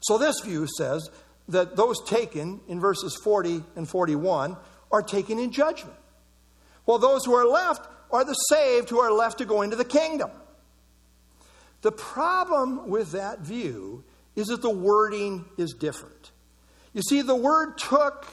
So 0.00 0.18
this 0.18 0.40
view 0.40 0.66
says 0.76 1.10
that 1.48 1.76
those 1.76 2.02
taken 2.06 2.60
in 2.68 2.80
verses 2.80 3.16
40 3.16 3.64
and 3.76 3.88
41 3.88 4.56
are 4.90 5.02
taken 5.02 5.38
in 5.38 5.50
judgment. 5.50 5.96
While 6.84 6.98
those 6.98 7.24
who 7.24 7.34
are 7.34 7.46
left 7.46 7.86
are 8.10 8.24
the 8.24 8.34
saved 8.34 8.88
who 8.88 9.00
are 9.00 9.12
left 9.12 9.38
to 9.38 9.44
go 9.44 9.62
into 9.62 9.76
the 9.76 9.84
kingdom. 9.84 10.30
The 11.82 11.92
problem 11.92 12.88
with 12.88 13.12
that 13.12 13.40
view 13.40 14.04
is 14.38 14.46
that 14.48 14.62
the 14.62 14.70
wording 14.70 15.44
is 15.56 15.74
different. 15.78 16.30
You 16.92 17.02
see, 17.02 17.22
the 17.22 17.34
word 17.34 17.76
took, 17.76 18.26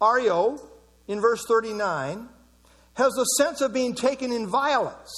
airo, 0.00 0.60
in 1.06 1.20
verse 1.20 1.44
39, 1.46 2.28
has 2.94 3.12
the 3.12 3.24
sense 3.38 3.60
of 3.60 3.72
being 3.72 3.94
taken 3.94 4.32
in 4.32 4.48
violence. 4.48 5.12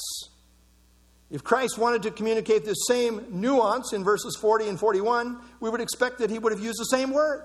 If 1.30 1.42
Christ 1.42 1.78
wanted 1.78 2.02
to 2.02 2.10
communicate 2.10 2.64
the 2.64 2.74
same 2.74 3.24
nuance 3.30 3.92
in 3.92 4.04
verses 4.04 4.36
40 4.40 4.68
and 4.68 4.78
41, 4.78 5.38
we 5.60 5.70
would 5.70 5.80
expect 5.80 6.18
that 6.18 6.30
he 6.30 6.38
would 6.38 6.52
have 6.52 6.62
used 6.62 6.78
the 6.78 6.84
same 6.84 7.12
word. 7.12 7.44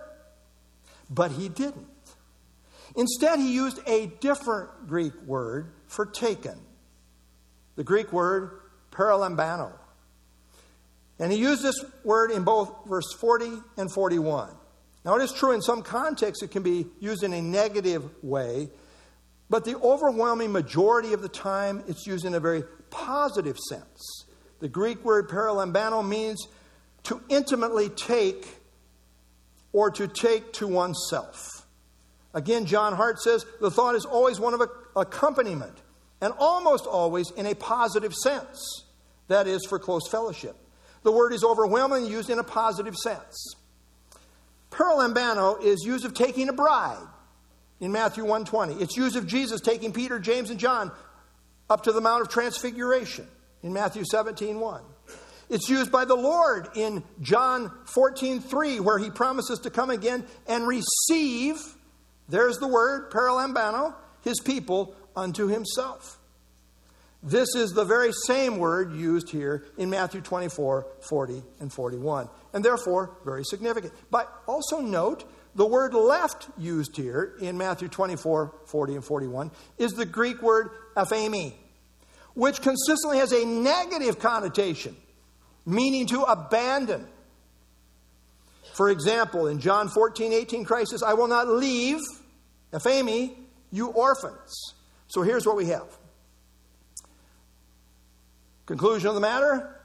But 1.09 1.31
he 1.31 1.49
didn't. 1.49 1.87
Instead, 2.95 3.39
he 3.39 3.53
used 3.53 3.79
a 3.87 4.07
different 4.19 4.87
Greek 4.87 5.13
word 5.25 5.71
for 5.87 6.05
taken 6.05 6.59
the 7.77 7.83
Greek 7.85 8.11
word 8.11 8.59
paralambano. 8.91 9.71
And 11.21 11.31
he 11.31 11.37
used 11.37 11.61
this 11.61 11.75
word 12.03 12.31
in 12.31 12.43
both 12.43 12.73
verse 12.87 13.13
40 13.13 13.51
and 13.77 13.93
41. 13.93 14.49
Now, 15.05 15.15
it 15.15 15.21
is 15.21 15.31
true 15.31 15.51
in 15.51 15.61
some 15.61 15.83
contexts 15.83 16.43
it 16.43 16.49
can 16.49 16.63
be 16.63 16.87
used 16.99 17.23
in 17.23 17.31
a 17.31 17.41
negative 17.41 18.03
way, 18.23 18.69
but 19.47 19.63
the 19.63 19.77
overwhelming 19.77 20.51
majority 20.51 21.13
of 21.13 21.21
the 21.21 21.29
time 21.29 21.83
it's 21.87 22.07
used 22.07 22.25
in 22.25 22.33
a 22.33 22.39
very 22.39 22.63
positive 22.89 23.57
sense. 23.57 24.25
The 24.59 24.67
Greek 24.67 25.05
word 25.05 25.29
paralambano 25.29 26.07
means 26.07 26.47
to 27.03 27.21
intimately 27.29 27.89
take 27.89 28.47
or 29.73 29.91
to 29.91 30.07
take 30.07 30.53
to 30.53 30.67
oneself. 30.67 31.67
Again, 32.33 32.65
John 32.65 32.93
Hart 32.93 33.19
says 33.19 33.45
the 33.59 33.71
thought 33.71 33.95
is 33.95 34.05
always 34.05 34.39
one 34.39 34.53
of 34.53 34.61
accompaniment, 34.95 35.77
and 36.19 36.33
almost 36.39 36.85
always 36.85 37.29
in 37.31 37.45
a 37.45 37.55
positive 37.55 38.13
sense. 38.13 38.85
That 39.27 39.47
is, 39.47 39.65
for 39.67 39.79
close 39.79 40.07
fellowship. 40.09 40.55
The 41.03 41.11
word 41.11 41.33
is 41.33 41.43
overwhelmingly 41.43 42.09
used 42.09 42.29
in 42.29 42.39
a 42.39 42.43
positive 42.43 42.95
sense. 42.95 43.55
Paralambano 44.69 45.61
is 45.63 45.83
used 45.83 46.05
of 46.05 46.13
taking 46.13 46.47
a 46.49 46.53
bride 46.53 47.05
in 47.79 47.91
Matthew 47.91 48.23
120. 48.23 48.81
It's 48.81 48.95
used 48.95 49.15
of 49.15 49.27
Jesus 49.27 49.59
taking 49.59 49.91
Peter, 49.91 50.19
James, 50.19 50.49
and 50.49 50.59
John 50.59 50.91
up 51.69 51.83
to 51.83 51.91
the 51.91 52.01
Mount 52.01 52.21
of 52.21 52.29
Transfiguration 52.29 53.27
in 53.63 53.73
Matthew 53.73 54.03
17 54.05 54.59
1. 54.59 54.83
It's 55.49 55.69
used 55.69 55.91
by 55.91 56.05
the 56.05 56.15
Lord 56.15 56.69
in 56.75 57.03
John 57.21 57.71
14 57.85 58.39
3, 58.39 58.79
where 58.79 58.97
he 58.97 59.09
promises 59.09 59.59
to 59.59 59.69
come 59.69 59.89
again 59.89 60.25
and 60.47 60.65
receive, 60.65 61.57
there's 62.29 62.57
the 62.57 62.67
word, 62.67 63.11
paralambano, 63.11 63.93
his 64.23 64.39
people 64.39 64.95
unto 65.15 65.47
himself. 65.47 66.20
This 67.23 67.49
is 67.55 67.71
the 67.71 67.85
very 67.85 68.11
same 68.25 68.57
word 68.57 68.93
used 68.93 69.29
here 69.29 69.63
in 69.77 69.91
Matthew 69.91 70.21
24, 70.21 70.87
40, 71.01 71.43
and 71.59 71.71
41, 71.71 72.29
and 72.53 72.65
therefore 72.65 73.17
very 73.23 73.43
significant. 73.43 73.93
But 74.09 74.31
also 74.47 74.79
note 74.79 75.23
the 75.53 75.65
word 75.65 75.93
left 75.93 76.49
used 76.57 76.97
here 76.97 77.35
in 77.39 77.57
Matthew 77.57 77.89
24, 77.89 78.55
40, 78.65 78.95
and 78.95 79.05
41 79.05 79.51
is 79.77 79.91
the 79.91 80.05
Greek 80.05 80.41
word 80.41 80.71
aphemi, 80.95 81.53
which 82.33 82.61
consistently 82.61 83.19
has 83.19 83.31
a 83.33 83.45
negative 83.45 84.17
connotation, 84.17 84.95
meaning 85.63 86.07
to 86.07 86.23
abandon. 86.23 87.07
For 88.73 88.89
example, 88.89 89.45
in 89.45 89.59
John 89.59 89.89
14, 89.89 90.33
18, 90.33 90.65
Christ 90.65 90.91
says, 90.91 91.03
I 91.03 91.13
will 91.13 91.27
not 91.27 91.47
leave, 91.47 91.99
aphemi, 92.73 93.35
you 93.71 93.89
orphans. 93.89 94.73
So 95.07 95.21
here's 95.21 95.45
what 95.45 95.55
we 95.55 95.65
have 95.67 96.00
Conclusion 98.71 99.09
of 99.09 99.15
the 99.15 99.19
matter 99.19 99.75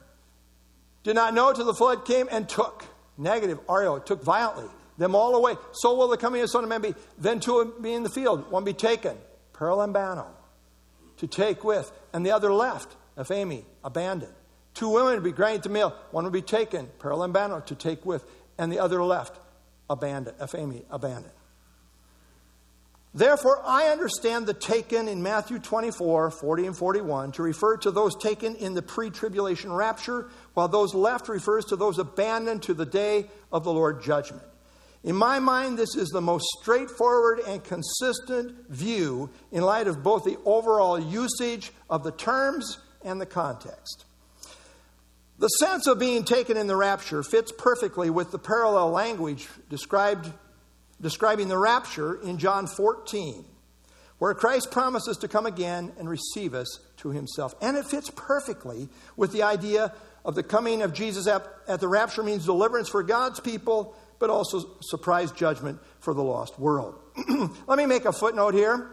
did 1.02 1.16
not 1.16 1.34
know 1.34 1.52
till 1.52 1.64
the 1.64 1.74
flood 1.74 2.04
came 2.04 2.28
and 2.30 2.48
took. 2.48 2.84
Negative, 3.18 3.58
airo, 3.66 4.04
took 4.04 4.22
violently 4.22 4.72
them 4.96 5.16
all 5.16 5.34
away. 5.34 5.56
So 5.72 5.96
will 5.96 6.06
the 6.06 6.16
coming 6.16 6.40
of 6.40 6.44
the 6.44 6.52
Son 6.52 6.62
of 6.62 6.70
Man 6.70 6.82
be. 6.82 6.94
Then 7.18 7.40
two 7.40 7.74
be 7.80 7.92
in 7.92 8.04
the 8.04 8.08
field, 8.08 8.48
one 8.48 8.62
be 8.62 8.74
taken, 8.74 9.18
paralambano, 9.54 10.26
to 11.16 11.26
take 11.26 11.64
with, 11.64 11.90
and 12.12 12.24
the 12.24 12.30
other 12.30 12.52
left, 12.52 12.94
aphemi, 13.18 13.64
abandoned. 13.82 14.32
Two 14.72 14.90
women 14.90 15.14
would 15.14 15.24
be 15.24 15.32
granted 15.32 15.64
to 15.64 15.68
meal, 15.68 15.92
one 16.12 16.22
will 16.22 16.30
be 16.30 16.40
taken, 16.40 16.88
paralambano, 17.00 17.66
to 17.66 17.74
take 17.74 18.06
with, 18.06 18.24
and 18.56 18.70
the 18.70 18.78
other 18.78 19.02
left, 19.02 19.36
abandoned, 19.90 20.38
aphemi, 20.38 20.84
abandoned. 20.92 21.32
Therefore, 23.16 23.62
I 23.64 23.88
understand 23.88 24.46
the 24.46 24.52
taken 24.52 25.08
in 25.08 25.22
Matthew 25.22 25.58
24, 25.58 26.30
40, 26.30 26.66
and 26.66 26.76
41 26.76 27.32
to 27.32 27.42
refer 27.42 27.78
to 27.78 27.90
those 27.90 28.14
taken 28.14 28.54
in 28.56 28.74
the 28.74 28.82
pre 28.82 29.08
tribulation 29.08 29.72
rapture, 29.72 30.28
while 30.52 30.68
those 30.68 30.94
left 30.94 31.30
refers 31.30 31.64
to 31.66 31.76
those 31.76 31.98
abandoned 31.98 32.62
to 32.64 32.74
the 32.74 32.84
day 32.84 33.30
of 33.50 33.64
the 33.64 33.72
Lord 33.72 34.02
judgment. 34.02 34.44
In 35.02 35.16
my 35.16 35.38
mind, 35.38 35.78
this 35.78 35.96
is 35.96 36.10
the 36.10 36.20
most 36.20 36.44
straightforward 36.60 37.40
and 37.46 37.64
consistent 37.64 38.68
view 38.68 39.30
in 39.50 39.62
light 39.62 39.86
of 39.86 40.02
both 40.02 40.24
the 40.24 40.36
overall 40.44 40.98
usage 40.98 41.72
of 41.88 42.04
the 42.04 42.12
terms 42.12 42.80
and 43.02 43.18
the 43.18 43.24
context. 43.24 44.04
The 45.38 45.48
sense 45.48 45.86
of 45.86 45.98
being 45.98 46.24
taken 46.24 46.58
in 46.58 46.66
the 46.66 46.76
rapture 46.76 47.22
fits 47.22 47.50
perfectly 47.50 48.10
with 48.10 48.30
the 48.30 48.38
parallel 48.38 48.90
language 48.90 49.48
described 49.70 50.30
describing 51.00 51.48
the 51.48 51.58
rapture 51.58 52.14
in 52.22 52.38
John 52.38 52.66
14, 52.66 53.44
where 54.18 54.34
Christ 54.34 54.70
promises 54.70 55.16
to 55.18 55.28
come 55.28 55.46
again 55.46 55.92
and 55.98 56.08
receive 56.08 56.54
us 56.54 56.80
to 56.98 57.10
himself. 57.10 57.54
And 57.60 57.76
it 57.76 57.86
fits 57.86 58.10
perfectly 58.10 58.88
with 59.16 59.32
the 59.32 59.42
idea 59.42 59.92
of 60.24 60.34
the 60.34 60.42
coming 60.42 60.82
of 60.82 60.92
Jesus 60.92 61.26
at, 61.26 61.46
at 61.68 61.80
the 61.80 61.88
rapture 61.88 62.22
means 62.22 62.46
deliverance 62.46 62.88
for 62.88 63.02
God's 63.02 63.40
people, 63.40 63.94
but 64.18 64.30
also 64.30 64.76
surprise 64.80 65.30
judgment 65.32 65.78
for 66.00 66.14
the 66.14 66.22
lost 66.22 66.58
world. 66.58 66.98
Let 67.66 67.78
me 67.78 67.86
make 67.86 68.04
a 68.04 68.12
footnote 68.12 68.54
here. 68.54 68.90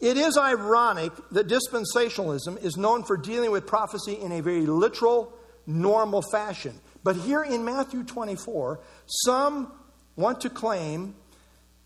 It 0.00 0.18
is 0.18 0.36
ironic 0.36 1.12
that 1.30 1.48
dispensationalism 1.48 2.62
is 2.62 2.76
known 2.76 3.04
for 3.04 3.16
dealing 3.16 3.50
with 3.50 3.66
prophecy 3.66 4.14
in 4.20 4.32
a 4.32 4.42
very 4.42 4.66
literal, 4.66 5.32
normal 5.66 6.20
fashion. 6.20 6.78
But 7.02 7.16
here 7.16 7.42
in 7.42 7.64
Matthew 7.64 8.02
24, 8.02 8.80
some 9.06 9.72
want 10.16 10.40
to 10.42 10.50
claim 10.50 11.14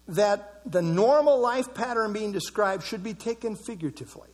that 0.09 0.63
the 0.71 0.83
normal 0.83 1.39
life 1.39 1.75
pattern 1.75 2.13
being 2.13 2.33
described 2.33 2.83
should 2.85 3.03
be 3.03 3.15
taken 3.15 3.57
figuratively. 3.57 4.29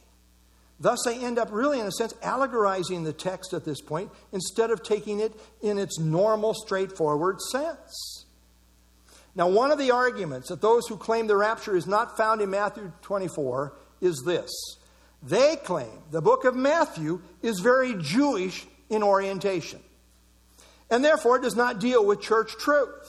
Thus, 0.80 0.98
they 1.04 1.18
end 1.18 1.38
up 1.38 1.48
really, 1.52 1.80
in 1.80 1.86
a 1.86 1.92
sense, 1.92 2.14
allegorizing 2.22 3.04
the 3.04 3.12
text 3.12 3.52
at 3.52 3.64
this 3.64 3.80
point 3.80 4.10
instead 4.32 4.70
of 4.70 4.82
taking 4.82 5.20
it 5.20 5.32
in 5.62 5.78
its 5.78 5.98
normal, 5.98 6.52
straightforward 6.54 7.40
sense. 7.40 8.26
Now, 9.36 9.48
one 9.48 9.72
of 9.72 9.78
the 9.78 9.90
arguments 9.90 10.48
that 10.48 10.60
those 10.60 10.86
who 10.86 10.96
claim 10.96 11.26
the 11.26 11.36
rapture 11.36 11.76
is 11.76 11.86
not 11.86 12.16
found 12.16 12.40
in 12.40 12.50
Matthew 12.50 12.92
24 13.02 13.74
is 14.00 14.22
this. 14.24 14.50
They 15.22 15.56
claim 15.56 16.02
the 16.10 16.20
book 16.20 16.44
of 16.44 16.54
Matthew 16.54 17.22
is 17.42 17.60
very 17.60 17.94
Jewish 17.94 18.66
in 18.90 19.02
orientation, 19.02 19.80
and 20.90 21.04
therefore 21.04 21.38
it 21.38 21.42
does 21.42 21.56
not 21.56 21.80
deal 21.80 22.04
with 22.04 22.20
church 22.20 22.52
truth. 22.58 23.03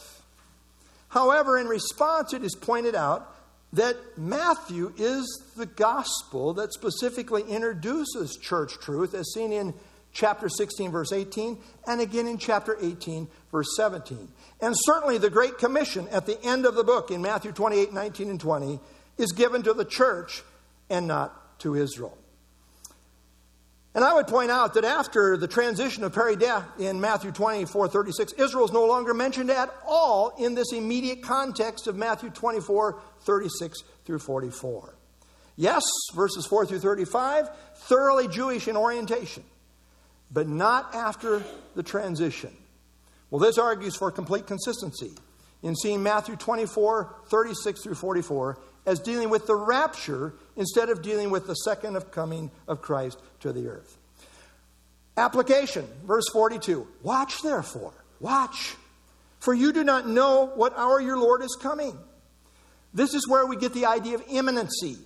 However, 1.16 1.58
in 1.58 1.68
response, 1.68 2.34
it 2.34 2.44
is 2.44 2.56
pointed 2.56 2.94
out 2.94 3.34
that 3.72 3.96
Matthew 4.18 4.94
is 4.98 5.26
the 5.56 5.66
gospel 5.66 6.54
that 6.56 6.74
specifically 6.74 7.42
introduces 7.44 8.36
church 8.36 8.74
truth, 8.82 9.14
as 9.14 9.32
seen 9.34 9.54
in 9.54 9.74
chapter 10.12 10.50
16, 10.50 10.92
verse 10.92 11.14
18, 11.14 11.58
and 11.88 12.02
again 12.02 12.28
in 12.28 12.38
chapter 12.38 12.78
18, 12.82 13.30
verse 13.50 13.68
17. 13.78 14.28
And 14.60 14.76
certainly 14.78 15.18
the 15.18 15.30
Great 15.30 15.58
Commission 15.58 16.08
at 16.10 16.26
the 16.26 16.42
end 16.44 16.66
of 16.66 16.76
the 16.76 16.84
book 16.84 17.10
in 17.12 17.22
Matthew 17.22 17.54
28, 17.54 17.94
19, 17.94 18.30
and 18.30 18.40
20 18.40 18.80
is 19.18 19.32
given 19.32 19.64
to 19.64 19.74
the 19.74 19.86
church 19.86 20.44
and 20.90 21.08
not 21.08 21.60
to 21.60 21.76
Israel. 21.76 22.18
And 23.96 24.04
I 24.04 24.14
would 24.14 24.28
point 24.28 24.52
out 24.52 24.74
that 24.74 24.84
after 24.84 25.38
the 25.38 25.48
transition 25.48 26.04
of 26.04 26.14
peri 26.14 26.36
de 26.36 26.66
in 26.78 27.00
Matthew 27.00 27.32
24 27.32 27.88
36, 27.88 28.34
Israel 28.34 28.66
is 28.66 28.74
no 28.74 28.86
longer 28.86 29.14
mentioned 29.14 29.50
at 29.50 29.74
all 29.88 30.36
in 30.38 30.54
this 30.54 30.74
immediate 30.74 31.24
context 31.24 31.88
of 31.88 31.96
Matthew 31.96 32.30
24 32.30 33.00
36 33.22 33.84
through 34.04 34.20
44. 34.20 34.94
Yes, 35.56 35.82
verses 36.14 36.46
4 36.46 36.66
through 36.66 36.80
35, 36.80 37.50
thoroughly 37.76 38.28
Jewish 38.28 38.68
in 38.68 38.76
orientation, 38.76 39.44
but 40.30 40.50
not 40.50 40.94
after 40.94 41.42
the 41.76 41.84
transition. 41.84 42.52
Well, 43.30 43.40
this 43.40 43.58
argues 43.58 43.96
for 43.96 44.12
complete 44.12 44.46
consistency 44.46 45.12
in 45.64 45.74
seeing 45.74 46.04
Matthew 46.04 46.36
24 46.36 47.16
36 47.30 47.82
through 47.82 47.96
44 47.96 48.60
as 48.86 49.00
dealing 49.00 49.30
with 49.30 49.48
the 49.48 49.56
rapture 49.56 50.34
instead 50.56 50.90
of 50.90 51.02
dealing 51.02 51.30
with 51.30 51.48
the 51.48 51.56
second 51.56 51.96
of 51.96 52.12
coming 52.12 52.52
of 52.68 52.82
Christ 52.82 53.20
to 53.42 53.52
the 53.52 53.68
earth. 53.68 53.98
Application, 55.18 55.88
verse 56.06 56.26
42. 56.32 56.88
Watch 57.02 57.42
therefore, 57.42 57.94
watch, 58.20 58.76
for 59.40 59.54
you 59.54 59.72
do 59.72 59.84
not 59.84 60.08
know 60.08 60.52
what 60.56 60.78
hour 60.78 61.00
your 61.00 61.18
Lord 61.18 61.42
is 61.42 61.58
coming. 61.62 61.98
This 62.94 63.14
is 63.14 63.28
where 63.28 63.46
we 63.46 63.58
get 63.58 63.74
the 63.74 63.86
idea 63.86 64.16
of 64.16 64.24
imminency. 64.30 64.98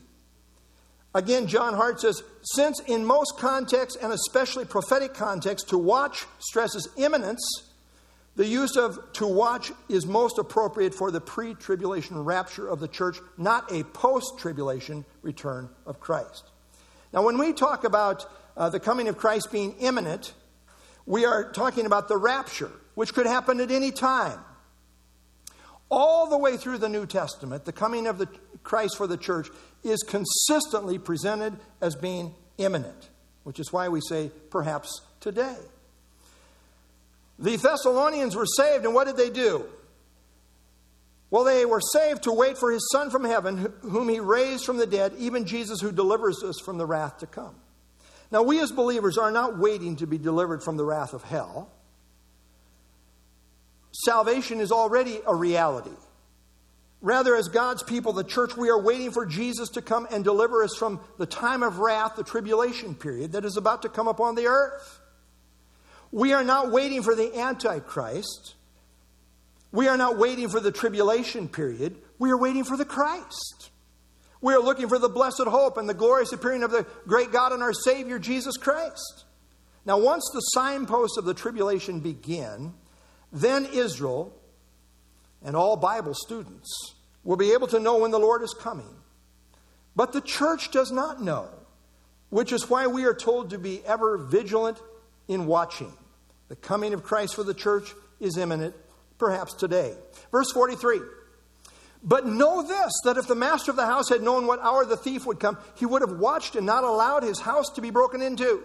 Again, 1.16 1.48
John 1.48 1.74
Hart 1.74 2.00
says, 2.00 2.22
since 2.44 2.80
in 2.82 3.04
most 3.04 3.38
contexts, 3.40 3.98
and 4.02 4.14
especially 4.14 4.66
prophetic 4.66 5.16
contexts, 5.16 5.70
to 5.70 5.78
watch 5.78 6.26
stresses 6.38 6.88
imminence, 6.98 7.42
the 8.40 8.48
use 8.48 8.78
of 8.78 8.98
to 9.12 9.28
watch 9.28 9.74
is 9.90 10.06
most 10.06 10.38
appropriate 10.38 10.96
for 10.96 11.12
the 11.12 11.20
pre 11.20 11.56
tribulation 11.56 12.24
rapture 12.24 12.70
of 12.70 12.80
the 12.80 12.88
church, 12.88 13.18
not 13.38 13.70
a 13.70 13.84
post 13.84 14.40
tribulation 14.40 15.04
return 15.22 15.68
of 15.86 16.00
Christ. 16.00 16.46
Now, 17.12 17.26
when 17.26 17.38
we 17.38 17.52
talk 17.52 17.84
about 17.84 18.26
uh, 18.56 18.70
the 18.70 18.80
coming 18.80 19.10
of 19.10 19.18
Christ 19.18 19.52
being 19.52 19.76
imminent, 19.80 20.34
we 21.06 21.26
are 21.26 21.52
talking 21.52 21.86
about 21.86 22.08
the 22.08 22.16
rapture, 22.16 22.72
which 22.96 23.14
could 23.14 23.26
happen 23.26 23.60
at 23.60 23.72
any 23.72 23.92
time. 23.92 24.40
All 25.92 26.30
the 26.30 26.38
way 26.38 26.56
through 26.56 26.78
the 26.78 26.88
New 26.88 27.06
Testament, 27.06 27.66
the 27.66 27.74
coming 27.74 28.08
of 28.08 28.20
the 28.20 28.30
Christ 28.64 28.96
for 28.96 29.06
the 29.06 29.18
church 29.18 29.50
is 29.84 30.02
consistently 30.04 30.98
presented 30.98 31.58
as 31.82 31.94
being 31.94 32.34
imminent, 32.58 33.10
which 33.44 33.60
is 33.60 33.74
why 33.74 33.90
we 33.90 34.00
say 34.00 34.32
perhaps 34.50 35.02
today. 35.20 35.58
The 37.40 37.56
Thessalonians 37.56 38.36
were 38.36 38.46
saved, 38.46 38.86
and 38.86 38.94
what 38.94 39.08
did 39.08 39.18
they 39.18 39.30
do? 39.30 39.66
Well, 41.32 41.44
they 41.44 41.66
were 41.66 41.82
saved 41.82 42.24
to 42.24 42.34
wait 42.34 42.58
for 42.58 42.72
his 42.72 42.90
Son 42.92 43.10
from 43.10 43.24
heaven, 43.24 43.72
whom 43.82 44.10
he 44.10 44.20
raised 44.20 44.66
from 44.66 44.78
the 44.78 44.88
dead, 44.88 45.14
even 45.18 45.46
Jesus 45.46 45.80
who 45.80 45.92
delivers 45.92 46.44
us 46.44 46.60
from 46.60 46.78
the 46.78 46.86
wrath 46.86 47.20
to 47.20 47.28
come. 47.28 47.56
Now, 48.32 48.44
we 48.44 48.60
as 48.60 48.72
believers 48.72 49.18
are 49.18 49.32
not 49.32 49.58
waiting 49.58 49.96
to 49.98 50.08
be 50.08 50.18
delivered 50.18 50.64
from 50.64 50.78
the 50.78 50.86
wrath 50.86 51.14
of 51.14 51.24
hell. 51.24 51.72
Salvation 53.92 54.60
is 54.60 54.72
already 54.72 55.20
a 55.26 55.34
reality. 55.34 55.96
Rather, 57.02 57.36
as 57.36 57.48
God's 57.48 57.82
people, 57.82 58.12
the 58.12 58.24
church, 58.24 58.58
we 58.58 58.70
are 58.70 58.82
waiting 58.82 59.12
for 59.12 59.26
Jesus 59.26 59.70
to 59.70 59.82
come 59.82 60.08
and 60.12 60.24
deliver 60.24 60.64
us 60.64 60.76
from 60.78 61.00
the 61.18 61.26
time 61.26 61.64
of 61.64 61.80
wrath, 61.80 62.16
the 62.16 62.24
tribulation 62.24 62.94
period 62.94 63.32
that 63.32 63.46
is 63.46 63.56
about 63.56 63.84
to 63.84 63.90
come 63.90 64.08
upon 64.08 64.36
the 64.36 64.48
earth. 64.48 64.99
We 66.12 66.34
are 66.34 66.44
not 66.44 66.72
waiting 66.72 67.04
for 67.04 67.16
the 67.16 67.38
Antichrist. 67.38 68.56
We 69.72 69.88
are 69.88 69.98
not 69.98 70.18
waiting 70.18 70.50
for 70.50 70.60
the 70.60 70.72
tribulation 70.72 71.48
period. 71.48 71.96
We 72.18 72.32
are 72.32 72.38
waiting 72.38 72.64
for 72.64 72.76
the 72.76 72.86
Christ. 72.86 73.70
We 74.42 74.54
are 74.54 74.62
looking 74.62 74.88
for 74.88 74.98
the 74.98 75.10
blessed 75.10 75.44
hope 75.48 75.78
and 75.78 75.88
the 75.88 75.94
glorious 75.94 76.32
appearing 76.32 76.64
of 76.64 76.72
the 76.72 76.86
great 77.06 77.32
God 77.32 77.52
and 77.52 77.62
our 77.62 77.74
Savior, 77.74 78.20
Jesus 78.20 78.58
Christ. 78.58 79.26
Now, 79.86 80.00
once 80.00 80.30
the 80.34 80.40
signposts 80.40 81.18
of 81.18 81.26
the 81.26 81.34
tribulation 81.34 82.00
begin, 82.00 82.74
then 83.32 83.66
Israel 83.66 84.34
and 85.44 85.56
all 85.56 85.76
Bible 85.76 86.14
students 86.14 86.96
will 87.24 87.38
be 87.38 87.52
able 87.52 87.68
to 87.68 87.80
know 87.80 87.98
when 88.00 88.12
the 88.12 88.20
Lord 88.20 88.42
is 88.42 88.54
coming. 88.54 88.96
But 89.96 90.14
the 90.14 90.22
church 90.22 90.72
does 90.72 90.92
not 90.92 91.22
know, 91.22 91.50
which 92.30 92.52
is 92.52 92.70
why 92.70 92.88
we 92.88 93.04
are 93.06 93.14
told 93.14 93.50
to 93.50 93.60
be 93.60 93.86
ever 93.86 94.18
vigilant 94.18 94.82
in 95.28 95.46
watching. 95.46 95.94
The 96.50 96.56
coming 96.56 96.94
of 96.94 97.04
Christ 97.04 97.36
for 97.36 97.44
the 97.44 97.54
church 97.54 97.94
is 98.20 98.38
imminent, 98.38 98.76
perhaps 99.18 99.54
today. 99.54 99.96
Verse 100.32 100.52
43 100.52 101.00
But 102.04 102.26
know 102.26 102.64
this, 102.64 102.92
that 103.06 103.18
if 103.18 103.28
the 103.28 103.36
master 103.36 103.72
of 103.72 103.78
the 103.78 103.86
house 103.86 104.10
had 104.10 104.22
known 104.22 104.48
what 104.48 104.60
hour 104.60 104.84
the 104.84 104.98
thief 104.98 105.26
would 105.26 105.40
come, 105.40 105.58
he 105.76 105.86
would 105.86 106.02
have 106.02 106.20
watched 106.20 106.56
and 106.56 106.66
not 106.66 106.84
allowed 106.84 107.24
his 107.24 107.40
house 107.40 107.70
to 107.76 107.82
be 107.82 107.92
broken 107.92 108.22
into. 108.22 108.64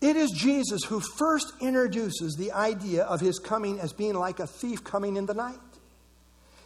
It 0.00 0.16
is 0.16 0.30
Jesus 0.30 0.82
who 0.84 1.00
first 1.00 1.52
introduces 1.60 2.34
the 2.36 2.52
idea 2.52 3.04
of 3.04 3.20
his 3.20 3.38
coming 3.38 3.78
as 3.80 3.92
being 3.92 4.14
like 4.14 4.40
a 4.40 4.46
thief 4.46 4.82
coming 4.82 5.16
in 5.16 5.26
the 5.26 5.34
night. 5.34 5.58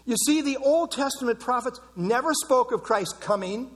You 0.06 0.16
see, 0.26 0.42
the 0.42 0.58
Old 0.58 0.92
Testament 0.92 1.40
prophets 1.40 1.80
never 1.96 2.32
spoke 2.32 2.70
of 2.70 2.82
Christ 2.82 3.20
coming 3.20 3.70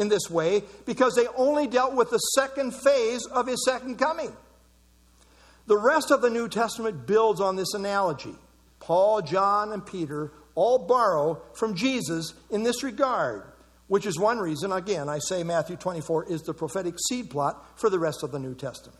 in 0.00 0.08
this 0.08 0.30
way 0.30 0.64
because 0.86 1.14
they 1.14 1.26
only 1.36 1.66
dealt 1.66 1.94
with 1.94 2.10
the 2.10 2.18
second 2.18 2.74
phase 2.74 3.26
of 3.26 3.46
his 3.46 3.64
second 3.64 3.98
coming. 3.98 4.32
The 5.66 5.78
rest 5.78 6.10
of 6.10 6.22
the 6.22 6.30
New 6.30 6.48
Testament 6.48 7.06
builds 7.06 7.40
on 7.40 7.56
this 7.56 7.74
analogy. 7.74 8.34
Paul, 8.80 9.22
John, 9.22 9.72
and 9.72 9.84
Peter 9.84 10.32
all 10.54 10.78
borrow 10.78 11.40
from 11.54 11.76
Jesus 11.76 12.34
in 12.50 12.62
this 12.62 12.82
regard, 12.82 13.44
which 13.86 14.06
is 14.06 14.18
one 14.18 14.38
reason, 14.38 14.72
again, 14.72 15.08
I 15.08 15.18
say 15.18 15.44
Matthew 15.44 15.76
24 15.76 16.24
is 16.32 16.42
the 16.42 16.54
prophetic 16.54 16.94
seed 17.08 17.30
plot 17.30 17.78
for 17.78 17.90
the 17.90 17.98
rest 17.98 18.22
of 18.22 18.32
the 18.32 18.38
New 18.38 18.54
Testament. 18.54 18.98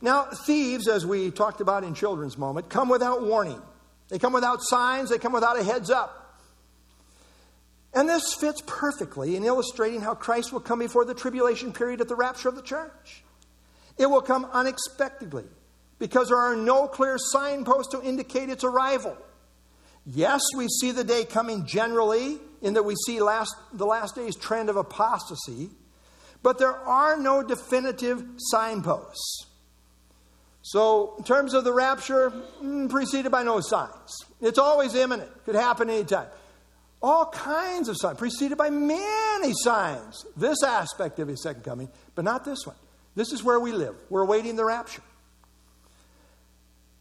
Now, 0.00 0.26
thieves, 0.46 0.86
as 0.86 1.06
we 1.06 1.30
talked 1.30 1.60
about 1.60 1.82
in 1.82 1.94
children's 1.94 2.36
moment, 2.36 2.68
come 2.68 2.88
without 2.88 3.22
warning. 3.22 3.60
They 4.10 4.18
come 4.18 4.34
without 4.34 4.58
signs, 4.62 5.10
they 5.10 5.18
come 5.18 5.32
without 5.32 5.58
a 5.58 5.64
heads 5.64 5.90
up. 5.90 6.23
And 7.94 8.08
this 8.08 8.34
fits 8.34 8.60
perfectly 8.66 9.36
in 9.36 9.44
illustrating 9.44 10.00
how 10.00 10.14
Christ 10.14 10.52
will 10.52 10.60
come 10.60 10.80
before 10.80 11.04
the 11.04 11.14
tribulation 11.14 11.72
period 11.72 12.00
at 12.00 12.08
the 12.08 12.16
rapture 12.16 12.48
of 12.48 12.56
the 12.56 12.62
church. 12.62 13.22
It 13.96 14.06
will 14.06 14.22
come 14.22 14.46
unexpectedly 14.52 15.44
because 16.00 16.28
there 16.28 16.38
are 16.38 16.56
no 16.56 16.88
clear 16.88 17.16
signposts 17.18 17.92
to 17.92 18.02
indicate 18.02 18.50
its 18.50 18.64
arrival. 18.64 19.16
Yes, 20.04 20.42
we 20.56 20.66
see 20.68 20.90
the 20.90 21.04
day 21.04 21.24
coming 21.24 21.66
generally 21.66 22.38
in 22.60 22.74
that 22.74 22.82
we 22.82 22.94
see 23.06 23.20
last, 23.20 23.54
the 23.72 23.86
last 23.86 24.16
day's 24.16 24.36
trend 24.36 24.68
of 24.68 24.76
apostasy, 24.76 25.70
but 26.42 26.58
there 26.58 26.76
are 26.76 27.16
no 27.16 27.42
definitive 27.42 28.24
signposts. 28.36 29.46
So, 30.62 31.14
in 31.18 31.24
terms 31.24 31.54
of 31.54 31.64
the 31.64 31.72
rapture, 31.72 32.30
mm, 32.62 32.88
preceded 32.90 33.30
by 33.30 33.42
no 33.42 33.60
signs. 33.60 34.24
It's 34.40 34.58
always 34.58 34.94
imminent, 34.94 35.30
could 35.44 35.54
happen 35.54 35.90
anytime. 35.90 36.26
All 37.06 37.26
kinds 37.26 37.90
of 37.90 37.98
signs, 37.98 38.16
preceded 38.16 38.56
by 38.56 38.70
many 38.70 39.52
signs. 39.56 40.24
This 40.38 40.62
aspect 40.62 41.18
of 41.18 41.28
his 41.28 41.42
second 41.42 41.62
coming, 41.62 41.90
but 42.14 42.24
not 42.24 42.46
this 42.46 42.66
one. 42.66 42.76
This 43.14 43.30
is 43.30 43.44
where 43.44 43.60
we 43.60 43.72
live. 43.72 43.94
We're 44.08 44.22
awaiting 44.22 44.56
the 44.56 44.64
rapture. 44.64 45.02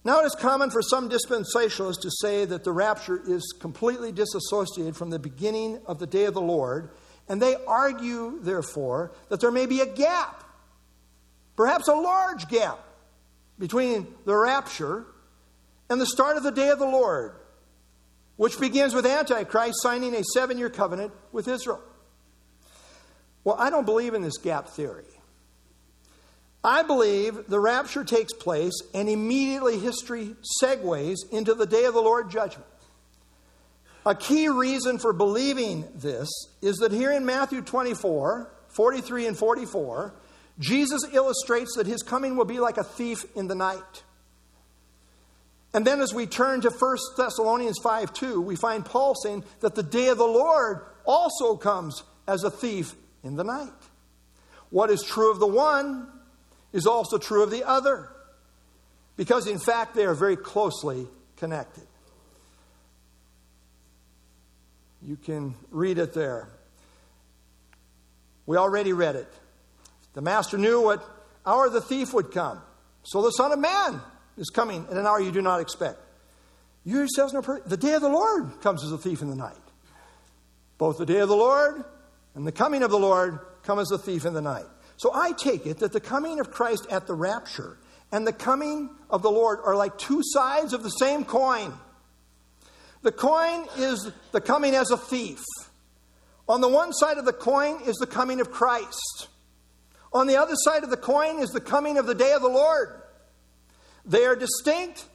Now, 0.03 0.19
it 0.19 0.25
is 0.25 0.35
common 0.35 0.71
for 0.71 0.81
some 0.81 1.09
dispensationalists 1.09 2.01
to 2.01 2.11
say 2.19 2.43
that 2.43 2.65
the 2.65 2.73
rapture 2.73 3.21
is 3.25 3.55
completely 3.61 4.11
disassociated 4.11 4.97
from 4.97 5.09
the 5.09 5.19
beginning 5.19 5.79
of 5.85 5.99
the 5.99 6.07
day 6.07 6.25
of 6.25 6.33
the 6.33 6.41
Lord, 6.41 6.89
and 7.29 7.41
they 7.41 7.55
argue, 7.65 8.39
therefore, 8.41 9.13
that 9.29 9.39
there 9.39 9.51
may 9.51 9.67
be 9.67 9.79
a 9.79 9.85
gap, 9.85 10.43
perhaps 11.55 11.87
a 11.87 11.93
large 11.93 12.49
gap, 12.49 12.77
between 13.57 14.07
the 14.25 14.35
rapture 14.35 15.05
and 15.89 16.01
the 16.01 16.05
start 16.05 16.35
of 16.35 16.43
the 16.43 16.51
day 16.51 16.67
of 16.67 16.79
the 16.79 16.85
Lord, 16.85 17.35
which 18.35 18.59
begins 18.59 18.93
with 18.93 19.05
Antichrist 19.05 19.81
signing 19.81 20.15
a 20.15 20.23
seven 20.33 20.57
year 20.57 20.69
covenant 20.69 21.13
with 21.31 21.47
Israel. 21.47 21.81
Well, 23.43 23.55
I 23.59 23.69
don't 23.69 23.85
believe 23.85 24.13
in 24.13 24.21
this 24.21 24.37
gap 24.37 24.69
theory. 24.69 25.05
I 26.63 26.83
believe 26.83 27.47
the 27.47 27.59
rapture 27.59 28.05
takes 28.05 28.31
place 28.31 28.81
and 28.93 29.09
immediately 29.09 29.77
history 29.79 30.35
segues 30.61 31.17
into 31.31 31.53
the 31.53 31.65
day 31.65 31.83
of 31.85 31.93
the 31.93 32.01
Lord 32.01 32.31
judgment. 32.31 32.69
A 34.05 34.15
key 34.15 34.47
reason 34.47 34.97
for 34.97 35.13
believing 35.13 35.85
this 35.95 36.29
is 36.61 36.77
that 36.77 36.91
here 36.91 37.11
in 37.11 37.25
Matthew 37.25 37.61
24, 37.61 38.51
43 38.69 39.27
and 39.27 39.37
44, 39.37 40.13
Jesus 40.59 41.03
illustrates 41.11 41.75
that 41.75 41.87
his 41.87 42.01
coming 42.01 42.37
will 42.37 42.45
be 42.45 42.59
like 42.59 42.77
a 42.77 42.83
thief 42.83 43.25
in 43.35 43.47
the 43.47 43.55
night. 43.55 44.03
And 45.73 45.85
then 45.85 46.01
as 46.01 46.13
we 46.13 46.27
turn 46.27 46.61
to 46.61 46.69
1 46.69 46.97
Thessalonians 47.17 47.79
5 47.79 48.13
2, 48.13 48.41
we 48.41 48.55
find 48.55 48.85
Paul 48.85 49.15
saying 49.15 49.43
that 49.61 49.75
the 49.75 49.83
day 49.83 50.09
of 50.09 50.17
the 50.17 50.23
Lord 50.23 50.81
also 51.03 51.55
comes 51.55 52.03
as 52.27 52.43
a 52.43 52.51
thief 52.51 52.93
in 53.23 53.35
the 53.35 53.43
night. 53.43 53.71
What 54.69 54.89
is 54.89 55.01
true 55.01 55.31
of 55.31 55.39
the 55.39 55.47
one 55.47 56.07
is 56.71 56.85
also 56.85 57.17
true 57.17 57.43
of 57.43 57.51
the 57.51 57.63
other, 57.63 58.09
because 59.17 59.47
in 59.47 59.59
fact 59.59 59.95
they 59.95 60.05
are 60.05 60.13
very 60.13 60.35
closely 60.35 61.07
connected. 61.37 61.83
You 65.05 65.17
can 65.17 65.55
read 65.69 65.97
it 65.97 66.13
there. 66.13 66.49
We 68.45 68.57
already 68.57 68.93
read 68.93 69.15
it. 69.15 69.31
The 70.13 70.21
master 70.21 70.57
knew 70.57 70.81
what 70.81 71.03
hour 71.45 71.69
the 71.69 71.81
thief 71.81 72.13
would 72.13 72.31
come. 72.31 72.61
So 73.03 73.21
the 73.21 73.31
Son 73.31 73.51
of 73.51 73.59
Man 73.59 74.01
is 74.37 74.49
coming 74.49 74.85
in 74.89 74.97
an 74.97 75.05
hour 75.05 75.19
you 75.19 75.31
do 75.31 75.41
not 75.41 75.59
expect. 75.59 75.99
You 76.83 76.97
yourselves 76.97 77.33
know 77.33 77.41
the 77.65 77.77
day 77.77 77.93
of 77.93 78.01
the 78.01 78.09
Lord 78.09 78.61
comes 78.61 78.83
as 78.83 78.91
a 78.91 78.97
thief 78.97 79.21
in 79.21 79.29
the 79.29 79.35
night. 79.35 79.55
Both 80.77 80.97
the 80.97 81.05
day 81.05 81.19
of 81.19 81.29
the 81.29 81.35
Lord 81.35 81.83
and 82.35 82.45
the 82.45 82.51
coming 82.51 82.83
of 82.83 82.91
the 82.91 82.99
Lord 82.99 83.39
come 83.63 83.79
as 83.79 83.91
a 83.91 83.97
thief 83.97 84.25
in 84.25 84.33
the 84.33 84.41
night. 84.41 84.65
So 84.97 85.11
I 85.13 85.31
take 85.31 85.65
it 85.65 85.79
that 85.79 85.93
the 85.93 85.99
coming 85.99 86.39
of 86.39 86.51
Christ 86.51 86.87
at 86.91 87.07
the 87.07 87.13
rapture 87.13 87.77
and 88.11 88.27
the 88.27 88.33
coming 88.33 88.89
of 89.09 89.21
the 89.21 89.31
Lord 89.31 89.59
are 89.63 89.75
like 89.75 89.97
two 89.97 90.21
sides 90.23 90.73
of 90.73 90.83
the 90.83 90.89
same 90.89 91.23
coin. 91.23 91.73
The 93.01 93.11
coin 93.11 93.65
is 93.77 94.11
the 94.31 94.41
coming 94.41 94.75
as 94.75 94.91
a 94.91 94.97
thief. 94.97 95.43
On 96.47 96.61
the 96.61 96.69
one 96.69 96.93
side 96.93 97.17
of 97.17 97.25
the 97.25 97.33
coin 97.33 97.81
is 97.85 97.95
the 97.95 98.07
coming 98.07 98.41
of 98.41 98.51
Christ. 98.51 99.27
On 100.11 100.27
the 100.27 100.37
other 100.37 100.55
side 100.55 100.83
of 100.83 100.89
the 100.89 100.97
coin 100.97 101.39
is 101.39 101.49
the 101.49 101.61
coming 101.61 101.97
of 101.97 102.05
the 102.05 102.15
day 102.15 102.33
of 102.33 102.41
the 102.41 102.49
Lord. 102.49 102.89
They 104.05 104.25
are 104.25 104.35
distinct, 104.35 105.05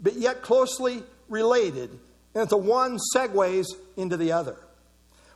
but 0.00 0.14
yet 0.14 0.42
closely 0.42 1.02
related, 1.28 1.90
and 2.34 2.48
the 2.48 2.56
one 2.56 2.98
segues 3.14 3.66
into 3.96 4.16
the 4.16 4.32
other. 4.32 4.56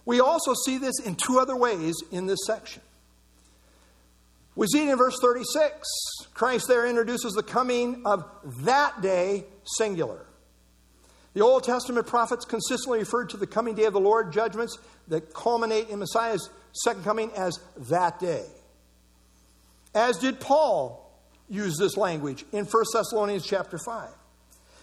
We 0.04 0.20
also 0.20 0.54
see 0.66 0.78
this 0.78 0.98
in 1.00 1.14
two 1.14 1.38
other 1.38 1.56
ways 1.56 1.94
in 2.10 2.26
this 2.26 2.40
section. 2.46 2.82
We 4.56 4.66
see 4.66 4.86
it 4.86 4.90
in 4.90 4.98
verse 4.98 5.16
36. 5.20 5.88
Christ 6.34 6.68
there 6.68 6.86
introduces 6.86 7.32
the 7.32 7.42
coming 7.42 8.02
of 8.04 8.24
that 8.64 9.00
day, 9.00 9.44
singular. 9.78 10.26
The 11.32 11.42
Old 11.42 11.62
Testament 11.62 12.06
prophets 12.06 12.44
consistently 12.44 12.98
referred 12.98 13.30
to 13.30 13.36
the 13.36 13.46
coming 13.46 13.74
day 13.74 13.84
of 13.84 13.92
the 13.92 14.00
Lord 14.00 14.32
judgments 14.32 14.76
that 15.08 15.32
culminate 15.32 15.88
in 15.88 16.00
Messiah's 16.00 16.50
second 16.72 17.04
coming 17.04 17.30
as 17.36 17.58
that 17.88 18.18
day. 18.18 18.44
As 19.94 20.18
did 20.18 20.40
Paul 20.40 21.09
use 21.50 21.76
this 21.76 21.96
language 21.96 22.46
in 22.52 22.64
1 22.64 22.84
Thessalonians 22.94 23.44
chapter 23.44 23.76
5. 23.76 24.08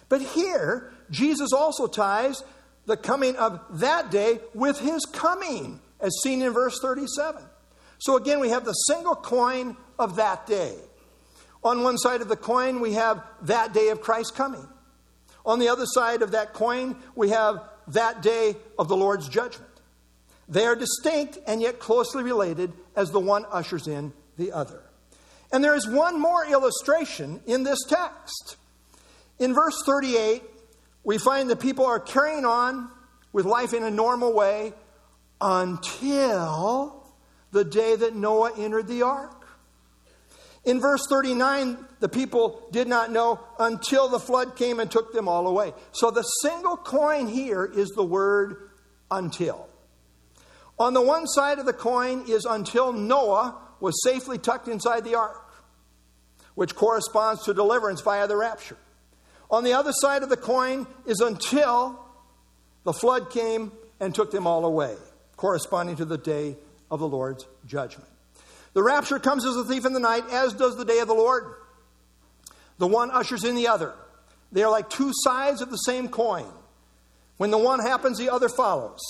But 0.08 0.22
here, 0.22 0.92
Jesus 1.10 1.52
also 1.52 1.86
ties 1.86 2.44
the 2.86 2.96
coming 2.96 3.36
of 3.36 3.60
that 3.80 4.10
day 4.10 4.38
with 4.54 4.78
his 4.78 5.04
coming, 5.06 5.80
as 6.00 6.12
seen 6.22 6.42
in 6.42 6.52
verse 6.52 6.78
37. 6.80 7.42
So 7.98 8.16
again, 8.16 8.38
we 8.38 8.50
have 8.50 8.64
the 8.64 8.72
single 8.72 9.16
coin 9.16 9.76
of 9.98 10.16
that 10.16 10.46
day. 10.46 10.76
On 11.64 11.82
one 11.82 11.98
side 11.98 12.20
of 12.20 12.28
the 12.28 12.36
coin, 12.36 12.80
we 12.80 12.92
have 12.92 13.22
that 13.42 13.72
day 13.72 13.88
of 13.88 14.00
Christ's 14.00 14.30
coming. 14.30 14.66
On 15.44 15.58
the 15.58 15.68
other 15.68 15.86
side 15.86 16.22
of 16.22 16.30
that 16.32 16.52
coin, 16.52 16.96
we 17.16 17.30
have 17.30 17.60
that 17.88 18.22
day 18.22 18.54
of 18.78 18.88
the 18.88 18.96
Lord's 18.96 19.28
judgment. 19.28 19.70
They 20.48 20.64
are 20.64 20.76
distinct 20.76 21.38
and 21.46 21.60
yet 21.60 21.78
closely 21.78 22.22
related 22.22 22.72
as 22.94 23.10
the 23.10 23.20
one 23.20 23.44
ushers 23.50 23.88
in 23.88 24.12
the 24.36 24.52
other. 24.52 24.82
And 25.52 25.64
there 25.64 25.74
is 25.74 25.88
one 25.88 26.20
more 26.20 26.44
illustration 26.44 27.40
in 27.46 27.62
this 27.62 27.78
text. 27.88 28.56
In 29.38 29.54
verse 29.54 29.82
38, 29.86 30.42
we 31.04 31.18
find 31.18 31.48
that 31.50 31.60
people 31.60 31.86
are 31.86 32.00
carrying 32.00 32.44
on 32.44 32.90
with 33.32 33.46
life 33.46 33.72
in 33.72 33.82
a 33.82 33.90
normal 33.90 34.32
way 34.34 34.72
until 35.40 37.06
the 37.50 37.64
day 37.64 37.96
that 37.96 38.14
Noah 38.14 38.52
entered 38.58 38.88
the 38.88 39.02
ark. 39.02 39.34
In 40.64 40.80
verse 40.80 41.06
39, 41.08 41.78
the 42.00 42.08
people 42.08 42.68
did 42.72 42.88
not 42.88 43.10
know 43.10 43.40
until 43.58 44.08
the 44.08 44.18
flood 44.18 44.56
came 44.56 44.80
and 44.80 44.90
took 44.90 45.12
them 45.12 45.28
all 45.28 45.46
away. 45.46 45.72
So 45.92 46.10
the 46.10 46.22
single 46.22 46.76
coin 46.76 47.26
here 47.26 47.64
is 47.64 47.88
the 47.90 48.04
word 48.04 48.68
until. 49.10 49.68
On 50.78 50.94
the 50.94 51.00
one 51.00 51.26
side 51.26 51.58
of 51.58 51.64
the 51.64 51.72
coin 51.72 52.24
is 52.28 52.44
until 52.44 52.92
Noah 52.92 53.56
was 53.80 54.02
safely 54.02 54.38
tucked 54.38 54.68
inside 54.68 55.04
the 55.04 55.14
ark, 55.14 55.54
which 56.54 56.74
corresponds 56.74 57.44
to 57.44 57.54
deliverance 57.54 58.00
via 58.00 58.26
the 58.26 58.36
rapture. 58.36 58.76
On 59.50 59.64
the 59.64 59.72
other 59.72 59.92
side 59.92 60.22
of 60.22 60.28
the 60.28 60.36
coin 60.36 60.86
is 61.06 61.20
until 61.20 61.98
the 62.84 62.92
flood 62.92 63.30
came 63.30 63.72
and 64.00 64.14
took 64.14 64.30
them 64.30 64.46
all 64.46 64.64
away, 64.64 64.94
corresponding 65.36 65.96
to 65.96 66.04
the 66.04 66.18
day 66.18 66.56
of 66.90 67.00
the 67.00 67.08
Lord's 67.08 67.46
judgment. 67.66 68.08
The 68.74 68.82
rapture 68.82 69.18
comes 69.18 69.44
as 69.44 69.56
a 69.56 69.64
thief 69.64 69.86
in 69.86 69.92
the 69.92 70.00
night, 70.00 70.24
as 70.30 70.52
does 70.52 70.76
the 70.76 70.84
day 70.84 70.98
of 70.98 71.08
the 71.08 71.14
Lord. 71.14 71.54
The 72.78 72.86
one 72.86 73.10
ushers 73.10 73.44
in 73.44 73.54
the 73.54 73.68
other. 73.68 73.94
They 74.52 74.62
are 74.62 74.70
like 74.70 74.88
two 74.88 75.10
sides 75.12 75.60
of 75.60 75.70
the 75.70 75.76
same 75.76 76.08
coin. 76.08 76.46
When 77.38 77.50
the 77.50 77.58
one 77.58 77.80
happens, 77.80 78.18
the 78.18 78.30
other 78.30 78.48
follows. 78.48 79.00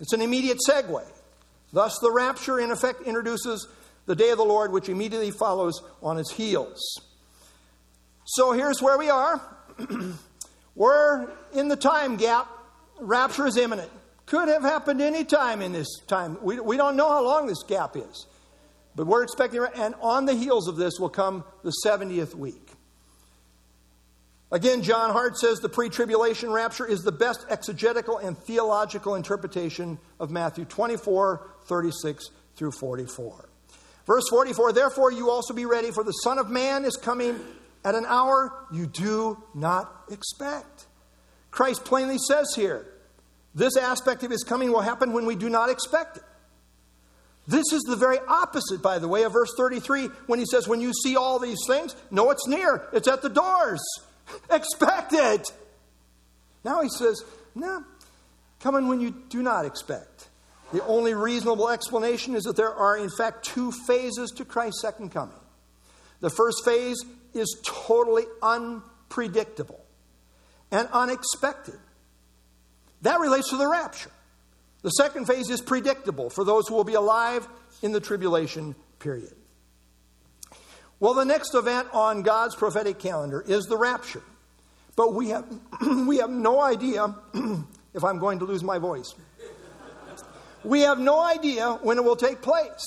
It's 0.00 0.12
an 0.12 0.20
immediate 0.20 0.58
segue. 0.68 1.04
Thus, 1.72 1.98
the 2.00 2.10
rapture, 2.10 2.60
in 2.60 2.70
effect, 2.70 3.02
introduces 3.02 3.66
the 4.06 4.14
day 4.14 4.30
of 4.30 4.38
the 4.38 4.44
Lord, 4.44 4.72
which 4.72 4.88
immediately 4.88 5.30
follows 5.30 5.82
on 6.02 6.18
its 6.18 6.32
heels. 6.32 6.80
So 8.24 8.52
here's 8.52 8.80
where 8.80 8.98
we 8.98 9.10
are. 9.10 9.40
We're 10.74 11.30
in 11.54 11.68
the 11.68 11.76
time 11.76 12.16
gap. 12.16 12.48
Rapture 13.00 13.46
is 13.46 13.56
imminent. 13.56 13.90
Could 14.26 14.48
have 14.48 14.62
happened 14.62 15.02
any 15.02 15.24
time 15.24 15.60
in 15.60 15.72
this 15.72 15.98
time. 16.06 16.38
We, 16.42 16.58
we 16.58 16.76
don't 16.76 16.96
know 16.96 17.08
how 17.08 17.24
long 17.24 17.46
this 17.46 17.62
gap 17.62 17.96
is. 17.96 18.26
But 18.96 19.06
we're 19.06 19.24
expecting, 19.24 19.64
and 19.76 19.94
on 20.00 20.24
the 20.24 20.34
heels 20.34 20.68
of 20.68 20.76
this 20.76 20.98
will 20.98 21.08
come 21.08 21.44
the 21.62 21.72
70th 21.84 22.34
week. 22.34 22.70
Again, 24.52 24.82
John 24.82 25.10
Hart 25.10 25.36
says 25.36 25.58
the 25.58 25.68
pre 25.68 25.88
tribulation 25.88 26.52
rapture 26.52 26.86
is 26.86 27.02
the 27.02 27.10
best 27.10 27.44
exegetical 27.50 28.18
and 28.18 28.38
theological 28.38 29.16
interpretation 29.16 29.98
of 30.20 30.30
Matthew 30.30 30.64
24, 30.64 31.50
36 31.64 32.30
through 32.54 32.70
44. 32.70 33.48
Verse 34.06 34.24
44 34.30 34.72
Therefore, 34.72 35.12
you 35.12 35.30
also 35.30 35.54
be 35.54 35.66
ready, 35.66 35.90
for 35.90 36.04
the 36.04 36.12
Son 36.12 36.38
of 36.38 36.50
Man 36.50 36.84
is 36.84 36.96
coming 36.96 37.38
at 37.84 37.94
an 37.94 38.06
hour 38.06 38.66
you 38.72 38.86
do 38.86 39.42
not 39.54 40.04
expect. 40.10 40.86
Christ 41.50 41.84
plainly 41.84 42.18
says 42.18 42.54
here 42.54 42.86
this 43.54 43.76
aspect 43.76 44.22
of 44.24 44.30
his 44.30 44.42
coming 44.42 44.72
will 44.72 44.80
happen 44.80 45.12
when 45.12 45.26
we 45.26 45.36
do 45.36 45.48
not 45.48 45.70
expect 45.70 46.16
it. 46.16 46.22
This 47.46 47.72
is 47.72 47.82
the 47.82 47.96
very 47.96 48.18
opposite, 48.26 48.80
by 48.82 48.98
the 48.98 49.06
way, 49.06 49.24
of 49.24 49.32
verse 49.32 49.52
33 49.56 50.06
when 50.26 50.38
he 50.38 50.46
says, 50.46 50.66
When 50.66 50.80
you 50.80 50.92
see 50.92 51.16
all 51.16 51.38
these 51.38 51.60
things, 51.66 51.94
know 52.10 52.30
it's 52.30 52.46
near, 52.48 52.88
it's 52.92 53.06
at 53.06 53.22
the 53.22 53.28
doors. 53.28 53.82
expect 54.50 55.12
it. 55.12 55.52
Now 56.64 56.80
he 56.82 56.88
says, 56.88 57.22
No, 57.54 57.84
coming 58.60 58.88
when 58.88 59.00
you 59.00 59.14
do 59.28 59.42
not 59.42 59.66
expect. 59.66 60.28
The 60.74 60.84
only 60.86 61.14
reasonable 61.14 61.68
explanation 61.68 62.34
is 62.34 62.42
that 62.42 62.56
there 62.56 62.74
are, 62.74 62.96
in 62.98 63.08
fact, 63.08 63.44
two 63.44 63.70
phases 63.70 64.32
to 64.32 64.44
Christ's 64.44 64.82
second 64.82 65.10
coming. 65.10 65.38
The 66.18 66.30
first 66.30 66.64
phase 66.64 66.96
is 67.32 67.56
totally 67.64 68.24
unpredictable 68.42 69.80
and 70.72 70.88
unexpected. 70.92 71.78
That 73.02 73.20
relates 73.20 73.50
to 73.50 73.56
the 73.56 73.68
rapture. 73.68 74.10
The 74.82 74.90
second 74.90 75.26
phase 75.26 75.48
is 75.48 75.60
predictable 75.60 76.28
for 76.28 76.42
those 76.42 76.66
who 76.66 76.74
will 76.74 76.82
be 76.82 76.94
alive 76.94 77.46
in 77.80 77.92
the 77.92 78.00
tribulation 78.00 78.74
period. 78.98 79.36
Well, 80.98 81.14
the 81.14 81.24
next 81.24 81.54
event 81.54 81.86
on 81.92 82.22
God's 82.22 82.56
prophetic 82.56 82.98
calendar 82.98 83.44
is 83.46 83.66
the 83.66 83.78
rapture. 83.78 84.24
But 84.96 85.14
we 85.14 85.28
have, 85.28 85.46
we 86.08 86.16
have 86.16 86.30
no 86.30 86.60
idea 86.60 87.14
if 87.94 88.02
I'm 88.02 88.18
going 88.18 88.40
to 88.40 88.44
lose 88.44 88.64
my 88.64 88.78
voice. 88.78 89.14
We 90.64 90.80
have 90.80 90.98
no 90.98 91.20
idea 91.20 91.78
when 91.82 91.98
it 91.98 92.04
will 92.04 92.16
take 92.16 92.42
place. 92.42 92.86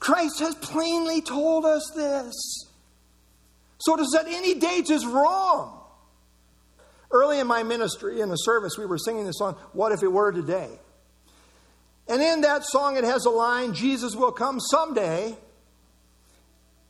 Christ 0.00 0.40
has 0.40 0.54
plainly 0.56 1.20
told 1.20 1.64
us 1.64 1.90
this. 1.94 2.34
So 3.78 3.96
to 3.96 4.04
set 4.04 4.26
any 4.26 4.54
date 4.54 4.90
is 4.90 5.06
wrong. 5.06 5.76
Early 7.12 7.38
in 7.38 7.46
my 7.46 7.62
ministry, 7.62 8.20
in 8.20 8.28
the 8.28 8.36
service, 8.36 8.78
we 8.78 8.86
were 8.86 8.98
singing 8.98 9.26
the 9.26 9.32
song, 9.32 9.56
What 9.72 9.92
If 9.92 10.02
It 10.02 10.08
Were 10.08 10.32
Today? 10.32 10.68
And 12.08 12.22
in 12.22 12.40
that 12.42 12.64
song, 12.64 12.96
it 12.96 13.04
has 13.04 13.24
a 13.24 13.30
line, 13.30 13.74
Jesus 13.74 14.14
will 14.14 14.32
come 14.32 14.60
someday. 14.60 15.36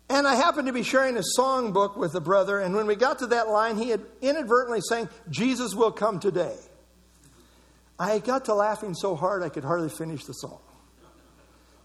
And 0.08 0.26
I 0.26 0.34
happened 0.34 0.66
to 0.66 0.72
be 0.72 0.82
sharing 0.82 1.16
a 1.16 1.22
songbook 1.38 1.96
with 1.96 2.14
a 2.14 2.20
brother, 2.20 2.58
and 2.58 2.74
when 2.74 2.86
we 2.86 2.96
got 2.96 3.20
to 3.20 3.28
that 3.28 3.48
line, 3.48 3.76
he 3.76 3.90
had 3.90 4.02
inadvertently 4.20 4.80
saying, 4.80 5.08
Jesus 5.30 5.74
will 5.74 5.92
come 5.92 6.20
today. 6.20 6.56
I 8.00 8.18
got 8.18 8.46
to 8.46 8.54
laughing 8.54 8.94
so 8.94 9.14
hard 9.14 9.44
I 9.44 9.48
could 9.48 9.62
hardly 9.62 9.90
finish 9.90 10.24
the 10.24 10.32
song. 10.32 10.58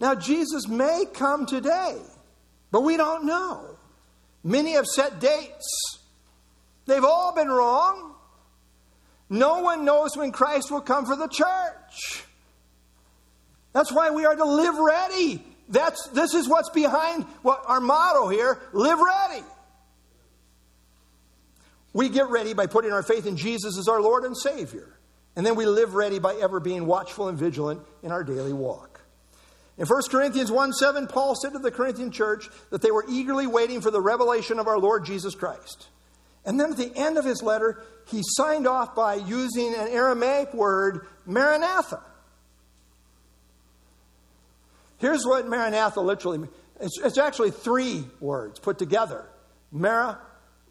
Now, 0.00 0.16
Jesus 0.16 0.66
may 0.66 1.04
come 1.12 1.46
today, 1.46 1.96
but 2.72 2.80
we 2.80 2.96
don't 2.96 3.24
know. 3.24 3.76
Many 4.42 4.72
have 4.72 4.86
set 4.86 5.20
dates. 5.20 5.98
They've 6.86 7.04
all 7.04 7.34
been 7.34 7.48
wrong. 7.48 8.14
No 9.30 9.60
one 9.60 9.84
knows 9.84 10.16
when 10.16 10.32
Christ 10.32 10.70
will 10.70 10.80
come 10.80 11.06
for 11.06 11.16
the 11.16 11.28
church. 11.28 12.24
That's 13.72 13.92
why 13.92 14.10
we 14.10 14.24
are 14.24 14.34
to 14.34 14.44
live 14.44 14.76
ready 14.76 15.44
that's, 15.68 16.08
this 16.08 16.34
is 16.34 16.48
what's 16.48 16.70
behind 16.70 17.24
what 17.42 17.62
our 17.66 17.80
motto 17.80 18.28
here 18.28 18.60
live 18.72 18.98
ready. 18.98 19.44
We 21.92 22.08
get 22.08 22.28
ready 22.28 22.52
by 22.52 22.66
putting 22.66 22.92
our 22.92 23.02
faith 23.02 23.26
in 23.26 23.36
Jesus 23.36 23.78
as 23.78 23.88
our 23.88 24.00
Lord 24.00 24.24
and 24.24 24.36
Savior. 24.36 24.92
And 25.36 25.44
then 25.44 25.54
we 25.54 25.66
live 25.66 25.94
ready 25.94 26.18
by 26.18 26.34
ever 26.36 26.60
being 26.60 26.86
watchful 26.86 27.28
and 27.28 27.38
vigilant 27.38 27.82
in 28.02 28.10
our 28.10 28.24
daily 28.24 28.54
walk. 28.54 29.02
In 29.78 29.86
1 29.86 30.02
Corinthians 30.10 30.50
1 30.50 30.72
7, 30.72 31.06
Paul 31.06 31.34
said 31.34 31.52
to 31.52 31.58
the 31.58 31.70
Corinthian 31.70 32.10
church 32.10 32.48
that 32.70 32.80
they 32.80 32.90
were 32.90 33.04
eagerly 33.08 33.46
waiting 33.46 33.82
for 33.82 33.90
the 33.90 34.00
revelation 34.00 34.58
of 34.58 34.66
our 34.66 34.78
Lord 34.78 35.04
Jesus 35.04 35.34
Christ. 35.34 35.88
And 36.46 36.58
then 36.58 36.70
at 36.70 36.78
the 36.78 36.96
end 36.96 37.18
of 37.18 37.24
his 37.24 37.42
letter, 37.42 37.84
he 38.06 38.22
signed 38.22 38.66
off 38.66 38.94
by 38.94 39.16
using 39.16 39.74
an 39.74 39.88
Aramaic 39.88 40.54
word, 40.54 41.06
Maranatha. 41.26 42.02
Here's 44.98 45.26
what 45.26 45.46
Maranatha 45.46 46.00
literally 46.00 46.38
means 46.38 46.52
it's, 46.80 46.98
it's 47.02 47.18
actually 47.18 47.50
three 47.50 48.04
words 48.20 48.58
put 48.58 48.78
together 48.78 49.26
Mara, 49.70 50.18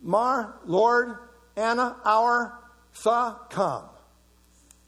Mar, 0.01 0.55
Lord, 0.65 1.17
Anna, 1.55 1.97
our, 2.03 2.57
Tha, 3.03 3.37
come. 3.49 3.89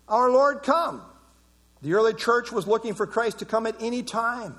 Our 0.07 0.31
Lord, 0.31 0.63
come. 0.63 1.01
The 1.81 1.93
early 1.93 2.13
church 2.13 2.51
was 2.51 2.67
looking 2.67 2.93
for 2.93 3.05
Christ 3.05 3.39
to 3.39 3.45
come 3.45 3.65
at 3.65 3.75
any 3.79 4.03
time 4.03 4.55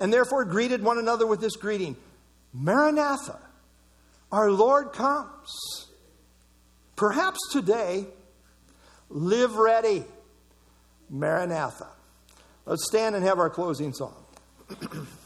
and 0.00 0.12
therefore 0.12 0.44
greeted 0.44 0.82
one 0.82 0.98
another 0.98 1.26
with 1.26 1.40
this 1.40 1.56
greeting 1.56 1.96
Maranatha, 2.52 3.38
our 4.32 4.50
Lord 4.50 4.92
comes. 4.92 5.86
Perhaps 6.96 7.38
today, 7.52 8.06
live 9.08 9.54
ready. 9.56 10.04
Maranatha. 11.08 11.88
Let's 12.66 12.86
stand 12.86 13.14
and 13.16 13.24
have 13.24 13.38
our 13.38 13.50
closing 13.50 13.92
song. 13.92 14.14